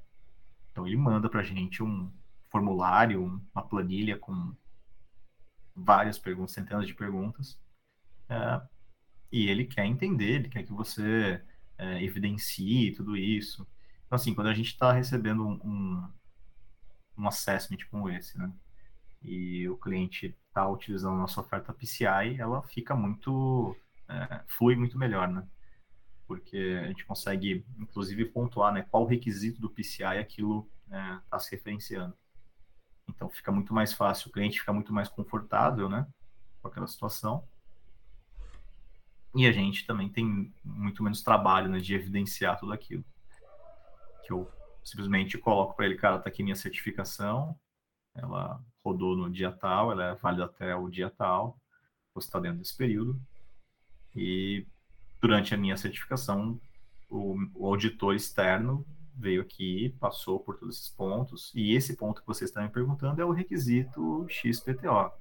Então 0.72 0.86
ele 0.86 0.98
manda 0.98 1.30
para 1.30 1.40
a 1.40 1.44
gente 1.44 1.82
um 1.82 2.12
formulário, 2.50 3.42
uma 3.54 3.62
planilha 3.62 4.18
com 4.18 4.54
várias 5.84 6.18
perguntas, 6.18 6.54
centenas 6.54 6.88
de 6.88 6.94
perguntas, 6.94 7.60
é, 8.30 8.62
e 9.32 9.48
ele 9.48 9.66
quer 9.66 9.86
entender, 9.86 10.36
ele 10.36 10.50
quer 10.50 10.64
que 10.64 10.74
você 10.74 11.42
é, 11.78 12.04
evidencie 12.04 12.94
tudo 12.94 13.16
isso. 13.16 13.68
Então, 14.06 14.16
assim, 14.16 14.34
quando 14.34 14.48
a 14.48 14.54
gente 14.54 14.68
está 14.68 14.92
recebendo 14.92 15.46
um, 15.46 16.10
um, 17.18 17.28
assessment 17.28 17.80
como 17.92 18.10
esse, 18.10 18.38
né, 18.38 18.52
e 19.22 19.68
o 19.70 19.78
cliente 19.78 20.36
está 20.48 20.68
utilizando 20.68 21.16
a 21.16 21.20
nossa 21.20 21.42
oferta 21.42 21.74
PCI, 21.74 22.40
ela 22.40 22.62
fica 22.64 22.96
muito, 22.96 23.76
é, 24.08 24.42
flui 24.48 24.76
muito 24.76 24.98
melhor, 24.98 25.28
né? 25.28 25.48
Porque 26.26 26.80
a 26.84 26.88
gente 26.88 27.06
consegue, 27.06 27.66
inclusive, 27.78 28.26
pontuar 28.26 28.74
né, 28.74 28.84
qual 28.90 29.06
requisito 29.06 29.60
do 29.60 29.70
PCI 29.70 30.20
aquilo 30.20 30.70
está 30.86 31.38
é, 31.38 31.40
se 31.40 31.52
referenciando. 31.52 32.16
Então 33.10 33.30
fica 33.30 33.52
muito 33.52 33.74
mais 33.74 33.94
fácil, 33.94 34.30
o 34.30 34.32
cliente 34.32 34.60
fica 34.60 34.72
muito 34.72 34.94
mais 34.94 35.10
confortável, 35.10 35.90
né, 35.90 36.08
com 36.62 36.68
aquela 36.68 36.88
situação. 36.88 37.44
E 39.36 39.46
a 39.46 39.52
gente 39.52 39.86
também 39.86 40.10
tem 40.10 40.54
muito 40.64 41.04
menos 41.04 41.22
trabalho, 41.22 41.70
né, 41.70 41.80
de 41.80 41.94
evidenciar 41.94 42.60
tudo 42.60 42.74
aquilo. 42.74 43.04
Que 44.26 44.32
eu 44.34 44.52
simplesmente 44.84 45.38
coloco 45.38 45.76
para 45.76 45.86
ele, 45.86 45.96
cara, 45.96 46.20
tá 46.20 46.30
aqui 46.30 46.44
minha 46.44 46.56
certificação, 46.56 47.58
ela 48.16 48.62
rodou 48.84 49.16
no 49.16 49.30
dia 49.30 49.52
tal, 49.52 49.92
ela 49.92 50.06
é 50.06 50.16
válida 50.16 50.46
até 50.46 50.76
o 50.76 50.90
dia 50.90 51.10
tal, 51.10 51.60
você 52.14 52.28
está 52.28 52.40
dentro 52.40 52.60
desse 52.60 52.76
período. 52.76 53.20
E 54.16 54.66
durante 55.22 55.54
a 55.54 55.58
minha 55.58 55.78
certificação, 55.78 56.60
o, 57.10 57.36
o 57.56 57.68
auditor 57.68 58.16
externo 58.16 58.86
veio 59.20 59.42
aqui, 59.42 59.94
passou 60.00 60.40
por 60.40 60.58
todos 60.58 60.78
esses 60.78 60.90
pontos, 60.90 61.52
e 61.54 61.76
esse 61.76 61.96
ponto 61.96 62.22
que 62.22 62.28
vocês 62.28 62.50
estão 62.50 62.64
me 62.64 62.70
perguntando 62.70 63.22
é 63.22 63.26
o 63.26 63.32
requisito 63.32 64.26
XPTO. 64.30 65.12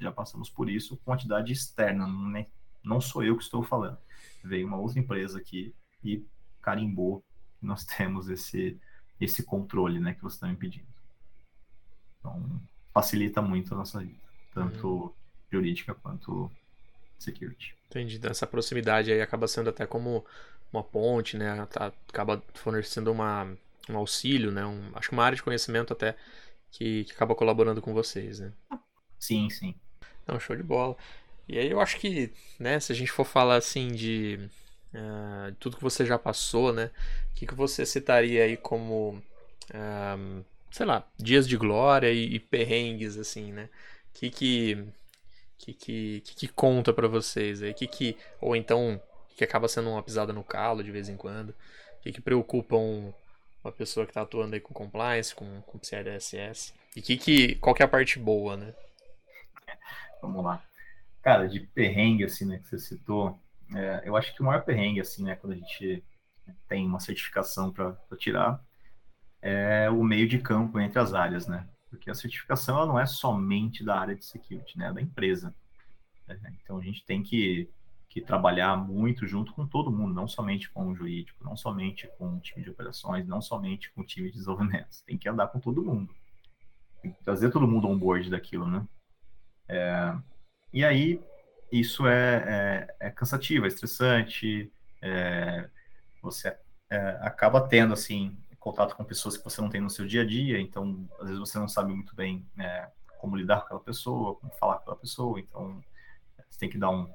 Já 0.00 0.10
passamos 0.10 0.50
por 0.50 0.68
isso, 0.68 0.96
quantidade 1.04 1.52
externa, 1.52 2.06
né? 2.06 2.46
não 2.82 3.00
sou 3.00 3.22
eu 3.22 3.36
que 3.36 3.44
estou 3.44 3.62
falando. 3.62 3.96
Veio 4.42 4.66
uma 4.66 4.76
outra 4.76 4.98
empresa 4.98 5.38
aqui 5.38 5.74
e 6.02 6.22
carimbou 6.60 7.24
que 7.58 7.66
nós 7.66 7.84
temos 7.84 8.28
esse, 8.28 8.78
esse 9.20 9.42
controle 9.44 10.00
né, 10.00 10.14
que 10.14 10.20
vocês 10.20 10.34
estão 10.34 10.48
me 10.48 10.56
pedindo. 10.56 10.86
Então, 12.18 12.60
facilita 12.92 13.40
muito 13.40 13.72
a 13.72 13.78
nossa 13.78 14.00
vida, 14.00 14.20
tanto 14.52 14.88
uhum. 14.88 15.12
jurídica 15.50 15.94
quanto 15.94 16.50
security. 17.18 17.74
Entendi. 17.86 18.20
Essa 18.24 18.46
proximidade 18.46 19.12
aí 19.12 19.20
acaba 19.20 19.46
sendo 19.46 19.70
até 19.70 19.86
como 19.86 20.24
uma 20.72 20.82
ponte, 20.82 21.36
né? 21.36 21.66
Tá, 21.70 21.92
acaba 22.08 22.42
fornecendo 22.54 23.10
uma, 23.12 23.44
um 23.88 23.96
auxílio, 23.96 24.50
né? 24.50 24.64
Um, 24.64 24.90
acho 24.94 25.08
que 25.08 25.14
uma 25.14 25.24
área 25.24 25.36
de 25.36 25.42
conhecimento 25.42 25.92
até 25.92 26.16
que, 26.70 27.04
que 27.04 27.12
acaba 27.12 27.34
colaborando 27.34 27.80
com 27.80 27.92
vocês, 27.94 28.40
né? 28.40 28.52
Sim, 29.18 29.48
sim. 29.50 29.74
Não, 30.26 30.40
show 30.40 30.56
de 30.56 30.62
bola. 30.62 30.96
E 31.48 31.58
aí 31.58 31.70
eu 31.70 31.80
acho 31.80 31.98
que, 31.98 32.32
né, 32.58 32.80
se 32.80 32.92
a 32.92 32.94
gente 32.94 33.12
for 33.12 33.24
falar 33.24 33.56
assim 33.56 33.92
de 33.92 34.48
uh, 34.94 35.54
tudo 35.60 35.76
que 35.76 35.82
você 35.82 36.04
já 36.06 36.18
passou, 36.18 36.72
né? 36.72 36.90
O 37.30 37.34
que, 37.34 37.46
que 37.46 37.54
você 37.54 37.84
citaria 37.84 38.44
aí 38.44 38.56
como, 38.56 39.22
uh, 39.70 40.44
sei 40.70 40.86
lá, 40.86 41.06
dias 41.18 41.46
de 41.46 41.56
glória 41.56 42.10
e, 42.10 42.34
e 42.34 42.40
perrengues, 42.40 43.16
assim, 43.18 43.52
né? 43.52 43.68
O 44.10 44.18
que 44.18 44.30
que, 44.30 44.84
que, 45.58 45.74
que, 45.74 46.20
que 46.20 46.48
conta 46.48 46.92
para 46.92 47.08
vocês 47.08 47.62
aí? 47.62 47.74
Que 47.74 47.86
que, 47.86 48.16
ou 48.40 48.56
então 48.56 49.00
que 49.34 49.44
acaba 49.44 49.68
sendo 49.68 49.90
uma 49.90 50.02
pisada 50.02 50.32
no 50.32 50.44
calo 50.44 50.82
de 50.82 50.90
vez 50.90 51.08
em 51.08 51.16
quando, 51.16 51.50
o 51.50 52.02
que, 52.02 52.12
que 52.12 52.20
preocupa 52.20 52.76
um, 52.76 53.12
uma 53.62 53.72
pessoa 53.72 54.06
que 54.06 54.10
está 54.10 54.22
atuando 54.22 54.54
aí 54.54 54.60
com 54.60 54.74
compliance, 54.74 55.34
com, 55.34 55.60
com 55.62 55.78
PCI 55.78 56.04
DSS. 56.04 56.74
E 56.94 57.02
que, 57.02 57.16
que, 57.16 57.54
qual 57.56 57.74
que 57.74 57.82
é 57.82 57.86
a 57.86 57.88
parte 57.88 58.18
boa, 58.18 58.56
né? 58.56 58.74
Vamos 60.22 60.44
lá. 60.44 60.62
Cara, 61.22 61.48
de 61.48 61.60
perrengue, 61.60 62.24
assim, 62.24 62.44
né, 62.44 62.58
que 62.58 62.68
você 62.68 62.78
citou, 62.78 63.38
é, 63.74 64.02
eu 64.04 64.16
acho 64.16 64.34
que 64.34 64.42
o 64.42 64.44
maior 64.44 64.62
perrengue, 64.62 65.00
assim, 65.00 65.24
né, 65.24 65.36
quando 65.36 65.54
a 65.54 65.56
gente 65.56 66.04
tem 66.68 66.86
uma 66.86 67.00
certificação 67.00 67.72
para 67.72 67.96
tirar, 68.18 68.62
é 69.40 69.90
o 69.90 70.02
meio 70.02 70.28
de 70.28 70.38
campo 70.38 70.78
entre 70.80 70.98
as 70.98 71.12
áreas, 71.12 71.46
né? 71.46 71.66
Porque 71.90 72.10
a 72.10 72.14
certificação 72.14 72.76
ela 72.76 72.86
não 72.86 72.98
é 72.98 73.06
somente 73.06 73.84
da 73.84 73.98
área 73.98 74.14
de 74.14 74.24
security, 74.24 74.78
né? 74.78 74.88
É 74.88 74.92
da 74.92 75.00
empresa. 75.00 75.54
Né? 76.26 76.38
Então 76.62 76.78
a 76.78 76.82
gente 76.82 77.04
tem 77.04 77.22
que, 77.22 77.70
que 78.14 78.20
trabalhar 78.20 78.76
muito 78.76 79.26
junto 79.26 79.52
com 79.52 79.66
todo 79.66 79.90
mundo, 79.90 80.14
não 80.14 80.28
somente 80.28 80.70
com 80.70 80.86
o 80.86 80.94
jurídico, 80.94 81.42
não 81.42 81.56
somente 81.56 82.08
com 82.16 82.36
o 82.36 82.38
time 82.38 82.62
de 82.62 82.70
operações, 82.70 83.26
não 83.26 83.42
somente 83.42 83.90
com 83.90 84.02
o 84.02 84.06
time 84.06 84.28
de 84.28 84.34
desenvolvimento. 84.34 85.02
Tem 85.04 85.18
que 85.18 85.28
andar 85.28 85.48
com 85.48 85.58
todo 85.58 85.82
mundo. 85.82 86.14
Tem 87.02 87.10
que 87.10 87.24
trazer 87.24 87.50
todo 87.50 87.66
mundo 87.66 87.88
on 87.88 87.98
board 87.98 88.30
daquilo, 88.30 88.68
né? 88.68 88.86
É, 89.68 90.16
e 90.72 90.84
aí, 90.84 91.20
isso 91.72 92.06
é, 92.06 92.86
é, 93.00 93.08
é 93.08 93.10
cansativo, 93.10 93.64
é 93.64 93.68
estressante, 93.68 94.72
é, 95.02 95.68
você 96.22 96.56
é, 96.88 97.18
acaba 97.20 97.66
tendo, 97.66 97.92
assim, 97.94 98.38
contato 98.60 98.94
com 98.94 99.02
pessoas 99.02 99.36
que 99.36 99.42
você 99.42 99.60
não 99.60 99.68
tem 99.68 99.80
no 99.80 99.90
seu 99.90 100.06
dia 100.06 100.22
a 100.22 100.24
dia, 100.24 100.60
então, 100.60 101.04
às 101.18 101.26
vezes 101.26 101.40
você 101.40 101.58
não 101.58 101.66
sabe 101.66 101.92
muito 101.92 102.14
bem 102.14 102.46
é, 102.60 102.88
como 103.18 103.34
lidar 103.34 103.56
com 103.56 103.64
aquela 103.64 103.80
pessoa, 103.80 104.36
como 104.36 104.52
falar 104.52 104.76
com 104.76 104.82
aquela 104.82 104.96
pessoa, 104.98 105.40
então, 105.40 105.82
você 106.48 106.60
tem 106.60 106.70
que 106.70 106.78
dar 106.78 106.90
um 106.90 107.12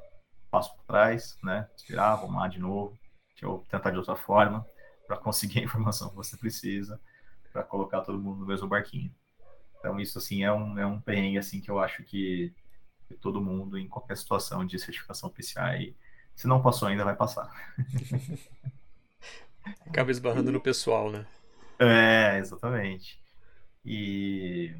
passo 0.49 0.73
para 0.75 0.83
trás, 0.85 1.37
né, 1.43 1.67
respirar, 1.73 2.19
vamos 2.19 2.35
lá 2.35 2.47
de 2.47 2.59
novo, 2.59 2.97
deixa 3.29 3.45
eu 3.45 3.65
tentar 3.69 3.91
de 3.91 3.97
outra 3.97 4.15
forma, 4.15 4.65
para 5.07 5.17
conseguir 5.17 5.59
a 5.59 5.63
informação 5.63 6.09
que 6.09 6.15
você 6.15 6.37
precisa, 6.37 6.99
para 7.51 7.63
colocar 7.63 8.01
todo 8.01 8.19
mundo 8.19 8.41
no 8.41 8.45
mesmo 8.45 8.67
barquinho. 8.67 9.13
Então, 9.79 9.99
isso, 9.99 10.17
assim, 10.17 10.43
é 10.43 10.51
um, 10.51 10.77
é 10.77 10.85
um 10.85 10.99
perrengue, 10.99 11.37
assim, 11.37 11.61
que 11.61 11.71
eu 11.71 11.79
acho 11.79 12.03
que, 12.03 12.53
todo 13.21 13.41
mundo, 13.41 13.77
em 13.77 13.87
qualquer 13.87 14.17
situação 14.17 14.65
de 14.65 14.77
certificação 14.77 15.29
PCI, 15.29 15.95
se 16.35 16.47
não 16.47 16.61
passou 16.61 16.87
ainda, 16.87 17.03
vai 17.03 17.15
passar. 17.15 17.49
Acaba 19.87 20.11
esbarrando 20.11 20.51
no 20.51 20.61
pessoal, 20.61 21.09
né? 21.11 21.25
É, 21.79 22.37
exatamente. 22.37 23.19
E 23.85 24.75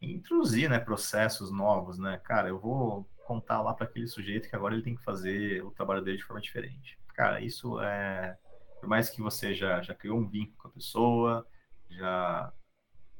introduzir, 0.00 0.68
né, 0.68 0.78
processos 0.78 1.50
novos, 1.50 1.98
né? 1.98 2.20
Cara, 2.24 2.48
eu 2.48 2.58
vou 2.58 3.08
contar 3.22 3.62
lá 3.62 3.74
para 3.74 3.86
aquele 3.86 4.06
sujeito 4.06 4.48
que 4.48 4.56
agora 4.56 4.74
ele 4.74 4.82
tem 4.82 4.94
que 4.94 5.02
fazer 5.02 5.64
o 5.64 5.70
trabalho 5.70 6.02
dele 6.02 6.18
de 6.18 6.24
forma 6.24 6.40
diferente. 6.40 6.98
Cara, 7.14 7.40
isso 7.40 7.80
é... 7.80 8.38
Por 8.80 8.88
mais 8.88 9.08
que 9.08 9.22
você 9.22 9.54
já, 9.54 9.80
já 9.80 9.94
criou 9.94 10.18
um 10.18 10.28
vínculo 10.28 10.58
com 10.58 10.68
a 10.68 10.72
pessoa, 10.72 11.46
já 11.88 12.52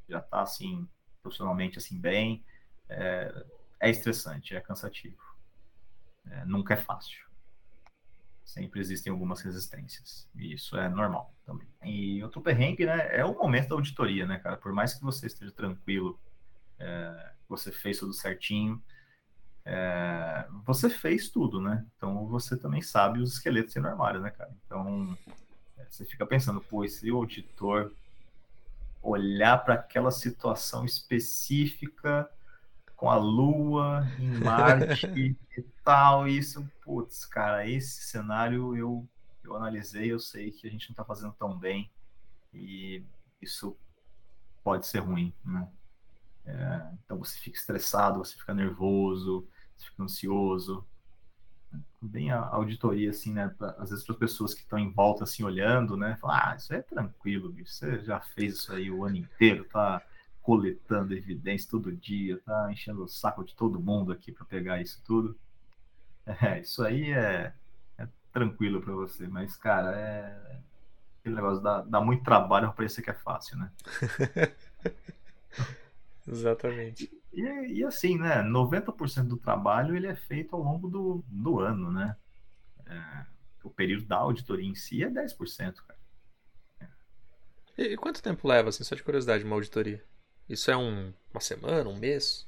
já 0.07 0.21
tá, 0.21 0.41
assim, 0.41 0.87
profissionalmente 1.21 1.77
assim 1.77 1.99
bem, 1.99 2.43
é, 2.89 3.45
é 3.79 3.89
estressante, 3.89 4.55
é 4.55 4.61
cansativo. 4.61 5.21
É, 6.29 6.45
nunca 6.45 6.73
é 6.73 6.77
fácil. 6.77 7.23
Sempre 8.43 8.79
existem 8.79 9.11
algumas 9.11 9.41
resistências. 9.41 10.29
E 10.35 10.53
isso 10.53 10.77
é 10.77 10.89
normal 10.89 11.33
também. 11.45 11.67
E 11.83 12.21
outro 12.23 12.41
perrengue, 12.41 12.85
né, 12.85 13.15
é 13.15 13.25
o 13.25 13.33
momento 13.33 13.69
da 13.69 13.75
auditoria, 13.75 14.25
né, 14.25 14.37
cara? 14.39 14.57
Por 14.57 14.73
mais 14.73 14.93
que 14.93 15.03
você 15.03 15.27
esteja 15.27 15.51
tranquilo, 15.51 16.19
é, 16.77 17.31
você 17.47 17.71
fez 17.71 17.99
tudo 17.99 18.13
certinho, 18.13 18.81
é, 19.65 20.45
você 20.65 20.89
fez 20.89 21.29
tudo, 21.29 21.61
né? 21.61 21.85
Então 21.95 22.27
você 22.27 22.57
também 22.57 22.81
sabe 22.81 23.19
os 23.19 23.33
esqueletos 23.33 23.75
no 23.75 23.87
armário, 23.87 24.19
né, 24.19 24.29
cara? 24.29 24.51
Então 24.65 25.17
é, 25.77 25.85
você 25.89 26.05
fica 26.05 26.25
pensando, 26.25 26.59
pô, 26.61 26.87
se 26.87 27.09
o 27.11 27.17
auditor 27.17 27.91
olhar 29.01 29.57
para 29.63 29.75
aquela 29.75 30.11
situação 30.11 30.85
específica 30.85 32.29
com 32.95 33.09
a 33.09 33.15
Lua 33.17 34.07
em 34.19 34.39
Marte 34.39 35.07
e 35.57 35.61
tal, 35.83 36.27
isso, 36.27 36.65
putz, 36.81 37.25
cara, 37.25 37.67
esse 37.67 38.03
cenário 38.03 38.75
eu, 38.75 39.07
eu 39.43 39.55
analisei, 39.55 40.11
eu 40.11 40.19
sei 40.19 40.51
que 40.51 40.67
a 40.67 40.71
gente 40.71 40.89
não 40.89 40.93
está 40.93 41.03
fazendo 41.03 41.33
tão 41.33 41.57
bem 41.57 41.89
e 42.53 43.03
isso 43.41 43.75
pode 44.63 44.87
ser 44.87 44.99
ruim, 44.99 45.33
né? 45.43 45.67
É, 46.45 46.87
então 47.03 47.17
você 47.17 47.37
fica 47.39 47.57
estressado, 47.57 48.19
você 48.19 48.37
fica 48.37 48.53
nervoso, 48.53 49.47
fica 49.85 50.03
ansioso, 50.03 50.85
bem 52.01 52.31
a 52.31 52.39
auditoria, 52.39 53.09
assim, 53.09 53.33
né? 53.33 53.53
Pra, 53.57 53.71
às 53.79 53.89
vezes 53.89 54.05
para 54.05 54.13
as 54.13 54.19
pessoas 54.19 54.53
que 54.53 54.61
estão 54.61 54.77
em 54.77 54.91
volta, 54.91 55.23
assim, 55.23 55.43
olhando, 55.43 55.95
né? 55.95 56.17
Falar, 56.19 56.51
ah, 56.51 56.55
isso 56.55 56.73
é 56.73 56.81
tranquilo, 56.81 57.51
bicho. 57.51 57.71
Você 57.71 57.99
já 58.01 58.19
fez 58.19 58.55
isso 58.55 58.73
aí 58.73 58.91
o 58.91 59.03
ano 59.05 59.17
inteiro, 59.17 59.65
tá 59.65 60.01
coletando 60.41 61.13
evidência 61.13 61.69
todo 61.71 61.91
dia, 61.91 62.39
tá 62.45 62.69
enchendo 62.71 63.03
o 63.03 63.07
saco 63.07 63.43
de 63.43 63.55
todo 63.55 63.79
mundo 63.79 64.11
aqui 64.11 64.31
para 64.31 64.45
pegar 64.45 64.81
isso 64.81 65.01
tudo. 65.05 65.37
É, 66.25 66.59
isso 66.59 66.83
aí 66.83 67.11
é, 67.11 67.53
é 67.97 68.07
tranquilo 68.31 68.81
para 68.81 68.93
você, 68.93 69.27
mas, 69.27 69.55
cara, 69.55 69.95
é. 69.95 70.59
Aquele 71.19 71.35
negócio 71.35 71.63
dá, 71.63 71.81
dá 71.81 72.01
muito 72.01 72.21
trabalho 72.21 72.67
para 72.67 72.75
parecer 72.75 73.01
que 73.01 73.09
é 73.09 73.13
fácil, 73.13 73.57
né? 73.57 73.71
Exatamente. 76.27 77.09
E, 77.33 77.79
e, 77.79 77.83
assim, 77.83 78.17
né? 78.17 78.43
90% 78.43 79.27
do 79.27 79.37
trabalho 79.37 79.95
ele 79.95 80.07
é 80.07 80.15
feito 80.15 80.55
ao 80.55 80.61
longo 80.61 80.87
do, 80.87 81.23
do 81.27 81.59
ano, 81.59 81.91
né? 81.91 82.15
É, 82.85 83.25
o 83.63 83.69
período 83.69 84.05
da 84.05 84.17
auditoria 84.17 84.69
em 84.69 84.75
si 84.75 85.03
é 85.03 85.09
10%, 85.09 85.75
cara. 85.75 85.99
É. 86.79 87.83
E 87.83 87.97
quanto 87.97 88.21
tempo 88.21 88.47
leva, 88.47 88.69
assim, 88.69 88.83
só 88.83 88.93
de 88.93 89.03
curiosidade, 89.03 89.43
uma 89.43 89.55
auditoria? 89.55 90.03
Isso 90.47 90.69
é 90.69 90.77
um, 90.77 91.11
uma 91.31 91.41
semana, 91.41 91.89
um 91.89 91.97
mês? 91.97 92.47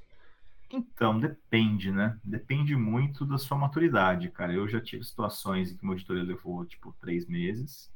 Então, 0.70 1.20
depende, 1.20 1.92
né? 1.92 2.20
Depende 2.24 2.76
muito 2.76 3.26
da 3.26 3.38
sua 3.38 3.58
maturidade, 3.58 4.30
cara. 4.30 4.54
Eu 4.54 4.68
já 4.68 4.82
tive 4.82 5.04
situações 5.04 5.72
em 5.72 5.78
que 5.78 5.84
uma 5.84 5.94
auditoria 5.94 6.24
levou, 6.24 6.66
tipo, 6.66 6.96
três 7.00 7.26
meses. 7.28 7.92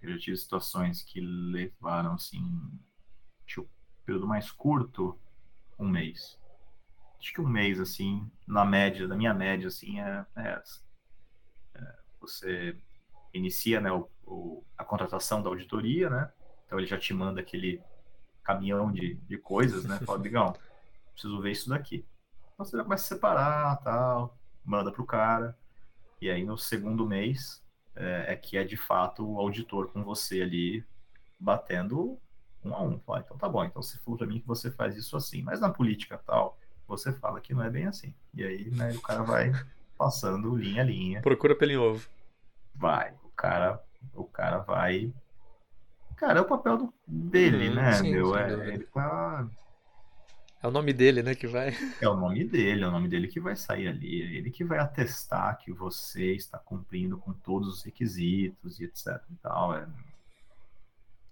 Eu 0.00 0.12
já 0.12 0.18
tive 0.18 0.36
situações 0.36 1.02
que 1.02 1.20
levaram, 1.20 2.14
assim, 2.14 2.42
tipo, 3.46 3.68
período 4.04 4.26
mais 4.26 4.50
curto, 4.50 5.18
um 5.82 5.88
mês. 5.88 6.38
Acho 7.18 7.32
que 7.32 7.40
um 7.40 7.48
mês, 7.48 7.78
assim, 7.80 8.30
na 8.46 8.64
média, 8.64 9.06
da 9.06 9.16
minha 9.16 9.32
média, 9.32 9.68
assim, 9.68 10.00
é, 10.00 10.26
é 10.36 10.52
essa. 10.52 10.80
É, 11.74 11.96
você 12.20 12.76
inicia 13.32 13.80
né, 13.80 13.92
o, 13.92 14.08
o, 14.26 14.64
a 14.76 14.84
contratação 14.84 15.42
da 15.42 15.48
auditoria, 15.48 16.10
né? 16.10 16.32
Então 16.66 16.78
ele 16.78 16.86
já 16.86 16.98
te 16.98 17.12
manda 17.12 17.40
aquele 17.40 17.82
caminhão 18.42 18.90
de, 18.90 19.14
de 19.14 19.38
coisas, 19.38 19.84
né? 19.84 19.98
Fala, 20.04 20.18
Bigão, 20.18 20.54
preciso 21.12 21.40
ver 21.40 21.52
isso 21.52 21.68
daqui. 21.68 22.04
Então 22.54 22.64
você 22.64 22.76
já 22.76 22.82
começa 22.82 23.04
a 23.04 23.08
separar, 23.16 23.76
tal, 23.78 24.38
manda 24.64 24.90
para 24.90 25.02
o 25.02 25.06
cara. 25.06 25.56
E 26.20 26.30
aí 26.30 26.44
no 26.44 26.56
segundo 26.56 27.06
mês 27.06 27.62
é, 27.94 28.32
é, 28.32 28.36
que 28.36 28.56
é 28.56 28.64
de 28.64 28.76
fato 28.76 29.24
o 29.24 29.38
auditor 29.38 29.92
com 29.92 30.02
você 30.02 30.42
ali 30.42 30.84
batendo 31.38 32.18
um 32.64 32.74
a 32.74 32.82
um. 32.82 32.98
Fala, 33.00 33.20
então 33.20 33.36
tá 33.36 33.48
bom, 33.48 33.64
então 33.64 33.82
você 33.82 33.98
falou 33.98 34.18
para 34.18 34.26
mim 34.26 34.40
que 34.40 34.46
você 34.46 34.70
faz 34.70 34.96
isso 34.96 35.16
assim, 35.16 35.42
mas 35.42 35.60
na 35.60 35.70
política 35.70 36.20
tal, 36.24 36.58
você 36.86 37.12
fala 37.12 37.40
que 37.40 37.54
não 37.54 37.62
é 37.62 37.70
bem 37.70 37.86
assim. 37.86 38.14
E 38.34 38.44
aí, 38.44 38.70
né, 38.70 38.92
o 38.92 39.00
cara 39.00 39.22
vai 39.22 39.52
passando 39.96 40.56
linha 40.56 40.82
a 40.82 40.84
linha. 40.84 41.22
Procura 41.22 41.54
pelo 41.54 41.72
em 41.72 41.76
ovo. 41.76 42.08
Vai, 42.74 43.14
o 43.24 43.28
cara, 43.30 43.82
o 44.14 44.24
cara 44.24 44.58
vai. 44.58 45.12
Cara, 46.16 46.38
é 46.38 46.42
o 46.42 46.46
papel 46.46 46.76
do, 46.78 46.94
dele, 47.06 47.70
hum, 47.70 47.74
né, 47.74 47.92
sim, 47.92 48.12
meu? 48.12 48.36
É, 48.36 48.74
ele 48.74 48.84
tá... 48.84 49.48
é 50.62 50.68
o 50.68 50.70
nome 50.70 50.92
dele, 50.92 51.22
né, 51.22 51.34
que 51.34 51.46
vai. 51.46 51.76
É 52.00 52.08
o 52.08 52.16
nome 52.16 52.44
dele, 52.44 52.84
é 52.84 52.86
o 52.86 52.90
nome 52.90 53.08
dele 53.08 53.28
que 53.28 53.40
vai 53.40 53.56
sair 53.56 53.88
ali. 53.88 54.22
É 54.22 54.36
ele 54.36 54.50
que 54.50 54.64
vai 54.64 54.78
atestar 54.78 55.58
que 55.58 55.72
você 55.72 56.32
está 56.34 56.58
cumprindo 56.58 57.18
com 57.18 57.32
todos 57.32 57.68
os 57.68 57.82
requisitos 57.82 58.80
e 58.80 58.84
etc 58.84 59.20
e 59.30 59.34
tal. 59.36 59.74
É, 59.74 59.86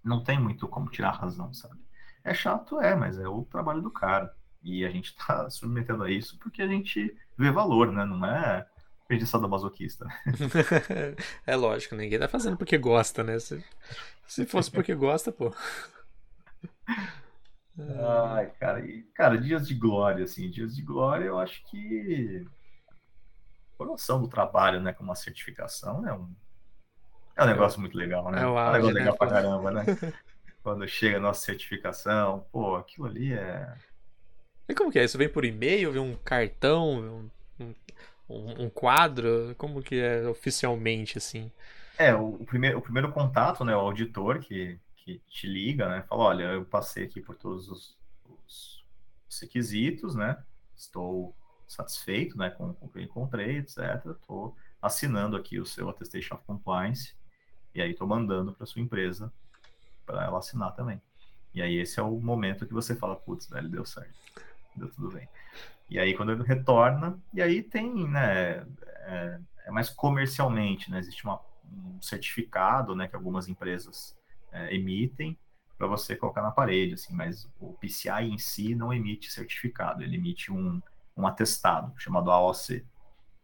não 0.02 0.22
tem 0.22 0.38
muito 0.38 0.66
como 0.68 0.90
tirar 0.90 1.10
a 1.10 1.16
razão, 1.16 1.52
sabe? 1.52 1.78
É 2.24 2.34
chato, 2.34 2.80
é, 2.80 2.94
mas 2.94 3.18
é 3.18 3.28
o 3.28 3.44
trabalho 3.44 3.82
do 3.82 3.90
cara. 3.90 4.34
E 4.62 4.84
a 4.84 4.90
gente 4.90 5.14
tá 5.26 5.48
submetendo 5.50 6.04
a 6.04 6.10
isso 6.10 6.38
porque 6.38 6.62
a 6.62 6.66
gente 6.66 7.16
vê 7.36 7.50
valor, 7.50 7.92
né? 7.92 8.04
Não 8.04 8.24
é 8.24 8.66
perdição 9.08 9.40
da 9.40 9.48
masoquista. 9.48 10.06
é 11.46 11.56
lógico, 11.56 11.96
ninguém 11.96 12.18
tá 12.18 12.28
fazendo 12.28 12.56
porque 12.56 12.78
gosta, 12.78 13.24
né? 13.24 13.38
Se, 13.38 13.64
se 14.26 14.46
fosse 14.46 14.70
porque 14.70 14.94
gosta, 14.94 15.32
pô. 15.32 15.52
Ai, 17.78 18.50
cara, 18.60 18.84
e, 18.86 19.02
cara, 19.14 19.38
dias 19.38 19.66
de 19.66 19.74
glória, 19.74 20.24
assim, 20.24 20.50
dias 20.50 20.76
de 20.76 20.82
glória, 20.82 21.24
eu 21.24 21.38
acho 21.38 21.64
que 21.66 22.46
a 23.80 23.84
noção 23.84 24.20
do 24.20 24.28
trabalho, 24.28 24.80
né, 24.80 24.92
com 24.92 25.02
uma 25.02 25.14
certificação 25.14 26.06
é 26.06 26.12
um 26.12 26.32
é 27.40 27.44
um 27.44 27.48
negócio 27.48 27.80
muito 27.80 27.96
legal, 27.96 28.30
né? 28.30 28.40
É, 28.40 28.42
é 28.42 28.46
um 28.46 28.54
negócio 28.54 28.94
né, 28.94 29.00
legal 29.00 29.16
pra 29.16 29.28
caramba, 29.28 29.70
né? 29.70 29.84
Quando 30.62 30.86
chega 30.86 31.16
a 31.16 31.20
nossa 31.20 31.44
certificação, 31.44 32.44
pô, 32.52 32.76
aquilo 32.76 33.06
ali 33.06 33.32
é. 33.32 33.72
E 34.68 34.74
como 34.74 34.92
que 34.92 34.98
é? 34.98 35.04
Isso 35.04 35.18
vem 35.18 35.28
por 35.28 35.44
e-mail, 35.44 35.92
vem 35.92 36.02
um 36.02 36.14
cartão, 36.16 37.30
um, 37.58 37.74
um, 38.28 38.64
um, 38.64 38.70
quadro? 38.70 39.54
Como 39.56 39.82
que 39.82 39.98
é 40.00 40.28
oficialmente, 40.28 41.16
assim? 41.18 41.50
É, 41.98 42.14
o, 42.14 42.34
o, 42.34 42.44
primeiro, 42.44 42.78
o 42.78 42.82
primeiro 42.82 43.10
contato, 43.10 43.64
né? 43.64 43.74
O 43.74 43.80
auditor 43.80 44.38
que, 44.38 44.78
que 44.96 45.20
te 45.28 45.46
liga, 45.46 45.88
né? 45.88 46.04
Fala, 46.08 46.24
olha, 46.24 46.44
eu 46.44 46.64
passei 46.64 47.04
aqui 47.04 47.20
por 47.20 47.36
todos 47.36 47.68
os, 47.68 47.98
os 48.28 48.80
os 49.30 49.40
requisitos, 49.40 50.14
né? 50.14 50.36
Estou 50.76 51.34
satisfeito, 51.68 52.36
né, 52.36 52.50
com, 52.50 52.74
com 52.74 52.86
o 52.86 52.88
que 52.88 52.98
eu 52.98 53.02
encontrei, 53.02 53.58
etc. 53.58 53.78
Estou 54.06 54.56
assinando 54.82 55.36
aqui 55.36 55.60
o 55.60 55.66
seu 55.66 55.88
Attestation 55.88 56.34
of 56.34 56.44
Compliance 56.44 57.14
e 57.74 57.80
aí 57.80 57.92
estou 57.92 58.06
mandando 58.06 58.52
para 58.52 58.66
sua 58.66 58.82
empresa 58.82 59.32
para 60.04 60.24
ela 60.24 60.38
assinar 60.38 60.74
também. 60.74 61.00
E 61.54 61.62
aí 61.62 61.76
esse 61.76 61.98
é 61.98 62.02
o 62.02 62.20
momento 62.20 62.66
que 62.66 62.72
você 62.72 62.94
fala, 62.94 63.16
putz, 63.16 63.48
velho, 63.48 63.68
deu 63.68 63.84
certo, 63.84 64.14
deu 64.76 64.88
tudo 64.88 65.10
bem. 65.10 65.28
E 65.88 65.98
aí 65.98 66.14
quando 66.14 66.32
ele 66.32 66.42
retorna, 66.42 67.18
e 67.34 67.42
aí 67.42 67.62
tem, 67.62 68.08
né, 68.08 68.66
é, 68.82 69.40
é 69.66 69.70
mais 69.70 69.90
comercialmente, 69.90 70.90
né, 70.90 70.98
existe 70.98 71.24
uma, 71.24 71.40
um 71.64 72.00
certificado, 72.00 72.94
né, 72.94 73.08
que 73.08 73.16
algumas 73.16 73.48
empresas 73.48 74.16
é, 74.52 74.74
emitem 74.74 75.36
para 75.76 75.86
você 75.86 76.14
colocar 76.14 76.42
na 76.42 76.50
parede, 76.50 76.94
assim, 76.94 77.14
mas 77.14 77.48
o 77.58 77.72
PCI 77.72 78.30
em 78.30 78.38
si 78.38 78.74
não 78.74 78.92
emite 78.92 79.32
certificado, 79.32 80.02
ele 80.02 80.16
emite 80.16 80.52
um, 80.52 80.80
um 81.16 81.26
atestado 81.26 81.92
chamado 81.98 82.30
AOC. 82.30 82.84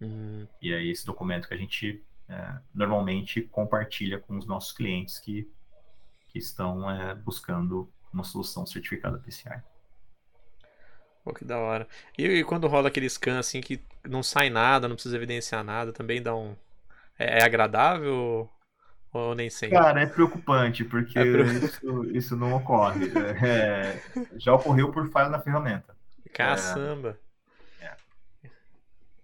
Uhum. 0.00 0.46
E 0.60 0.70
é 0.72 0.84
esse 0.84 1.06
documento 1.06 1.48
que 1.48 1.54
a 1.54 1.56
gente 1.56 2.04
é, 2.28 2.58
normalmente 2.74 3.42
compartilha 3.42 4.18
com 4.18 4.36
os 4.36 4.46
nossos 4.46 4.72
clientes 4.72 5.18
que, 5.18 5.48
que 6.28 6.38
estão 6.38 6.90
é, 6.90 7.14
buscando 7.14 7.90
uma 8.12 8.24
solução 8.24 8.66
certificada 8.66 9.18
PCI. 9.18 9.62
Pô, 11.24 11.32
que 11.32 11.44
da 11.44 11.58
hora. 11.58 11.88
E, 12.16 12.24
e, 12.24 12.44
quando 12.44 12.68
rola 12.68 12.88
aquele 12.88 13.08
scan 13.08 13.38
assim 13.38 13.60
que 13.60 13.82
não 14.04 14.22
sai 14.22 14.48
nada, 14.48 14.86
não 14.86 14.94
precisa 14.94 15.16
evidenciar 15.16 15.64
nada, 15.64 15.92
também 15.92 16.22
dá 16.22 16.34
um. 16.34 16.56
É, 17.18 17.40
é 17.40 17.44
agradável 17.44 18.48
ou 19.12 19.34
nem 19.34 19.48
sempre? 19.48 19.76
Cara, 19.76 20.02
é 20.02 20.06
preocupante, 20.06 20.84
porque 20.84 21.18
é 21.18 21.24
Isso, 21.64 22.04
isso 22.12 22.36
não 22.36 22.54
ocorre. 22.54 23.10
É, 23.42 24.00
já 24.36 24.54
ocorreu 24.54 24.92
por 24.92 25.08
falha 25.10 25.28
na 25.28 25.40
ferramenta. 25.40 25.96
Caçamba. 26.32 27.18
É. 27.80 27.96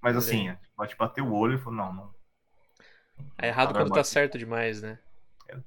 Mas 0.01 0.17
assim, 0.17 0.53
pode 0.77 0.97
bater 0.97 1.23
o 1.23 1.33
olho 1.33 1.55
e 1.55 1.59
falar, 1.59 1.77
não, 1.77 1.93
não. 1.93 2.22
É 3.39 3.49
errado 3.49 3.73
quando 3.73 3.93
tá 3.93 4.05
certo 4.05 4.39
demais, 4.39 4.83
né? 4.83 4.99
É. 5.49 5.59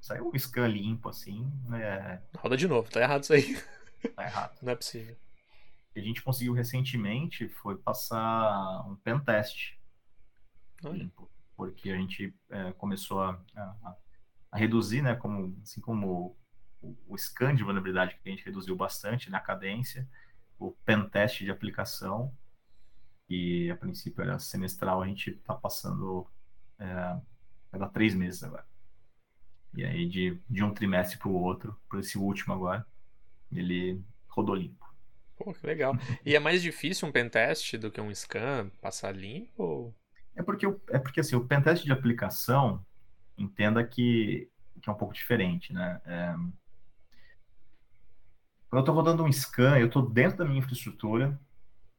Saiu 0.00 0.28
um 0.28 0.38
scan 0.38 0.68
limpo, 0.68 1.08
assim. 1.08 1.50
É... 1.74 2.20
Roda 2.36 2.56
de 2.56 2.68
novo, 2.68 2.90
tá 2.90 3.00
errado 3.00 3.22
isso 3.22 3.32
aí. 3.32 3.60
Tá 4.14 4.24
errado. 4.24 4.58
Não 4.62 4.72
é 4.72 4.76
possível 4.76 5.16
que 5.96 6.00
a 6.00 6.04
gente 6.04 6.22
conseguiu 6.22 6.52
recentemente 6.52 7.48
foi 7.48 7.74
passar 7.78 8.86
um 8.86 8.96
pen 8.96 9.18
test. 9.18 9.72
Porque 11.56 11.90
a 11.90 11.96
gente 11.96 12.34
é, 12.50 12.72
começou 12.72 13.22
a, 13.22 13.42
a, 13.56 13.96
a, 14.52 14.58
reduzir, 14.58 15.00
né? 15.00 15.16
Como, 15.16 15.58
assim 15.62 15.80
como 15.80 16.36
o, 16.82 16.96
o 17.08 17.16
scan 17.16 17.54
de 17.54 17.64
vulnerabilidade 17.64 18.14
que 18.14 18.28
a 18.28 18.30
gente 18.30 18.44
reduziu 18.44 18.76
bastante 18.76 19.30
na 19.30 19.40
cadência, 19.40 20.06
o 20.58 20.72
pen 20.84 21.08
test 21.08 21.38
de 21.38 21.50
aplicação, 21.50 22.30
e 23.26 23.70
a 23.70 23.76
princípio 23.76 24.22
era 24.22 24.38
semestral, 24.38 25.00
a 25.00 25.06
gente 25.06 25.30
está 25.30 25.54
passando 25.54 26.26
é, 26.78 27.16
cada 27.72 27.88
três 27.88 28.14
meses 28.14 28.42
agora. 28.42 28.66
E 29.74 29.84
aí, 29.84 30.06
de, 30.06 30.40
de 30.48 30.62
um 30.64 30.72
trimestre 30.72 31.18
para 31.18 31.28
o 31.28 31.34
outro, 31.34 31.78
para 31.88 32.00
esse 32.00 32.16
último 32.16 32.54
agora, 32.54 32.86
ele 33.52 34.02
rodou 34.28 34.54
limpo. 34.54 34.86
Pô, 35.36 35.52
que 35.52 35.66
legal. 35.66 35.94
E 36.24 36.34
é 36.34 36.38
mais 36.38 36.62
difícil 36.62 37.06
um 37.06 37.12
pentest 37.12 37.76
do 37.76 37.90
que 37.90 38.00
um 38.00 38.14
scan 38.14 38.70
passar 38.80 39.14
limpo? 39.14 39.62
Ou... 39.62 39.94
É 40.34 40.42
porque, 40.42 40.66
é 40.88 40.98
porque 40.98 41.20
assim, 41.20 41.36
o 41.36 41.44
pentest 41.44 41.84
de 41.84 41.92
aplicação, 41.92 42.84
entenda 43.36 43.84
que, 43.84 44.48
que 44.80 44.88
é 44.88 44.92
um 44.92 44.96
pouco 44.96 45.12
diferente, 45.12 45.72
né? 45.72 46.00
É... 46.06 46.34
Quando 48.68 48.78
eu 48.78 48.80
estou 48.80 48.94
rodando 48.94 49.24
um 49.24 49.32
scan, 49.32 49.78
eu 49.78 49.86
estou 49.86 50.08
dentro 50.08 50.38
da 50.38 50.44
minha 50.44 50.58
infraestrutura, 50.58 51.38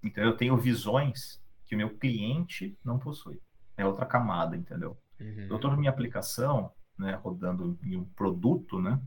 então 0.04 0.24
eu 0.24 0.36
tenho 0.36 0.58
visões 0.58 1.42
que 1.66 1.76
o 1.76 1.78
meu 1.78 1.90
cliente 1.96 2.78
não 2.84 2.98
possui. 2.98 3.40
É 3.78 3.86
outra 3.86 4.06
camada, 4.06 4.58
entendeu? 4.58 4.98
Uhum. 5.20 5.48
Eu 5.50 5.56
estou 5.56 5.72
na 5.72 5.78
minha 5.78 5.92
aplicação, 5.92 6.72
né, 6.98 7.14
rodando 7.16 7.78
em 7.84 7.96
um 7.96 8.04
produto, 8.04 8.82
né? 8.82 9.00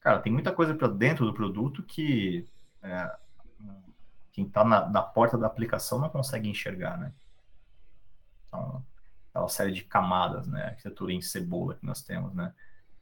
Cara, 0.00 0.20
tem 0.20 0.32
muita 0.32 0.52
coisa 0.52 0.74
para 0.74 0.88
dentro 0.88 1.24
do 1.24 1.32
produto 1.32 1.82
que 1.82 2.46
é, 2.82 3.16
quem 4.32 4.44
está 4.44 4.64
na, 4.64 4.88
na, 4.88 5.00
porta 5.00 5.38
da 5.38 5.46
aplicação 5.46 5.98
não 5.98 6.10
consegue 6.10 6.48
enxergar, 6.48 6.98
né? 6.98 7.12
Então, 8.46 8.84
aquela 9.30 9.48
série 9.48 9.72
de 9.72 9.82
camadas, 9.82 10.46
né? 10.46 10.64
Arquitetura 10.66 11.12
em 11.12 11.22
cebola 11.22 11.74
que 11.74 11.86
nós 11.86 12.02
temos, 12.02 12.34
né? 12.34 12.52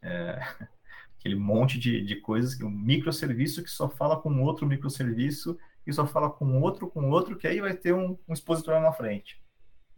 É, 0.00 0.38
aquele 1.18 1.34
monte 1.34 1.78
de, 1.78 2.04
de 2.04 2.16
coisas, 2.16 2.60
um 2.60 2.70
microserviço 2.70 3.62
que 3.62 3.70
só 3.70 3.88
fala 3.88 4.20
com 4.20 4.42
outro 4.42 4.66
microserviço 4.66 5.58
e 5.86 5.92
só 5.92 6.06
fala 6.06 6.30
com 6.30 6.60
outro, 6.60 6.88
com 6.88 7.10
outro, 7.10 7.36
que 7.36 7.46
aí 7.46 7.60
vai 7.60 7.74
ter 7.74 7.92
um, 7.92 8.18
um 8.28 8.32
expositor 8.32 8.80
na 8.80 8.92
frente. 8.92 9.42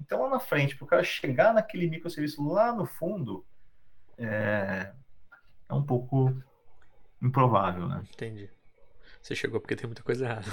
Então, 0.00 0.22
lá 0.22 0.30
na 0.30 0.40
frente, 0.40 0.76
para 0.76 0.84
o 0.84 0.88
cara 0.88 1.04
chegar 1.04 1.54
naquele 1.54 1.88
microserviço 1.88 2.46
lá 2.46 2.74
no 2.74 2.86
fundo, 2.86 3.44
é, 4.18 4.92
é 5.68 5.74
um 5.74 5.84
pouco 5.84 6.34
improvável, 7.22 7.88
né? 7.88 8.04
Entendi. 8.12 8.50
Você 9.22 9.34
chegou 9.34 9.60
porque 9.60 9.76
tem 9.76 9.86
muita 9.86 10.02
coisa 10.02 10.26
errada. 10.26 10.46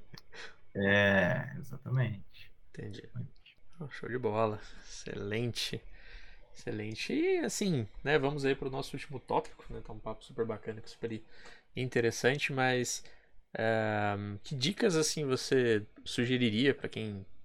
é, 0.74 1.52
exatamente. 1.58 2.50
Entendi. 2.70 3.08
Oh, 3.80 3.88
show 3.90 4.08
de 4.08 4.18
bola. 4.18 4.58
Excelente. 4.82 5.82
Excelente. 6.54 7.12
E 7.12 7.38
assim, 7.40 7.86
né, 8.02 8.18
vamos 8.18 8.44
aí 8.44 8.54
para 8.54 8.68
o 8.68 8.70
nosso 8.70 8.96
último 8.96 9.20
tópico, 9.20 9.64
né? 9.70 9.80
Tá 9.84 9.92
um 9.92 9.98
papo 9.98 10.24
super 10.24 10.44
bacana, 10.44 10.82
super 10.84 11.22
interessante, 11.76 12.52
mas 12.52 13.04
é, 13.54 14.16
que 14.42 14.54
dicas 14.54 14.96
assim 14.96 15.24
você 15.24 15.86
sugeriria 16.04 16.74
para 16.74 16.88
quem 16.88 17.24
eh, 17.24 17.37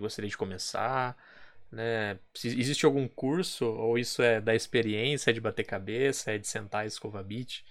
gostaria 0.00 0.30
de 0.30 0.36
começar? 0.36 1.16
Né? 1.70 2.18
Existe 2.44 2.86
algum 2.86 3.08
curso 3.08 3.66
ou 3.66 3.98
isso 3.98 4.22
é 4.22 4.40
da 4.40 4.54
experiência, 4.54 5.30
é 5.30 5.32
de 5.34 5.40
bater 5.40 5.64
cabeça, 5.64 6.32
é 6.32 6.38
de 6.38 6.46
sentar 6.46 6.84
e 6.84 6.88
escovar 6.88 7.24
bit? 7.24 7.64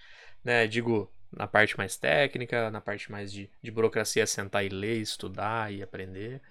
Né? 0.44 0.66
Digo, 0.66 1.10
na 1.32 1.46
parte 1.46 1.76
mais 1.76 1.96
técnica, 1.96 2.70
na 2.70 2.80
parte 2.80 3.10
mais 3.10 3.32
de, 3.32 3.50
de 3.62 3.70
burocracia, 3.70 4.26
sentar 4.26 4.64
e 4.64 4.68
ler, 4.68 5.00
estudar 5.00 5.72
e 5.72 5.82
aprender. 5.82 6.42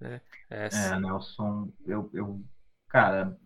Né? 0.00 0.20
É, 0.50 0.68
é 0.72 1.00
Nelson, 1.00 1.72
eu, 1.86 2.10
eu, 2.12 2.44
cara, 2.88 3.36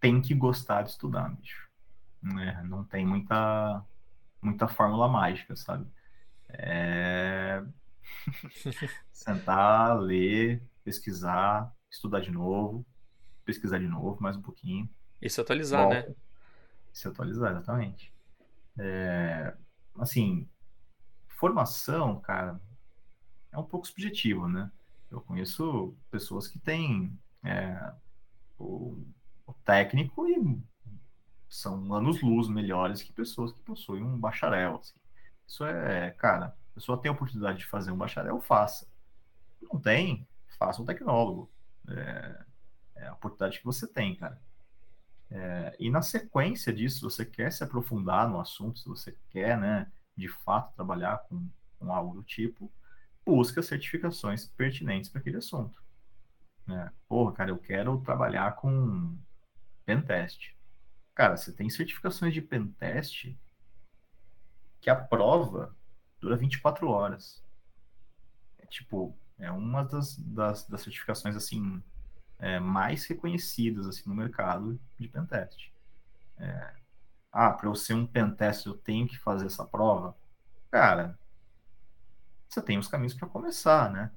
tem 0.00 0.20
que 0.20 0.34
gostar 0.34 0.82
de 0.82 0.90
estudar, 0.90 1.30
bicho. 1.36 1.68
Né? 2.22 2.62
Não 2.68 2.84
tem 2.84 3.06
muita, 3.06 3.84
muita 4.42 4.68
fórmula 4.68 5.08
mágica, 5.08 5.54
sabe? 5.54 5.86
É... 6.48 7.62
Sentar, 9.12 9.98
ler, 9.98 10.62
pesquisar, 10.84 11.74
estudar 11.90 12.20
de 12.20 12.30
novo, 12.30 12.86
pesquisar 13.44 13.78
de 13.78 13.88
novo, 13.88 14.22
mais 14.22 14.36
um 14.36 14.42
pouquinho. 14.42 14.88
E 15.20 15.28
se 15.28 15.40
atualizar, 15.40 15.82
Volta. 15.82 16.08
né? 16.08 16.14
Se 16.92 17.08
atualizar, 17.08 17.50
exatamente. 17.52 18.12
É 18.78 19.54
assim, 19.98 20.48
formação, 21.28 22.20
cara, 22.20 22.60
é 23.52 23.58
um 23.58 23.64
pouco 23.64 23.86
subjetivo, 23.86 24.48
né? 24.48 24.70
Eu 25.10 25.20
conheço 25.20 25.96
pessoas 26.10 26.48
que 26.48 26.58
têm 26.58 27.16
é, 27.44 27.92
o, 28.58 29.00
o, 29.46 29.52
técnico 29.64 30.26
e 30.26 30.60
são 31.48 31.94
anos-luz 31.94 32.48
melhores 32.48 33.02
que 33.02 33.12
pessoas 33.12 33.52
que 33.52 33.60
possuem 33.60 34.02
um 34.02 34.18
bacharel. 34.18 34.76
Assim. 34.76 34.96
Isso 35.46 35.64
é, 35.64 36.10
cara, 36.12 36.46
a 36.46 36.74
pessoa 36.74 37.00
tem 37.00 37.08
a 37.08 37.12
oportunidade 37.12 37.58
de 37.58 37.66
fazer 37.66 37.92
um 37.92 37.96
bacharel, 37.96 38.40
faça. 38.40 38.88
Não 39.62 39.80
tem, 39.80 40.26
faça 40.56 40.82
um 40.82 40.84
tecnólogo. 40.84 41.50
É, 41.88 42.44
é 42.96 43.06
a 43.08 43.12
oportunidade 43.12 43.58
que 43.58 43.64
você 43.64 43.86
tem, 43.86 44.14
cara. 44.14 44.40
É, 45.30 45.76
e 45.78 45.90
na 45.90 46.02
sequência 46.02 46.72
disso, 46.72 47.08
você 47.08 47.24
quer 47.24 47.50
se 47.52 47.64
aprofundar 47.64 48.28
no 48.28 48.40
assunto, 48.40 48.78
se 48.78 48.88
você 48.88 49.16
quer, 49.30 49.58
né, 49.58 49.90
de 50.16 50.28
fato 50.28 50.74
trabalhar 50.74 51.18
com, 51.28 51.48
com 51.78 51.92
algo 51.92 52.14
do 52.14 52.22
tipo, 52.22 52.72
busca 53.24 53.62
certificações 53.62 54.46
pertinentes 54.46 55.10
para 55.10 55.20
aquele 55.20 55.38
assunto. 55.38 55.82
Né? 56.66 56.92
Porra, 57.08 57.32
cara, 57.32 57.50
eu 57.50 57.58
quero 57.58 58.00
trabalhar 58.02 58.54
com 58.56 59.16
pentest. 59.84 60.54
Cara, 61.14 61.36
você 61.36 61.52
tem 61.52 61.68
certificações 61.70 62.32
de 62.32 62.40
pentest 62.40 63.36
que 64.80 64.90
a 64.90 64.96
prova 64.96 65.74
dura 66.20 66.36
24 66.36 66.88
horas. 66.88 67.42
É 68.58 68.66
tipo, 68.66 69.16
é 69.38 69.50
uma 69.50 69.82
das, 69.84 70.16
das, 70.16 70.66
das 70.68 70.82
certificações 70.82 71.36
assim 71.36 71.82
é, 72.38 72.58
mais 72.60 73.06
reconhecidas 73.06 73.86
assim, 73.86 74.08
no 74.08 74.14
mercado 74.14 74.78
de 74.98 75.08
pentest. 75.08 75.72
É, 76.38 76.74
ah, 77.32 77.50
para 77.50 77.68
eu 77.68 77.74
ser 77.74 77.94
um 77.94 78.06
pentest 78.06 78.66
eu 78.66 78.74
tenho 78.76 79.06
que 79.08 79.18
fazer 79.18 79.46
essa 79.46 79.64
prova. 79.64 80.16
Cara, 80.70 81.18
você 82.48 82.62
tem 82.62 82.78
os 82.78 82.88
caminhos 82.88 83.14
para 83.14 83.28
começar, 83.28 83.90
né? 83.90 84.12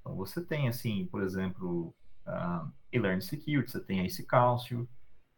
Então 0.00 0.14
você 0.14 0.42
tem, 0.42 0.68
assim, 0.68 1.06
por 1.06 1.22
exemplo, 1.22 1.94
uh, 2.26 2.70
e-learning 2.92 3.22
security, 3.22 3.70
você 3.70 3.80
tem 3.80 4.00
a 4.00 4.04
IC 4.04 4.24
Council, 4.24 4.88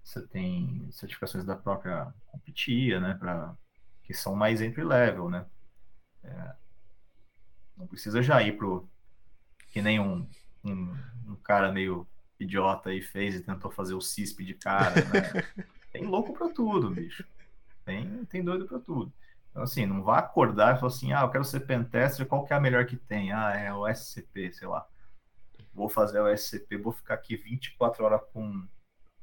você 0.03 0.27
tem 0.27 0.89
certificações 0.91 1.45
da 1.45 1.57
própria 1.57 2.13
Competia, 2.27 3.01
né? 3.01 3.15
Pra, 3.15 3.57
que 4.03 4.15
são 4.15 4.35
mais 4.35 4.61
entry 4.61 4.85
level, 4.85 5.31
né? 5.31 5.47
É, 6.25 6.55
Não 7.77 7.87
precisa 7.87 8.23
já 8.23 8.43
ir 8.43 8.57
pro 8.57 8.89
que 9.71 9.81
nem 9.81 10.01
um, 10.01 10.27
um, 10.65 10.95
um 11.27 11.37
cara 11.37 11.73
meio 11.73 12.07
idiota 12.39 12.91
aí 12.91 13.03
fez 13.03 13.35
e 13.35 13.41
tentou 13.41 13.71
fazer 13.71 13.95
o 13.95 14.01
CISP 14.01 14.45
de 14.45 14.55
cara, 14.55 14.95
né? 15.07 15.65
tem 15.93 16.05
louco 16.05 16.33
para 16.33 16.49
tudo, 16.49 16.91
bicho. 16.91 17.25
Tem, 17.85 18.25
tem 18.27 18.43
doido 18.43 18.67
para 18.67 18.79
tudo. 18.79 19.13
Então, 19.51 19.63
assim, 19.63 19.85
não 19.85 20.03
vá 20.03 20.19
acordar 20.19 20.77
e 20.77 20.79
falar 20.79 20.93
assim, 20.93 21.13
ah, 21.13 21.23
eu 21.23 21.31
quero 21.31 21.45
ser 21.45 21.61
pentestre, 21.61 22.25
qual 22.25 22.45
que 22.45 22.53
é 22.53 22.57
a 22.57 22.61
melhor 22.61 22.87
que 22.87 22.97
tem? 22.97 23.33
Ah, 23.33 23.53
é 23.57 23.73
o 23.73 23.87
SCP, 23.89 24.53
sei 24.53 24.69
lá. 24.69 24.87
Vou 25.75 25.89
fazer 25.89 26.21
o 26.21 26.29
SCP, 26.29 26.77
vou 26.77 26.93
ficar 26.93 27.15
aqui 27.15 27.37
24 27.37 28.05
horas 28.05 28.21
com 28.33 28.67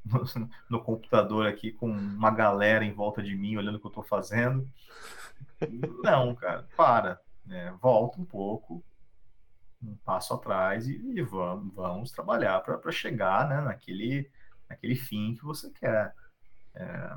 no, 0.03 0.23
no 0.69 0.83
computador 0.83 1.47
aqui 1.47 1.71
com 1.71 1.89
uma 1.89 2.31
galera 2.31 2.85
em 2.85 2.93
volta 2.93 3.21
de 3.21 3.35
mim 3.35 3.57
olhando 3.57 3.75
o 3.75 3.79
que 3.79 3.87
eu 3.87 3.91
tô 3.91 4.03
fazendo. 4.03 4.67
Não, 6.03 6.35
cara, 6.35 6.67
para. 6.75 7.19
Né? 7.45 7.73
Volta 7.81 8.19
um 8.19 8.25
pouco, 8.25 8.83
um 9.81 9.95
passo 9.97 10.33
atrás 10.33 10.87
e, 10.87 10.95
e 10.95 11.21
vamos, 11.21 11.73
vamos 11.73 12.11
trabalhar 12.11 12.61
para 12.61 12.91
chegar 12.91 13.47
né, 13.47 13.61
naquele, 13.61 14.29
naquele 14.69 14.95
fim 14.95 15.35
que 15.35 15.43
você 15.43 15.69
quer. 15.71 16.13
É... 16.73 17.15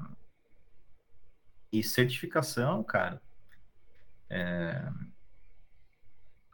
E 1.72 1.82
certificação, 1.82 2.82
cara. 2.82 3.22
É... 4.28 4.90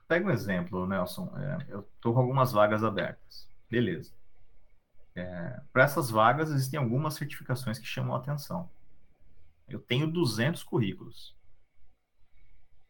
Pega 0.08 0.26
um 0.26 0.30
exemplo, 0.30 0.86
Nelson. 0.86 1.32
É, 1.36 1.66
eu 1.68 1.80
estou 1.80 2.14
com 2.14 2.20
algumas 2.20 2.52
vagas 2.52 2.84
abertas. 2.84 3.48
Beleza. 3.68 4.12
É, 5.16 5.60
para 5.72 5.84
essas 5.84 6.10
vagas, 6.10 6.50
existem 6.50 6.78
algumas 6.78 7.14
certificações 7.14 7.78
que 7.78 7.86
chamam 7.86 8.14
a 8.14 8.18
atenção. 8.18 8.70
Eu 9.68 9.80
tenho 9.80 10.06
200 10.06 10.62
currículos. 10.62 11.35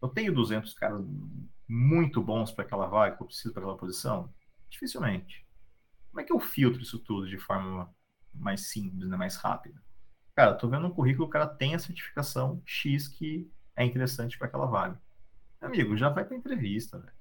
Eu 0.00 0.08
tenho 0.08 0.34
200 0.34 0.74
caras 0.74 1.04
muito 1.68 2.22
bons 2.22 2.52
para 2.52 2.64
aquela 2.64 2.86
vaga 2.86 3.16
que 3.16 3.22
eu 3.22 3.26
preciso 3.26 3.52
para 3.52 3.62
aquela 3.62 3.78
posição? 3.78 4.32
Dificilmente. 4.68 5.46
Como 6.10 6.20
é 6.20 6.24
que 6.24 6.32
eu 6.32 6.40
filtro 6.40 6.80
isso 6.80 6.98
tudo 6.98 7.28
de 7.28 7.38
forma 7.38 7.92
mais 8.32 8.68
simples, 8.68 9.08
né, 9.08 9.16
mais 9.16 9.36
rápida? 9.36 9.80
Cara, 10.34 10.52
eu 10.52 10.58
tô 10.58 10.68
vendo 10.68 10.86
um 10.86 10.90
currículo, 10.90 11.26
o 11.26 11.30
cara 11.30 11.46
tem 11.46 11.74
a 11.74 11.78
certificação 11.78 12.62
X 12.64 13.08
que 13.08 13.50
é 13.74 13.84
interessante 13.84 14.38
para 14.38 14.46
aquela 14.46 14.66
vaga. 14.66 15.00
Amigo, 15.60 15.96
já 15.96 16.08
vai 16.08 16.24
para 16.24 16.36
entrevista, 16.36 16.98
velho. 16.98 17.16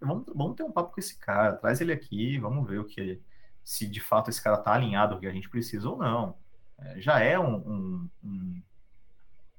Vamos, 0.00 0.26
vamos 0.34 0.56
ter 0.56 0.64
um 0.64 0.72
papo 0.72 0.92
com 0.92 1.00
esse 1.00 1.16
cara, 1.18 1.56
traz 1.56 1.80
ele 1.80 1.92
aqui, 1.92 2.38
vamos 2.38 2.68
ver 2.68 2.78
o 2.78 2.84
que 2.84 3.20
se 3.62 3.86
de 3.86 4.00
fato 4.00 4.30
esse 4.30 4.42
cara 4.42 4.56
tá 4.56 4.72
alinhado 4.72 5.12
com 5.12 5.18
o 5.18 5.20
que 5.20 5.26
a 5.26 5.32
gente 5.32 5.48
precisa 5.48 5.88
ou 5.88 5.96
não. 5.96 6.36
É, 6.78 7.00
já 7.00 7.20
é 7.20 7.38
um, 7.38 7.56
um, 7.56 8.10
um, 8.24 8.62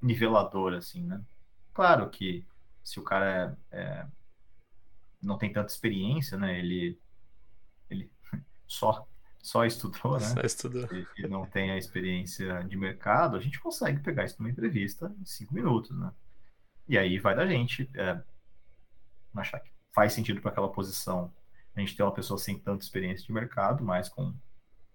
nivelador, 0.00 0.74
assim, 0.74 1.02
né? 1.04 1.22
Claro 1.72 2.08
que 2.10 2.46
se 2.82 2.98
o 2.98 3.02
cara 3.02 3.58
é, 3.70 3.80
é, 3.80 4.06
não 5.22 5.38
tem 5.38 5.52
tanta 5.52 5.72
experiência, 5.72 6.36
né? 6.36 6.58
Ele, 6.58 6.98
ele 7.88 8.10
só 8.66 9.06
só 9.42 9.66
estudou, 9.66 10.20
né? 10.20 10.26
Só 10.26 10.40
estudou. 10.40 10.88
E, 10.92 11.06
e, 11.18 11.26
não 11.26 11.44
tem 11.44 11.72
a 11.72 11.76
experiência 11.76 12.62
de 12.62 12.76
mercado, 12.76 13.36
a 13.36 13.40
gente 13.40 13.58
consegue 13.58 13.98
pegar 14.00 14.24
isso 14.24 14.36
numa 14.38 14.50
entrevista 14.50 15.12
em 15.20 15.24
cinco 15.24 15.52
minutos, 15.52 15.90
né? 15.98 16.12
E 16.88 16.96
aí 16.96 17.18
vai 17.18 17.34
da 17.34 17.44
gente 17.44 17.90
é, 17.96 18.22
achar 19.34 19.58
que 19.58 19.70
faz 19.92 20.12
sentido 20.12 20.40
para 20.40 20.52
aquela 20.52 20.70
posição. 20.70 21.32
A 21.74 21.80
gente 21.80 21.96
tem 21.96 22.06
uma 22.06 22.14
pessoa 22.14 22.38
sem 22.38 22.56
tanta 22.56 22.84
experiência 22.84 23.26
de 23.26 23.32
mercado, 23.32 23.82
mas 23.82 24.08
com, 24.08 24.32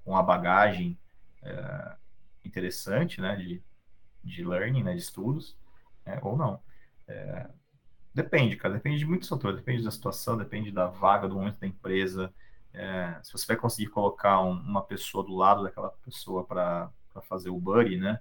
com 0.05 0.11
uma 0.11 0.23
bagagem 0.23 0.97
é, 1.43 1.97
interessante, 2.45 3.19
né? 3.19 3.35
De, 3.35 3.61
de 4.23 4.45
learning, 4.45 4.83
né? 4.83 4.93
De 4.93 5.01
estudos, 5.01 5.57
é, 6.07 6.19
ou 6.21 6.37
não. 6.37 6.61
É, 7.07 7.49
Depende, 8.17 8.55
cara, 8.55 8.73
depende 8.73 8.97
de 8.97 9.05
muitos 9.05 9.29
fatores, 9.29 9.57
depende 9.57 9.83
da 9.83 9.91
situação, 9.91 10.35
depende 10.35 10.71
da 10.71 10.87
vaga, 10.87 11.27
do 11.27 11.35
momento 11.35 11.59
da 11.59 11.67
empresa. 11.67 12.33
É, 12.73 13.19
se 13.21 13.31
você 13.31 13.45
vai 13.45 13.55
conseguir 13.55 13.91
colocar 13.91 14.41
um, 14.41 14.53
uma 14.53 14.83
pessoa 14.83 15.23
do 15.23 15.35
lado 15.35 15.61
daquela 15.61 15.91
pessoa 16.03 16.43
para 16.43 16.91
fazer 17.29 17.51
o 17.51 17.59
buddy, 17.59 17.97
né? 17.97 18.19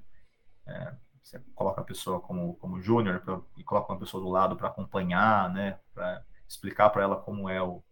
É, 0.66 0.94
você 1.22 1.40
coloca 1.54 1.80
a 1.80 1.84
pessoa 1.84 2.20
como, 2.20 2.56
como 2.56 2.78
júnior 2.82 3.22
e 3.56 3.64
coloca 3.64 3.90
uma 3.90 3.98
pessoa 3.98 4.22
do 4.22 4.28
lado 4.28 4.54
para 4.54 4.68
acompanhar, 4.68 5.50
né? 5.50 5.78
Para 5.94 6.22
explicar 6.46 6.90
para 6.90 7.02
ela 7.02 7.16
como 7.16 7.48
é 7.48 7.62
o, 7.62 7.82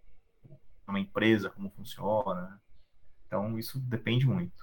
uma 0.87 1.01
empresa, 1.01 1.49
como 1.49 1.71
funciona. 1.71 2.51
Né? 2.51 2.59
Então, 3.27 3.59
isso 3.59 3.81
depende 3.81 4.27
muito. 4.27 4.63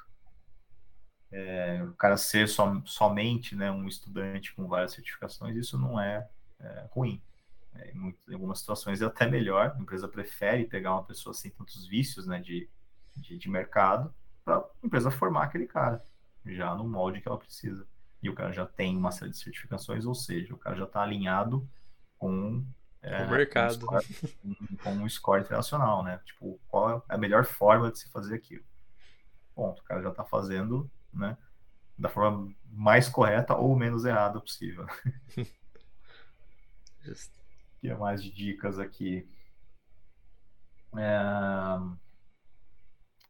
É, 1.31 1.81
o 1.83 1.93
cara 1.93 2.17
ser 2.17 2.47
som, 2.47 2.85
somente 2.85 3.55
né, 3.55 3.71
um 3.71 3.87
estudante 3.87 4.53
com 4.53 4.67
várias 4.67 4.91
certificações, 4.91 5.55
isso 5.55 5.77
não 5.77 5.99
é, 5.99 6.27
é 6.59 6.87
ruim. 6.91 7.21
É, 7.73 7.91
em, 7.91 8.15
em, 8.29 8.33
algumas 8.33 8.59
situações 8.59 9.01
é 9.01 9.05
até 9.05 9.27
melhor, 9.27 9.73
a 9.75 9.81
empresa 9.81 10.07
prefere 10.07 10.65
pegar 10.65 10.91
uma 10.91 11.05
pessoa 11.05 11.33
sem 11.33 11.51
tantos 11.51 11.87
vícios 11.87 12.27
né, 12.27 12.39
de, 12.39 12.69
de, 13.15 13.37
de 13.37 13.49
mercado 13.49 14.13
para 14.43 14.57
a 14.57 14.65
empresa 14.83 15.09
formar 15.09 15.43
aquele 15.43 15.67
cara, 15.67 16.03
já 16.45 16.75
no 16.75 16.83
molde 16.83 17.21
que 17.21 17.27
ela 17.27 17.37
precisa. 17.37 17.87
E 18.21 18.29
o 18.29 18.35
cara 18.35 18.51
já 18.51 18.65
tem 18.65 18.97
uma 18.97 19.11
série 19.11 19.31
de 19.31 19.37
certificações, 19.37 20.05
ou 20.05 20.13
seja, 20.13 20.53
o 20.53 20.57
cara 20.57 20.75
já 20.75 20.83
está 20.83 21.01
alinhado 21.01 21.67
com 22.17 22.63
é, 23.01 23.23
o 23.23 23.31
mercado. 23.31 23.85
Com 23.85 23.95
um, 23.95 23.99
score, 23.99 24.77
com 24.83 24.91
um 24.91 25.09
score 25.09 25.41
internacional, 25.41 26.03
né? 26.03 26.19
Tipo, 26.23 26.59
qual 26.67 26.97
é 26.97 27.01
a 27.15 27.17
melhor 27.17 27.45
forma 27.45 27.91
de 27.91 27.97
se 27.97 28.09
fazer 28.11 28.35
aquilo? 28.35 28.63
Ponto, 29.55 29.81
o 29.81 29.83
cara 29.83 30.01
já 30.03 30.09
está 30.09 30.23
fazendo, 30.23 30.89
né? 31.13 31.37
Da 31.97 32.09
forma 32.09 32.53
mais 32.71 33.09
correta 33.09 33.55
ou 33.55 33.75
menos 33.75 34.05
errada 34.05 34.39
possível. 34.39 34.85
Just 37.01 37.41
que 37.81 37.89
é 37.89 37.95
mais 37.97 38.23
de 38.23 38.31
dicas 38.31 38.77
aqui? 38.77 39.27
É... 40.95 41.19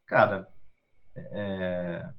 Cara, 0.06 0.52
é... 1.16 2.12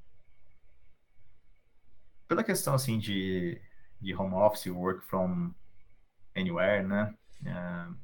pela 2.26 2.42
questão 2.42 2.74
assim 2.74 2.98
de, 2.98 3.60
de 4.00 4.14
home 4.14 4.34
office, 4.34 4.66
work 4.66 5.04
from 5.04 5.54
anywhere, 6.36 6.84
né? 6.84 7.16
É... 7.46 7.94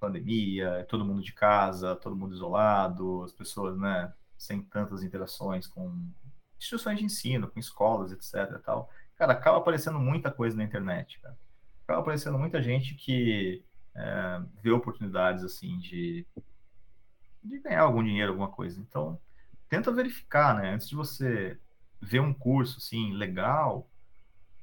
Pandemia, 0.00 0.86
todo 0.88 1.04
mundo 1.04 1.22
de 1.22 1.32
casa, 1.32 1.94
todo 1.94 2.16
mundo 2.16 2.34
isolado, 2.34 3.22
as 3.22 3.32
pessoas, 3.32 3.78
né, 3.78 4.12
sem 4.36 4.62
tantas 4.62 5.02
interações 5.02 5.66
com 5.66 6.10
instituições 6.58 6.98
de 6.98 7.04
ensino, 7.04 7.48
com 7.48 7.58
escolas, 7.58 8.12
etc. 8.12 8.60
Tal. 8.64 8.90
Cara, 9.16 9.32
acaba 9.32 9.58
aparecendo 9.58 9.98
muita 9.98 10.30
coisa 10.30 10.56
na 10.56 10.64
internet, 10.64 11.18
cara 11.20 11.36
acaba 11.86 12.00
aparecendo 12.00 12.36
muita 12.36 12.60
gente 12.60 12.94
que 12.94 13.64
é, 13.94 14.42
vê 14.60 14.72
oportunidades 14.72 15.44
assim 15.44 15.78
de, 15.78 16.26
de 17.42 17.60
ganhar 17.60 17.82
algum 17.82 18.02
dinheiro, 18.02 18.32
alguma 18.32 18.48
coisa. 18.48 18.80
Então, 18.80 19.18
tenta 19.68 19.92
verificar, 19.92 20.56
né? 20.56 20.74
Antes 20.74 20.88
de 20.88 20.96
você 20.96 21.58
ver 22.02 22.20
um 22.20 22.34
curso 22.34 22.78
assim 22.78 23.12
legal, 23.14 23.88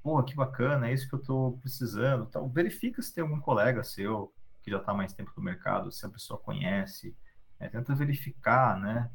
pô, 0.04 0.22
que 0.22 0.36
bacana, 0.36 0.90
é 0.90 0.94
isso 0.94 1.08
que 1.08 1.16
eu 1.16 1.20
estou 1.20 1.58
precisando. 1.60 2.26
Então, 2.30 2.50
verifica 2.50 3.02
se 3.02 3.14
tem 3.14 3.24
algum 3.24 3.40
colega 3.40 3.84
seu 3.84 4.34
que 4.62 4.70
já 4.70 4.78
está 4.78 4.94
mais 4.94 5.14
tempo 5.14 5.32
no 5.36 5.44
mercado, 5.44 5.92
se 5.92 6.06
a 6.06 6.10
pessoa 6.10 6.40
conhece. 6.40 7.16
É, 7.60 7.70
tenta 7.70 7.96
verificar, 7.96 8.78
né? 8.80 9.10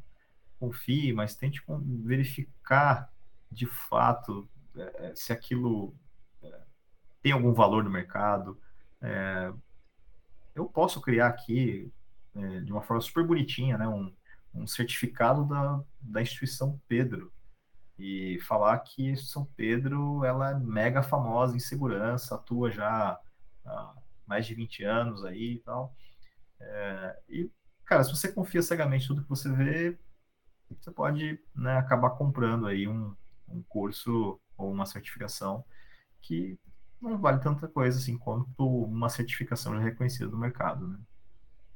Confie, 0.59 1.13
mas 1.13 1.35
tente 1.35 1.63
verificar 2.03 3.11
de 3.51 3.65
fato 3.65 4.47
é, 4.75 5.13
se 5.15 5.31
aquilo 5.31 5.95
tem 7.21 7.31
algum 7.31 7.53
valor 7.53 7.83
no 7.83 7.89
mercado. 7.89 8.59
É, 9.01 9.51
eu 10.55 10.65
posso 10.65 11.01
criar 11.01 11.27
aqui, 11.27 11.91
é, 12.35 12.59
de 12.61 12.71
uma 12.71 12.81
forma 12.81 13.01
super 13.01 13.25
bonitinha, 13.25 13.77
né, 13.77 13.87
um, 13.87 14.13
um 14.53 14.67
certificado 14.67 15.45
da, 15.45 15.81
da 16.01 16.21
instituição 16.21 16.79
Pedro 16.87 17.31
e 17.97 18.39
falar 18.41 18.79
que 18.79 19.09
instituição 19.09 19.45
Pedro 19.57 20.23
ela 20.23 20.51
é 20.51 20.55
mega 20.55 21.03
famosa 21.03 21.55
em 21.55 21.59
segurança, 21.59 22.35
atua 22.35 22.71
já 22.71 23.19
há 23.65 23.93
mais 24.25 24.45
de 24.45 24.55
20 24.55 24.83
anos 24.83 25.25
aí 25.25 25.55
e 25.55 25.59
tal. 25.59 25.93
É, 26.61 27.19
e, 27.27 27.51
cara, 27.85 28.03
se 28.03 28.11
você 28.11 28.31
confia 28.31 28.61
cegamente 28.61 29.07
tudo 29.07 29.23
que 29.23 29.29
você 29.29 29.51
vê, 29.51 29.97
você 30.79 30.91
pode 30.91 31.39
né, 31.55 31.77
acabar 31.77 32.11
comprando 32.11 32.67
aí 32.67 32.87
um, 32.87 33.15
um 33.47 33.61
curso 33.63 34.39
ou 34.57 34.71
uma 34.71 34.85
certificação 34.85 35.63
que 36.21 36.57
não 37.01 37.17
vale 37.17 37.39
tanta 37.39 37.67
coisa 37.67 37.97
assim 37.97 38.17
quanto 38.17 38.83
uma 38.83 39.09
certificação 39.09 39.75
já 39.75 39.81
reconhecida 39.81 40.27
do 40.27 40.37
mercado, 40.37 40.87
né? 40.87 40.99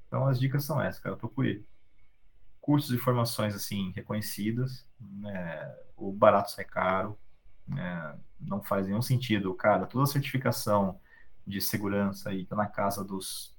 Então 0.08 0.28
as 0.28 0.40
dicas 0.40 0.66
são 0.66 0.82
essas, 0.82 1.02
cara, 1.02 1.16
procure 1.16 1.66
cursos 2.62 2.92
e 2.92 2.98
formações 2.98 3.56
assim 3.56 3.92
reconhecidas, 3.92 4.86
né? 5.00 5.76
o 5.98 6.12
barato 6.12 6.52
sai 6.52 6.66
caro, 6.66 7.18
né? 7.68 8.18
não 8.40 8.62
faz 8.62 8.88
nenhum 8.88 9.02
sentido, 9.02 9.54
cara, 9.54 9.86
toda 9.86 10.06
certificação 10.06 11.00
de 11.46 11.60
segurança 11.60 12.30
aí 12.30 12.46
tá 12.46 12.56
na 12.56 12.68
casa 12.68 13.04
dos 13.04 13.54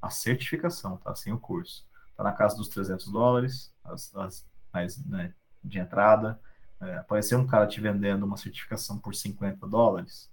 a 0.00 0.10
certificação, 0.10 0.96
tá? 0.96 1.14
Sem 1.14 1.32
o 1.32 1.38
curso. 1.38 1.86
Tá 2.16 2.22
na 2.22 2.32
casa 2.32 2.56
dos 2.56 2.68
300 2.68 3.10
dólares, 3.10 3.72
as, 3.84 4.14
as 4.16 4.47
mais, 4.72 5.04
né, 5.04 5.34
de 5.62 5.78
entrada. 5.78 6.40
É, 6.80 6.98
aparecer 6.98 7.36
um 7.36 7.46
cara 7.46 7.66
te 7.66 7.80
vendendo 7.80 8.24
uma 8.24 8.36
certificação 8.36 8.98
por 8.98 9.14
50 9.14 9.66
dólares, 9.66 10.30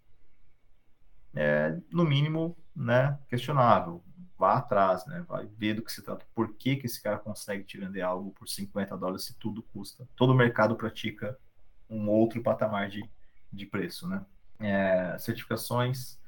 é, 1.35 1.77
no 1.91 2.05
mínimo, 2.05 2.57
né, 2.75 3.17
questionável. 3.27 4.03
Vá 4.37 4.57
atrás, 4.57 5.05
né, 5.05 5.23
vai 5.27 5.45
ver 5.45 5.75
do 5.75 5.83
que 5.83 5.91
se 5.91 6.01
trata. 6.01 6.25
Por 6.35 6.53
que, 6.55 6.75
que 6.75 6.85
esse 6.85 7.01
cara 7.01 7.17
consegue 7.17 7.63
te 7.63 7.77
vender 7.77 8.01
algo 8.01 8.31
por 8.31 8.47
50 8.47 8.97
dólares 8.97 9.25
se 9.25 9.33
tudo 9.39 9.63
custa? 9.63 10.07
Todo 10.15 10.33
mercado 10.33 10.75
pratica 10.75 11.37
um 11.89 12.09
outro 12.09 12.41
patamar 12.41 12.89
de, 12.89 13.07
de 13.51 13.65
preço, 13.65 14.07
né? 14.07 14.25
É, 14.59 15.17
certificações 15.17 16.19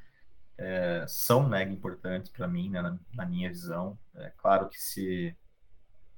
é, 0.58 1.06
são 1.08 1.48
mega 1.48 1.72
importantes 1.72 2.32
para 2.32 2.48
mim, 2.48 2.70
né, 2.70 2.82
na, 2.82 2.98
na, 3.14 3.26
minha 3.26 3.50
visão. 3.50 3.98
É 4.16 4.32
claro 4.38 4.70
que 4.70 4.82
se 4.82 5.36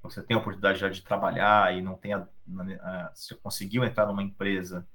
você 0.02 0.24
tem 0.24 0.36
a 0.36 0.40
oportunidade 0.40 0.80
já 0.80 0.90
de 0.90 1.02
trabalhar 1.02 1.76
e 1.76 1.82
não 1.82 1.96
tem 1.96 2.14
a, 2.14 2.28
a, 2.82 3.12
se 3.14 3.36
conseguiu 3.36 3.84
entrar 3.84 4.06
numa 4.06 4.24
empresa 4.24 4.88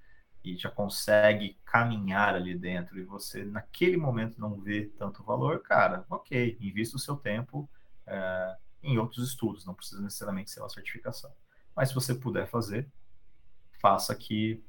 e 0.43 0.57
já 0.57 0.71
consegue 0.71 1.59
caminhar 1.65 2.35
ali 2.35 2.55
dentro 2.55 2.99
e 2.99 3.05
você 3.05 3.45
naquele 3.45 3.97
momento 3.97 4.41
não 4.41 4.61
vê 4.61 4.87
tanto 4.99 5.23
valor, 5.23 5.63
cara, 5.63 6.05
ok, 6.11 6.59
invista 6.61 6.97
o 6.97 7.01
seu 7.01 7.17
tempo 7.17 7.69
é, 8.07 8.57
em 8.83 8.99
outros 8.99 9.27
estudos, 9.29 9.65
não 9.65 9.75
precisa 9.75 10.03
necessariamente 10.03 10.51
ser 10.51 10.61
uma 10.61 10.69
certificação. 10.69 11.33
Mas 11.75 11.89
se 11.89 11.95
você 11.95 12.15
puder 12.15 12.47
fazer, 12.47 12.87
faça 13.81 14.15
que 14.15 14.63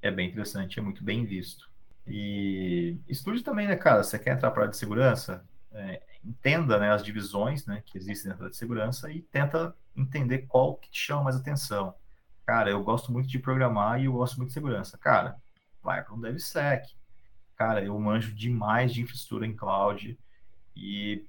é 0.00 0.10
bem 0.10 0.30
interessante, 0.30 0.78
é 0.78 0.82
muito 0.82 1.04
bem 1.04 1.24
visto. 1.24 1.68
E 2.06 2.98
estude 3.08 3.42
também, 3.42 3.66
né, 3.66 3.76
cara, 3.76 4.02
você 4.02 4.18
quer 4.18 4.34
entrar 4.34 4.50
para 4.50 4.60
a 4.60 4.62
área 4.64 4.70
de 4.70 4.78
segurança, 4.78 5.44
é, 5.72 6.02
entenda 6.24 6.78
né, 6.78 6.92
as 6.92 7.02
divisões 7.02 7.66
né, 7.66 7.82
que 7.84 7.96
existem 7.96 8.30
dentro 8.30 8.46
da 8.46 8.52
segurança 8.52 9.10
e 9.10 9.22
tenta 9.22 9.74
entender 9.96 10.40
qual 10.40 10.76
que 10.76 10.90
te 10.90 11.00
chama 11.00 11.24
mais 11.24 11.36
atenção. 11.36 11.94
Cara, 12.46 12.70
eu 12.70 12.82
gosto 12.82 13.12
muito 13.12 13.28
de 13.28 13.38
programar 13.38 14.00
e 14.00 14.06
eu 14.06 14.12
gosto 14.12 14.36
muito 14.36 14.48
de 14.48 14.54
segurança. 14.54 14.98
Cara, 14.98 15.36
vai 15.82 16.02
para 16.02 16.14
um 16.14 16.20
DevSec. 16.20 16.94
Cara, 17.56 17.84
eu 17.84 17.98
manjo 17.98 18.34
demais 18.34 18.92
de 18.92 19.02
infraestrutura 19.02 19.46
em 19.46 19.54
cloud 19.54 20.18
e 20.74 21.26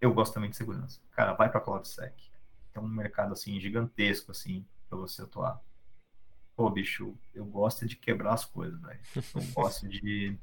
eu 0.00 0.12
gosto 0.12 0.34
também 0.34 0.50
de 0.50 0.56
segurança. 0.56 1.00
Cara, 1.12 1.32
vai 1.32 1.48
para 1.48 1.60
CloudSec. 1.60 2.14
É 2.74 2.80
um 2.80 2.88
mercado 2.88 3.32
assim 3.32 3.58
gigantesco 3.60 4.30
assim 4.30 4.66
para 4.88 4.98
você 4.98 5.22
atuar. 5.22 5.60
Pô, 6.54 6.68
bicho, 6.68 7.14
eu 7.34 7.44
gosto 7.44 7.86
de 7.86 7.96
quebrar 7.96 8.34
as 8.34 8.44
coisas, 8.44 8.80
velho. 8.80 9.00
Eu 9.34 9.44
gosto 9.54 9.88
de 9.88 10.36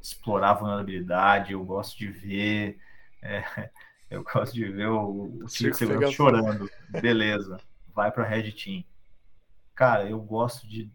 explorar 0.00 0.54
vulnerabilidade, 0.54 1.52
eu 1.52 1.64
gosto 1.64 1.98
de 1.98 2.08
ver. 2.08 2.78
É, 3.22 3.42
eu 4.10 4.22
gosto 4.24 4.54
de 4.54 4.64
ver 4.64 4.88
o, 4.88 5.44
o 5.44 5.48
segurança 5.48 6.12
chorando. 6.12 6.70
Beleza, 6.88 7.60
vai 7.94 8.10
para 8.10 8.24
Red 8.24 8.52
Team. 8.52 8.84
Cara, 9.74 10.08
eu 10.08 10.20
gosto 10.20 10.66
de 10.66 10.90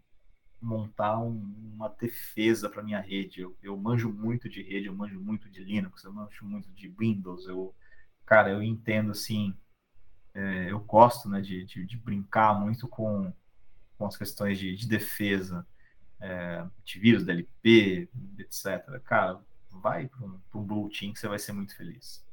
montar 0.60 1.18
um, 1.18 1.54
uma 1.74 1.88
defesa 1.88 2.68
para 2.68 2.82
minha 2.82 3.00
rede. 3.00 3.40
Eu, 3.40 3.56
eu 3.62 3.76
manjo 3.76 4.12
muito 4.12 4.48
de 4.48 4.62
rede, 4.62 4.86
eu 4.86 4.94
manjo 4.94 5.20
muito 5.20 5.48
de 5.48 5.62
Linux, 5.62 6.04
eu 6.04 6.12
manjo 6.12 6.44
muito 6.44 6.70
de 6.72 6.88
Windows. 6.88 7.46
Eu, 7.46 7.74
cara, 8.24 8.50
eu 8.50 8.62
entendo 8.62 9.12
assim. 9.12 9.54
É, 10.34 10.70
eu 10.70 10.80
gosto 10.80 11.28
né, 11.28 11.40
de, 11.40 11.64
de, 11.64 11.86
de, 11.86 11.96
brincar 11.96 12.60
muito 12.60 12.86
com, 12.86 13.32
com 13.96 14.06
as 14.06 14.18
questões 14.18 14.58
de, 14.58 14.76
de 14.76 14.86
defesa 14.86 15.66
é, 16.20 16.64
antivírus, 16.80 17.24
DLP, 17.24 18.08
etc. 18.38 19.00
Cara, 19.04 19.40
vai 19.70 20.08
para 20.08 20.24
um, 20.24 20.40
um 20.54 20.62
Blue 20.62 20.88
Team 20.88 21.12
que 21.12 21.18
você 21.18 21.28
vai 21.28 21.38
ser 21.38 21.52
muito 21.52 21.76
feliz. 21.76 22.24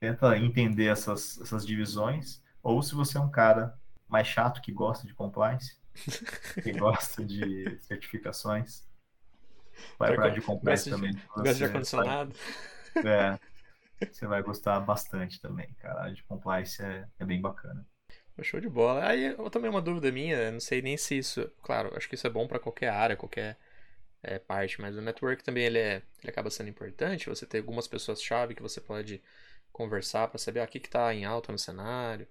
Tenta 0.00 0.36
entender 0.36 0.86
essas, 0.86 1.40
essas 1.40 1.66
divisões, 1.66 2.42
ou 2.62 2.82
se 2.82 2.94
você 2.94 3.18
é 3.18 3.20
um 3.20 3.30
cara 3.30 3.78
mais 4.08 4.26
chato 4.26 4.60
que 4.60 4.72
gosta 4.72 5.06
de 5.06 5.14
compliance, 5.14 5.76
que 6.62 6.72
gosta 6.72 7.24
de 7.24 7.78
certificações, 7.82 8.86
vai 9.98 10.14
para 10.14 10.26
a 10.26 10.30
de 10.30 10.40
compliance 10.40 10.90
também. 10.90 11.12
Gosta 11.34 11.54
de 11.54 11.64
ar-condicionado. 11.64 12.34
É, 12.96 13.38
você 14.10 14.26
vai 14.26 14.42
gostar 14.42 14.80
bastante 14.80 15.40
também, 15.40 15.72
cara. 15.78 16.04
A 16.04 16.10
de 16.10 16.22
compliance 16.24 16.82
é, 16.82 17.06
é 17.18 17.24
bem 17.24 17.40
bacana. 17.40 17.86
Show 18.40 18.60
de 18.60 18.68
bola. 18.68 19.06
Aí 19.06 19.34
também 19.50 19.70
uma 19.70 19.82
dúvida 19.82 20.10
minha, 20.10 20.50
não 20.50 20.60
sei 20.60 20.80
nem 20.80 20.96
se 20.96 21.18
isso. 21.18 21.50
Claro, 21.62 21.92
acho 21.96 22.08
que 22.08 22.14
isso 22.14 22.26
é 22.26 22.30
bom 22.30 22.46
para 22.46 22.58
qualquer 22.58 22.88
área, 22.88 23.16
qualquer 23.16 23.58
é, 24.22 24.38
parte, 24.38 24.80
mas 24.80 24.96
o 24.96 25.02
network 25.02 25.42
também 25.42 25.64
ele, 25.64 25.78
é, 25.78 26.02
ele 26.22 26.30
acaba 26.30 26.50
sendo 26.50 26.70
importante. 26.70 27.28
Você 27.28 27.44
ter 27.46 27.58
algumas 27.58 27.86
pessoas-chave 27.86 28.54
que 28.54 28.62
você 28.62 28.80
pode 28.80 29.22
conversar 29.72 30.28
para 30.28 30.38
saber 30.38 30.60
ah, 30.60 30.64
o 30.64 30.68
que 30.68 30.78
está 30.78 31.12
em 31.14 31.24
alta 31.24 31.52
no 31.52 31.58
cenário, 31.58 32.26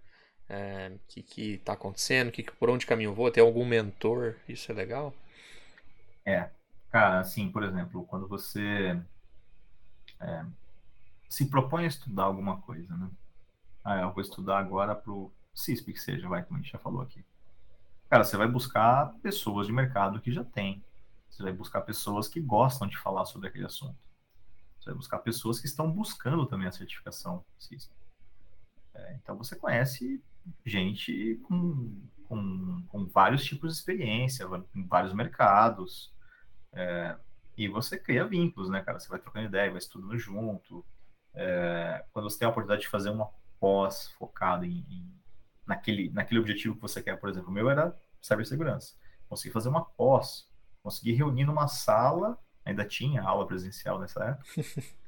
é, 0.49 0.91
o 0.95 0.99
que, 1.07 1.23
que 1.23 1.57
tá 1.59 1.73
acontecendo, 1.73 2.31
que, 2.31 2.43
por 2.43 2.69
onde 2.69 2.85
caminho 2.85 3.09
eu 3.09 3.15
vou, 3.15 3.31
ter 3.31 3.41
algum 3.41 3.65
mentor, 3.65 4.35
isso 4.47 4.71
é 4.71 4.75
legal? 4.75 5.13
É, 6.25 6.49
cara, 6.91 7.19
assim, 7.19 7.51
por 7.51 7.63
exemplo, 7.63 8.05
quando 8.05 8.27
você 8.27 8.99
é, 10.19 10.45
se 11.29 11.49
propõe 11.49 11.85
a 11.85 11.87
estudar 11.87 12.23
alguma 12.23 12.61
coisa, 12.61 12.95
né? 12.95 13.09
Ah, 13.83 14.01
eu 14.01 14.13
vou 14.13 14.21
estudar 14.21 14.59
agora 14.59 14.93
pro 14.93 15.33
CISP 15.53 15.93
que 15.93 15.99
seja, 15.99 16.27
vai, 16.27 16.43
como 16.43 16.59
a 16.59 16.61
gente 16.61 16.71
já 16.71 16.79
falou 16.79 17.01
aqui. 17.01 17.23
Cara, 18.09 18.23
você 18.23 18.35
vai 18.35 18.47
buscar 18.47 19.13
pessoas 19.21 19.67
de 19.67 19.73
mercado 19.73 20.19
que 20.19 20.31
já 20.31 20.43
tem. 20.43 20.83
Você 21.29 21.43
vai 21.43 21.53
buscar 21.53 21.81
pessoas 21.81 22.27
que 22.27 22.41
gostam 22.41 22.87
de 22.87 22.97
falar 22.97 23.25
sobre 23.25 23.47
aquele 23.47 23.65
assunto. 23.65 23.97
Você 24.79 24.89
vai 24.89 24.95
buscar 24.95 25.19
pessoas 25.19 25.59
que 25.59 25.65
estão 25.65 25.89
buscando 25.89 26.45
também 26.45 26.67
a 26.67 26.71
certificação 26.71 27.45
CISP. 27.57 27.93
É, 28.93 29.13
então 29.15 29.37
você 29.37 29.55
conhece 29.55 30.21
gente 30.65 31.39
com, 31.43 32.01
com, 32.27 32.83
com, 32.87 33.05
vários 33.05 33.43
tipos 33.43 33.71
de 33.71 33.79
experiência, 33.79 34.45
em 34.75 34.85
vários 34.85 35.13
mercados. 35.13 36.13
É, 36.73 37.15
e 37.55 37.67
você 37.67 37.97
cria 37.97 38.25
vínculos, 38.25 38.69
né, 38.69 38.81
cara? 38.81 38.99
Você 38.99 39.07
vai 39.07 39.19
trocando 39.19 39.45
ideia, 39.45 39.69
vai 39.69 39.79
estudando 39.79 40.17
junto. 40.17 40.85
É, 41.33 42.03
quando 42.11 42.29
você 42.29 42.39
tem 42.39 42.45
a 42.47 42.51
oportunidade 42.51 42.81
de 42.81 42.89
fazer 42.89 43.09
uma 43.09 43.29
pós 43.59 44.09
focada 44.17 44.65
em, 44.65 44.85
em 44.89 45.20
naquele, 45.65 46.09
naquele 46.09 46.39
objetivo 46.39 46.75
que 46.75 46.81
você 46.81 47.01
quer. 47.01 47.17
Por 47.17 47.29
exemplo, 47.29 47.49
o 47.49 47.53
meu 47.53 47.69
era 47.69 47.95
cibersegurança. 48.21 48.95
Consegui 49.27 49.53
fazer 49.53 49.69
uma 49.69 49.85
pós, 49.85 50.49
consegui 50.83 51.13
reunir 51.13 51.45
numa 51.45 51.67
sala, 51.67 52.37
ainda 52.65 52.85
tinha 52.85 53.23
aula 53.23 53.47
presencial 53.47 53.99
nessa 53.99 54.23
época. 54.23 54.45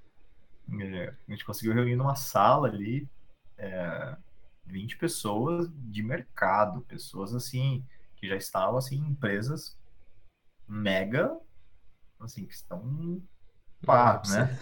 a 1.27 1.31
gente 1.31 1.45
conseguiu 1.45 1.73
reunir 1.73 1.95
numa 1.95 2.15
sala 2.15 2.67
ali 2.67 3.09
é, 3.57 4.17
20 4.65 4.97
pessoas 4.97 5.69
de 5.73 6.01
mercado, 6.01 6.81
pessoas 6.81 7.33
assim, 7.33 7.85
que 8.15 8.27
já 8.27 8.35
estavam 8.35 8.77
assim, 8.77 8.97
em 8.97 9.09
empresas 9.09 9.77
mega, 10.67 11.37
assim, 12.19 12.45
que 12.45 12.53
estão 12.53 13.21
pá, 13.85 14.21
né? 14.29 14.57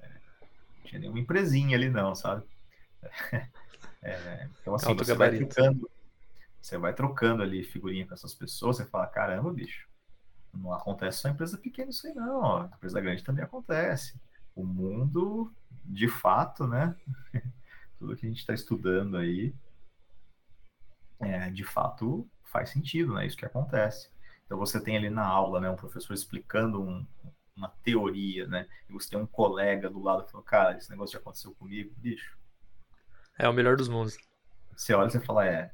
É, 0.00 0.08
não 0.08 0.84
tinha 0.84 1.00
nenhuma 1.00 1.20
empresinha 1.20 1.76
ali 1.76 1.90
não, 1.90 2.14
sabe? 2.14 2.46
É, 4.02 4.48
então, 4.60 4.74
assim, 4.74 4.94
você 4.94 5.14
vai 5.14 5.36
trocando, 5.36 5.90
você 6.60 6.78
vai 6.78 6.94
trocando 6.94 7.42
ali 7.42 7.64
figurinha 7.64 8.06
com 8.06 8.14
essas 8.14 8.34
pessoas, 8.34 8.76
você 8.76 8.84
fala, 8.84 9.06
caramba, 9.06 9.52
bicho, 9.52 9.88
não 10.52 10.72
acontece 10.72 11.18
só 11.18 11.28
em 11.28 11.32
empresa 11.32 11.58
pequena 11.58 11.90
isso 11.90 12.06
aí, 12.06 12.14
não. 12.14 12.40
Ó. 12.40 12.64
Empresa 12.64 13.00
grande 13.00 13.24
também 13.24 13.44
acontece. 13.44 14.18
O 14.54 14.64
mundo, 14.64 15.52
de 15.84 16.08
fato, 16.08 16.66
né? 16.66 16.96
Tudo 17.98 18.16
que 18.16 18.26
a 18.26 18.28
gente 18.28 18.38
está 18.38 18.54
estudando 18.54 19.16
aí, 19.16 19.54
é, 21.20 21.50
de 21.50 21.64
fato, 21.64 22.28
faz 22.44 22.70
sentido, 22.70 23.14
né? 23.14 23.26
Isso 23.26 23.36
que 23.36 23.44
acontece. 23.44 24.10
Então 24.46 24.56
você 24.56 24.80
tem 24.80 24.96
ali 24.96 25.10
na 25.10 25.26
aula, 25.26 25.60
né, 25.60 25.68
um 25.68 25.76
professor 25.76 26.14
explicando 26.14 26.80
um, 26.80 27.06
uma 27.54 27.68
teoria, 27.82 28.46
né? 28.46 28.66
E 28.88 28.92
você 28.92 29.10
tem 29.10 29.18
um 29.18 29.26
colega 29.26 29.90
do 29.90 30.02
lado 30.02 30.24
que 30.24 30.32
fala, 30.32 30.44
cara, 30.44 30.78
esse 30.78 30.88
negócio 30.88 31.12
já 31.12 31.18
aconteceu 31.18 31.54
comigo, 31.54 31.92
bicho. 31.96 32.37
É 33.38 33.48
o 33.48 33.52
melhor 33.52 33.76
dos 33.76 33.88
mundos. 33.88 34.16
Você 34.76 34.94
olha 34.94 35.08
e 35.08 35.10
você 35.10 35.20
fala, 35.20 35.46
é, 35.46 35.70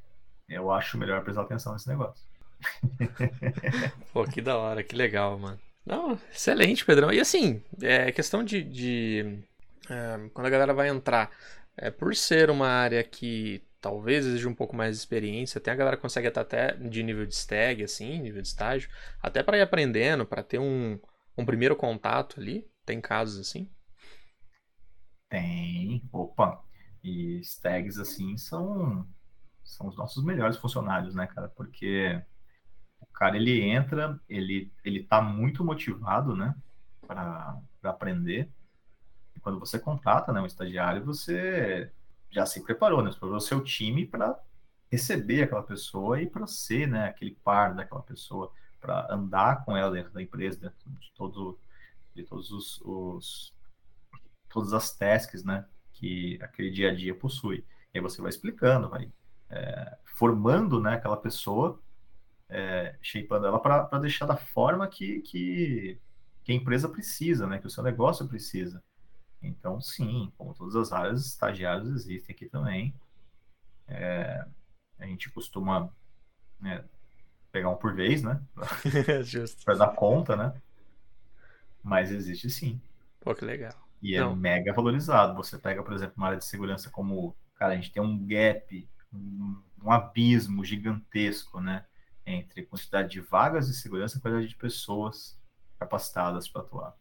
eu 0.49 0.71
acho 0.71 0.99
melhor 0.99 1.23
prestar 1.23 1.43
atenção 1.43 1.73
nesse 1.73 1.89
negócio. 1.89 2.25
Pô, 4.13 4.25
que 4.25 4.41
da 4.41 4.57
hora, 4.57 4.83
que 4.83 4.95
legal, 4.95 5.39
mano. 5.39 5.59
Não, 5.85 6.19
excelente, 6.33 6.85
Pedrão. 6.85 7.13
E 7.13 7.21
assim, 7.21 7.63
é 7.83 8.11
questão 8.11 8.43
de. 8.43 8.63
de 8.63 9.45
é, 9.89 10.31
quando 10.33 10.47
a 10.47 10.51
galera 10.51 10.73
vai 10.73 10.89
entrar, 10.89 11.31
é, 11.77 11.91
por 11.91 12.15
ser 12.17 12.51
uma 12.51 12.69
área 12.69 13.03
que 13.05 13.63
talvez 13.81 14.25
exija 14.25 14.49
um 14.49 14.55
pouco 14.55 14.75
mais 14.75 14.97
de 14.97 15.03
experiência, 15.03 15.59
até 15.59 15.71
a 15.71 15.75
galera 15.75 15.97
consegue 15.99 16.29
estar 16.29 16.41
até 16.41 16.73
de 16.75 17.03
nível 17.03 17.27
de 17.27 17.35
stag, 17.35 17.85
assim, 17.85 18.19
nível 18.19 18.41
de 18.41 18.49
estágio, 18.49 18.89
até 19.23 19.43
para 19.43 19.59
ir 19.59 19.61
aprendendo, 19.61 20.25
para 20.25 20.43
ter 20.43 20.59
um, 20.59 20.99
um 21.37 21.45
primeiro 21.45 21.77
contato 21.77 22.41
ali. 22.41 22.67
Tem 22.87 23.01
casos 23.01 23.39
assim? 23.47 23.71
Tem. 25.29 26.03
Opa, 26.13 26.63
e 27.05 27.39
stags, 27.41 27.99
assim, 27.99 28.37
são, 28.39 29.07
são 29.63 29.87
os 29.89 29.97
nossos 29.97 30.25
melhores 30.25 30.57
funcionários, 30.57 31.15
né, 31.15 31.27
cara? 31.27 31.49
Porque 31.49 32.21
o 32.99 33.07
cara, 33.13 33.37
ele 33.37 33.61
entra, 33.61 34.19
ele, 34.27 34.73
ele 34.83 35.03
tá 35.05 35.21
muito 35.21 35.63
motivado, 35.63 36.35
né, 36.35 36.57
para 37.07 37.61
aprender. 37.83 38.51
E 39.37 39.41
quando 39.41 39.61
você 39.61 39.79
contrata, 39.79 40.33
né, 40.33 40.41
um 40.41 40.47
estagiário, 40.47 41.05
você 41.05 41.93
já 42.31 42.47
se 42.47 42.65
preparou, 42.65 43.03
né? 43.03 43.11
Você 43.13 43.19
preparou 43.19 43.37
o 43.37 43.41
seu 43.41 43.63
time 43.63 44.07
para 44.07 44.41
receber 44.91 45.43
aquela 45.43 45.63
pessoa 45.63 46.23
e 46.23 46.27
para 46.27 46.47
ser, 46.47 46.89
né, 46.89 47.07
aquele 47.07 47.37
par 47.45 47.75
daquela 47.75 48.03
pessoa, 48.03 48.51
para 48.81 49.13
andar 49.13 49.65
com 49.65 49.77
ela 49.77 49.91
dentro 49.91 50.13
da 50.13 50.23
empresa, 50.23 50.59
dentro 50.59 50.91
de 51.01 51.13
todo 51.15 51.59
de 52.15 52.23
todos 52.23 52.51
os, 52.53 52.81
os 52.83 53.55
todas 54.49 54.73
as 54.73 54.97
tasks, 54.97 55.43
né, 55.45 55.67
que 55.95 56.39
aquele 56.43 56.71
dia 56.71 56.91
a 56.91 56.95
dia 56.95 57.15
possui. 57.15 57.65
E 57.93 57.99
aí 57.99 58.01
você 58.01 58.21
vai 58.21 58.29
explicando, 58.29 58.91
vai 58.91 59.11
é, 59.51 59.97
formando, 60.05 60.81
né, 60.81 60.95
aquela 60.95 61.17
pessoa, 61.17 61.81
é, 62.49 62.97
shapeando 63.01 63.47
ela 63.47 63.59
para 63.59 63.99
deixar 63.99 64.27
da 64.27 64.37
forma 64.37 64.87
que, 64.87 65.21
que, 65.21 65.99
que 66.43 66.53
a 66.53 66.55
empresa 66.55 66.89
precisa, 66.89 67.47
né, 67.47 67.59
que 67.59 67.67
o 67.67 67.71
seu 67.71 67.83
negócio 67.83 68.29
precisa. 68.29 68.83
Então, 69.43 69.81
sim, 69.81 70.33
como 70.37 70.55
todas 70.55 70.75
as 70.75 70.93
áreas, 70.93 71.27
estagiários 71.27 71.89
existem 71.89 72.35
aqui 72.35 72.47
também. 72.47 72.95
É, 73.87 74.45
a 74.99 75.07
gente 75.07 75.31
costuma 75.31 75.91
né, 76.59 76.85
pegar 77.53 77.69
um 77.69 77.77
por 77.77 77.95
vez, 77.95 78.23
né? 78.23 78.41
Para 79.65 79.75
dar 79.75 79.95
conta, 79.95 80.35
né? 80.35 80.55
Mas 81.83 82.11
existe 82.11 82.49
sim. 82.49 82.81
Pô, 83.21 83.35
que 83.35 83.45
legal. 83.45 83.84
E 84.05 84.15
é 84.15 84.21
Não. 84.21 84.33
é 84.33 84.37
mega 84.37 84.73
valorizado. 84.75 85.35
Você 85.35 85.59
pega, 85.59 85.83
por 85.83 85.95
exemplo, 85.95 86.13
uma 86.19 86.27
área 86.27 86.39
de 86.39 86.45
segurança 86.45 86.91
como, 86.91 87.35
cara, 87.55 87.73
a 87.73 87.77
gente 87.77 87.91
tem 87.91 88.03
um 88.03 88.27
gap, 88.27 88.87
um, 89.11 89.63
um 89.83 89.91
abismo 89.91 90.63
gigantesco, 90.63 91.59
né? 91.59 91.87
Entre 92.27 92.67
quantidade 92.67 93.09
de 93.11 93.21
vagas 93.23 93.67
de 93.67 93.73
segurança 93.73 94.19
e 94.19 94.21
quantidade 94.21 94.49
de 94.49 94.57
pessoas 94.57 95.41
capacitadas 95.79 96.47
para 96.47 96.61
atuar. 96.61 96.95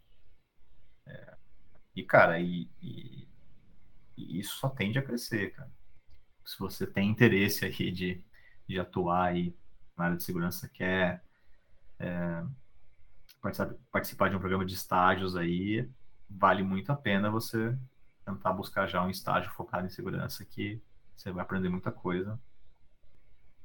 É, 1.06 1.36
e, 1.94 2.04
cara, 2.04 2.40
e, 2.40 2.70
e, 2.82 3.28
e, 4.16 4.40
isso 4.40 4.56
só 4.56 4.70
tende 4.70 4.98
a 4.98 5.04
crescer, 5.04 5.52
cara. 5.52 5.70
Se 6.46 6.58
você 6.58 6.88
tem 6.88 7.10
interesse 7.10 7.66
aí 7.66 7.92
de, 7.92 8.24
de 8.66 8.80
atuar 8.80 9.26
aí 9.26 9.54
na 9.98 10.06
área 10.06 10.16
de 10.16 10.24
segurança, 10.24 10.70
quer 10.70 11.22
é, 12.00 12.44
participar, 13.42 13.76
participar 13.92 14.30
de 14.30 14.38
um 14.38 14.40
programa 14.40 14.66
de 14.66 14.74
estágios 14.74 15.36
aí, 15.36 15.86
vale 16.30 16.64
muito 16.64 16.92
a 16.92 16.96
pena 16.96 17.30
você 17.30 17.78
tentar 18.26 18.54
buscar 18.54 18.88
já 18.88 19.04
um 19.04 19.10
estágio 19.10 19.52
focado 19.52 19.86
em 19.86 19.90
segurança 19.90 20.46
que 20.46 20.82
você 21.16 21.32
vai 21.32 21.44
aprender 21.44 21.70
muita 21.70 21.92
coisa. 21.92 22.40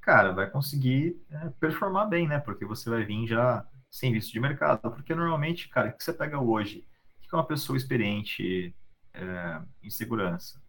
Cara, 0.00 0.32
vai 0.32 0.48
conseguir 0.50 1.20
é, 1.30 1.50
performar 1.60 2.08
bem, 2.08 2.26
né? 2.26 2.38
Porque 2.38 2.64
você 2.64 2.88
vai 2.88 3.04
vir 3.04 3.26
já 3.26 3.66
sem 3.90 4.12
visto 4.12 4.32
de 4.32 4.40
mercado. 4.40 4.80
Porque 4.90 5.14
normalmente, 5.14 5.68
cara, 5.68 5.90
o 5.90 5.92
que 5.92 6.02
você 6.02 6.12
pega 6.12 6.40
hoje? 6.40 6.86
O 7.18 7.28
que 7.28 7.34
é 7.34 7.36
uma 7.36 7.46
pessoa 7.46 7.76
experiente 7.76 8.74
é, 9.12 9.60
em 9.82 9.90
segurança? 9.90 10.62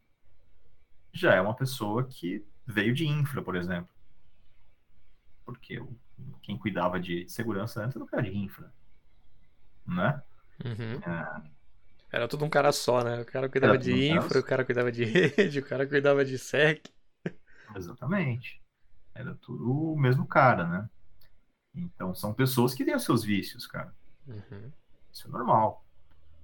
Já 1.13 1.33
é 1.33 1.41
uma 1.41 1.55
pessoa 1.55 2.03
que 2.03 2.45
veio 2.65 2.93
de 2.93 3.07
infra, 3.07 3.41
por 3.41 3.55
exemplo. 3.55 3.89
Porque 5.45 5.81
quem 6.41 6.57
cuidava 6.57 6.99
de 6.99 7.27
segurança 7.29 7.83
antes 7.83 7.95
era 7.95 8.05
o 8.05 8.07
cara 8.07 8.23
de 8.23 8.35
infra. 8.35 8.71
Né? 9.85 10.21
Uhum. 10.63 11.11
É, 11.11 11.41
era 12.11 12.27
tudo 12.27 12.45
um 12.45 12.49
cara 12.49 12.71
só, 12.71 13.03
né? 13.03 13.21
O 13.21 13.25
cara 13.25 13.49
cuidava 13.49 13.77
de 13.77 14.09
infra, 14.09 14.39
o 14.39 14.43
cara 14.43 14.65
cuidava 14.65 14.91
de 14.91 15.03
rede, 15.05 15.59
o 15.59 15.65
cara 15.65 15.87
cuidava 15.87 16.25
de 16.25 16.37
sec. 16.37 16.87
Exatamente. 17.75 18.61
Era 19.13 19.35
tudo 19.35 19.71
o 19.71 19.99
mesmo 19.99 20.25
cara, 20.25 20.67
né? 20.67 20.89
Então 21.73 22.15
são 22.15 22.33
pessoas 22.33 22.73
que 22.73 22.83
têm 22.83 22.95
os 22.95 23.03
seus 23.03 23.23
vícios, 23.23 23.67
cara. 23.67 23.93
Uhum. 24.27 24.71
Isso 25.11 25.27
é 25.27 25.31
normal. 25.31 25.85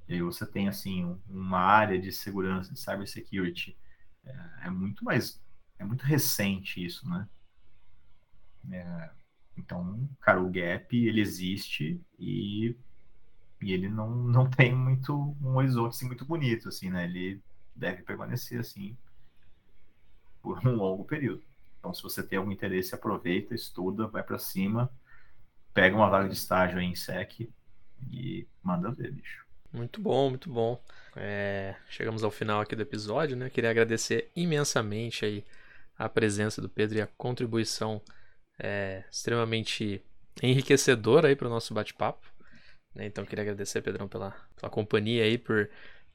E 0.08 0.14
aí 0.14 0.22
você 0.22 0.46
tem, 0.46 0.68
assim, 0.68 1.20
uma 1.28 1.60
área 1.60 2.00
de 2.00 2.12
segurança, 2.12 2.72
de 2.72 2.80
cybersecurity. 2.80 3.76
É, 4.24 4.68
é 4.68 4.70
muito 4.70 5.04
mais. 5.04 5.42
É 5.80 5.84
muito 5.84 6.04
recente 6.04 6.84
isso, 6.84 7.10
né? 7.10 7.28
É, 8.72 9.10
então, 9.58 10.08
cara, 10.22 10.42
o 10.42 10.50
gap, 10.50 10.96
ele 10.96 11.22
existe 11.22 12.02
e 12.20 12.76
e 13.66 13.74
ele 13.74 13.90
não, 13.90 14.08
não 14.16 14.48
tem 14.48 14.74
muito 14.76 15.36
um 15.42 15.56
horizonte 15.56 15.96
assim, 15.96 16.06
muito 16.06 16.24
bonito, 16.24 16.70
assim, 16.70 16.92
né? 16.92 17.06
Ele 17.06 17.42
deve 17.76 18.04
permanecer 18.04 18.60
assim 18.60 18.96
por 20.40 20.60
um 20.66 20.76
longo 20.76 21.04
período. 21.04 21.42
Então, 21.80 21.92
se 21.92 22.04
você 22.04 22.22
tem 22.22 22.38
algum 22.38 22.52
interesse, 22.52 22.94
aproveita, 22.94 23.56
estuda, 23.56 24.06
vai 24.06 24.22
para 24.22 24.38
cima, 24.38 24.92
pega 25.74 25.96
uma 25.96 26.10
vaga 26.10 26.30
de 26.30 26.36
estágio 26.36 26.78
aí 26.78 26.86
em 26.86 26.96
SEC 26.96 27.50
e 28.12 28.48
manda 28.62 28.92
ver, 28.92 29.12
bicho. 29.12 29.44
Muito 29.74 30.00
bom, 30.00 30.30
muito 30.30 30.50
bom. 30.50 30.80
É, 31.16 31.76
chegamos 31.90 32.24
ao 32.24 32.30
final 32.30 32.62
aqui 32.62 32.76
do 32.76 32.84
episódio, 32.84 33.36
né? 33.36 33.50
Queria 33.50 33.72
agradecer 33.72 34.32
imensamente 34.36 35.26
aí 35.26 35.44
a 35.98 36.08
presença 36.08 36.62
do 36.62 36.70
Pedro 36.70 37.00
e 37.00 37.02
a 37.02 37.08
contribuição 37.18 38.00
é, 38.60 39.04
extremamente 39.12 40.04
enriquecedora 40.42 41.30
aí 41.30 41.36
para 41.36 41.48
o 41.48 41.50
nosso 41.50 41.74
bate-papo. 41.74 42.35
Né? 42.96 43.06
Então 43.06 43.26
queria 43.26 43.44
agradecer, 43.44 43.82
Pedrão, 43.82 44.08
pela, 44.08 44.34
pela 44.56 44.70
companhia 44.70 45.24
aí, 45.24 45.38
por 45.38 45.70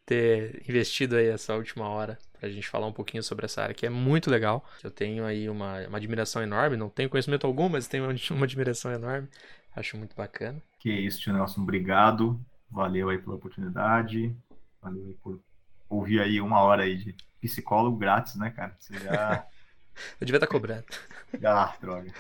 ter 0.07 0.63
investido 0.69 1.17
aí 1.17 1.27
essa 1.29 1.55
última 1.55 1.89
hora 1.89 2.19
para 2.33 2.49
a 2.49 2.51
gente 2.51 2.67
falar 2.67 2.87
um 2.87 2.93
pouquinho 2.93 3.23
sobre 3.23 3.45
essa 3.45 3.63
área 3.63 3.75
que 3.75 3.87
é 3.87 3.91
muito 3.91 4.31
legal. 4.31 4.65
Eu 4.83 4.91
tenho 4.91 5.25
aí 5.25 5.49
uma, 5.49 5.87
uma 5.87 5.99
admiração 5.99 6.43
enorme, 6.43 6.77
não 6.77 6.89
tenho 6.89 7.11
conhecimento 7.11 7.47
algum, 7.47 7.69
mas 7.69 7.87
tenho 7.87 8.05
uma, 8.05 8.15
uma 8.33 8.45
admiração 8.45 8.91
enorme. 8.93 9.29
Acho 9.77 9.97
muito 9.97 10.17
bacana. 10.17 10.61
Que 10.81 10.91
isso, 10.91 11.21
tio 11.21 11.33
Nelson, 11.33 11.61
obrigado. 11.61 12.41
Valeu 12.71 13.09
aí 13.09 13.19
pela 13.19 13.37
oportunidade. 13.37 14.35
Valeu 14.83 15.05
aí 15.07 15.15
por 15.23 15.41
ouvir 15.89 16.21
aí 16.21 16.41
uma 16.41 16.61
hora 16.61 16.85
aí 16.85 16.97
de 16.97 17.15
psicólogo 17.41 17.97
grátis, 17.97 18.35
né, 18.37 18.51
cara? 18.51 18.75
Você 18.79 18.99
já 18.99 19.47
Eu 20.21 20.27
devia 20.27 20.37
estar 20.37 20.47
tá 20.47 20.53
cobrando. 20.53 20.85
Ah, 21.45 21.73
droga. 21.81 22.13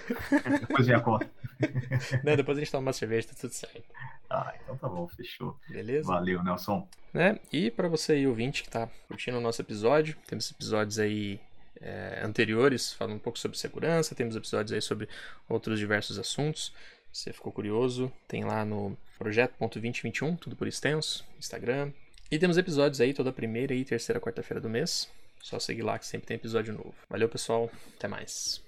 Depois 0.60 0.88
a 0.88 1.00
conta. 1.00 1.28
Não, 2.24 2.36
depois 2.36 2.56
a 2.56 2.60
gente 2.60 2.70
toma 2.70 2.88
uma 2.88 2.92
cerveja, 2.92 3.28
tá 3.28 3.34
tudo 3.40 3.52
certo. 3.52 3.84
Ah, 4.28 4.54
então 4.62 4.76
tá 4.76 4.88
bom, 4.88 5.08
fechou. 5.08 5.56
Beleza? 5.68 6.06
Valeu, 6.06 6.42
Nelson. 6.42 6.88
Né? 7.12 7.38
E 7.52 7.70
para 7.70 7.88
você 7.88 8.12
aí, 8.12 8.26
ouvinte, 8.26 8.62
que 8.62 8.70
tá 8.70 8.88
curtindo 9.08 9.38
o 9.38 9.40
nosso 9.40 9.60
episódio, 9.60 10.16
temos 10.26 10.50
episódios 10.50 10.98
aí 10.98 11.40
é, 11.80 12.20
anteriores 12.22 12.92
falando 12.92 13.16
um 13.16 13.18
pouco 13.18 13.38
sobre 13.38 13.58
segurança, 13.58 14.14
temos 14.14 14.36
episódios 14.36 14.72
aí 14.72 14.82
sobre 14.82 15.08
outros 15.48 15.78
diversos 15.78 16.18
assuntos. 16.18 16.72
Se 17.12 17.24
você 17.24 17.32
ficou 17.32 17.52
curioso, 17.52 18.12
tem 18.28 18.44
lá 18.44 18.64
no 18.64 18.96
projeto.2021, 19.18 20.38
tudo 20.38 20.54
por 20.54 20.68
extenso, 20.68 21.26
Instagram. 21.38 21.92
E 22.30 22.38
temos 22.38 22.56
episódios 22.56 23.00
aí 23.00 23.12
toda 23.12 23.32
primeira 23.32 23.74
e 23.74 23.84
terceira 23.84 24.20
quarta-feira 24.20 24.60
do 24.60 24.68
mês. 24.68 25.10
Só 25.42 25.58
seguir 25.58 25.82
lá 25.82 25.98
que 25.98 26.06
sempre 26.06 26.28
tem 26.28 26.36
episódio 26.36 26.72
novo. 26.72 26.94
Valeu, 27.08 27.28
pessoal. 27.28 27.68
Até 27.96 28.06
mais. 28.06 28.62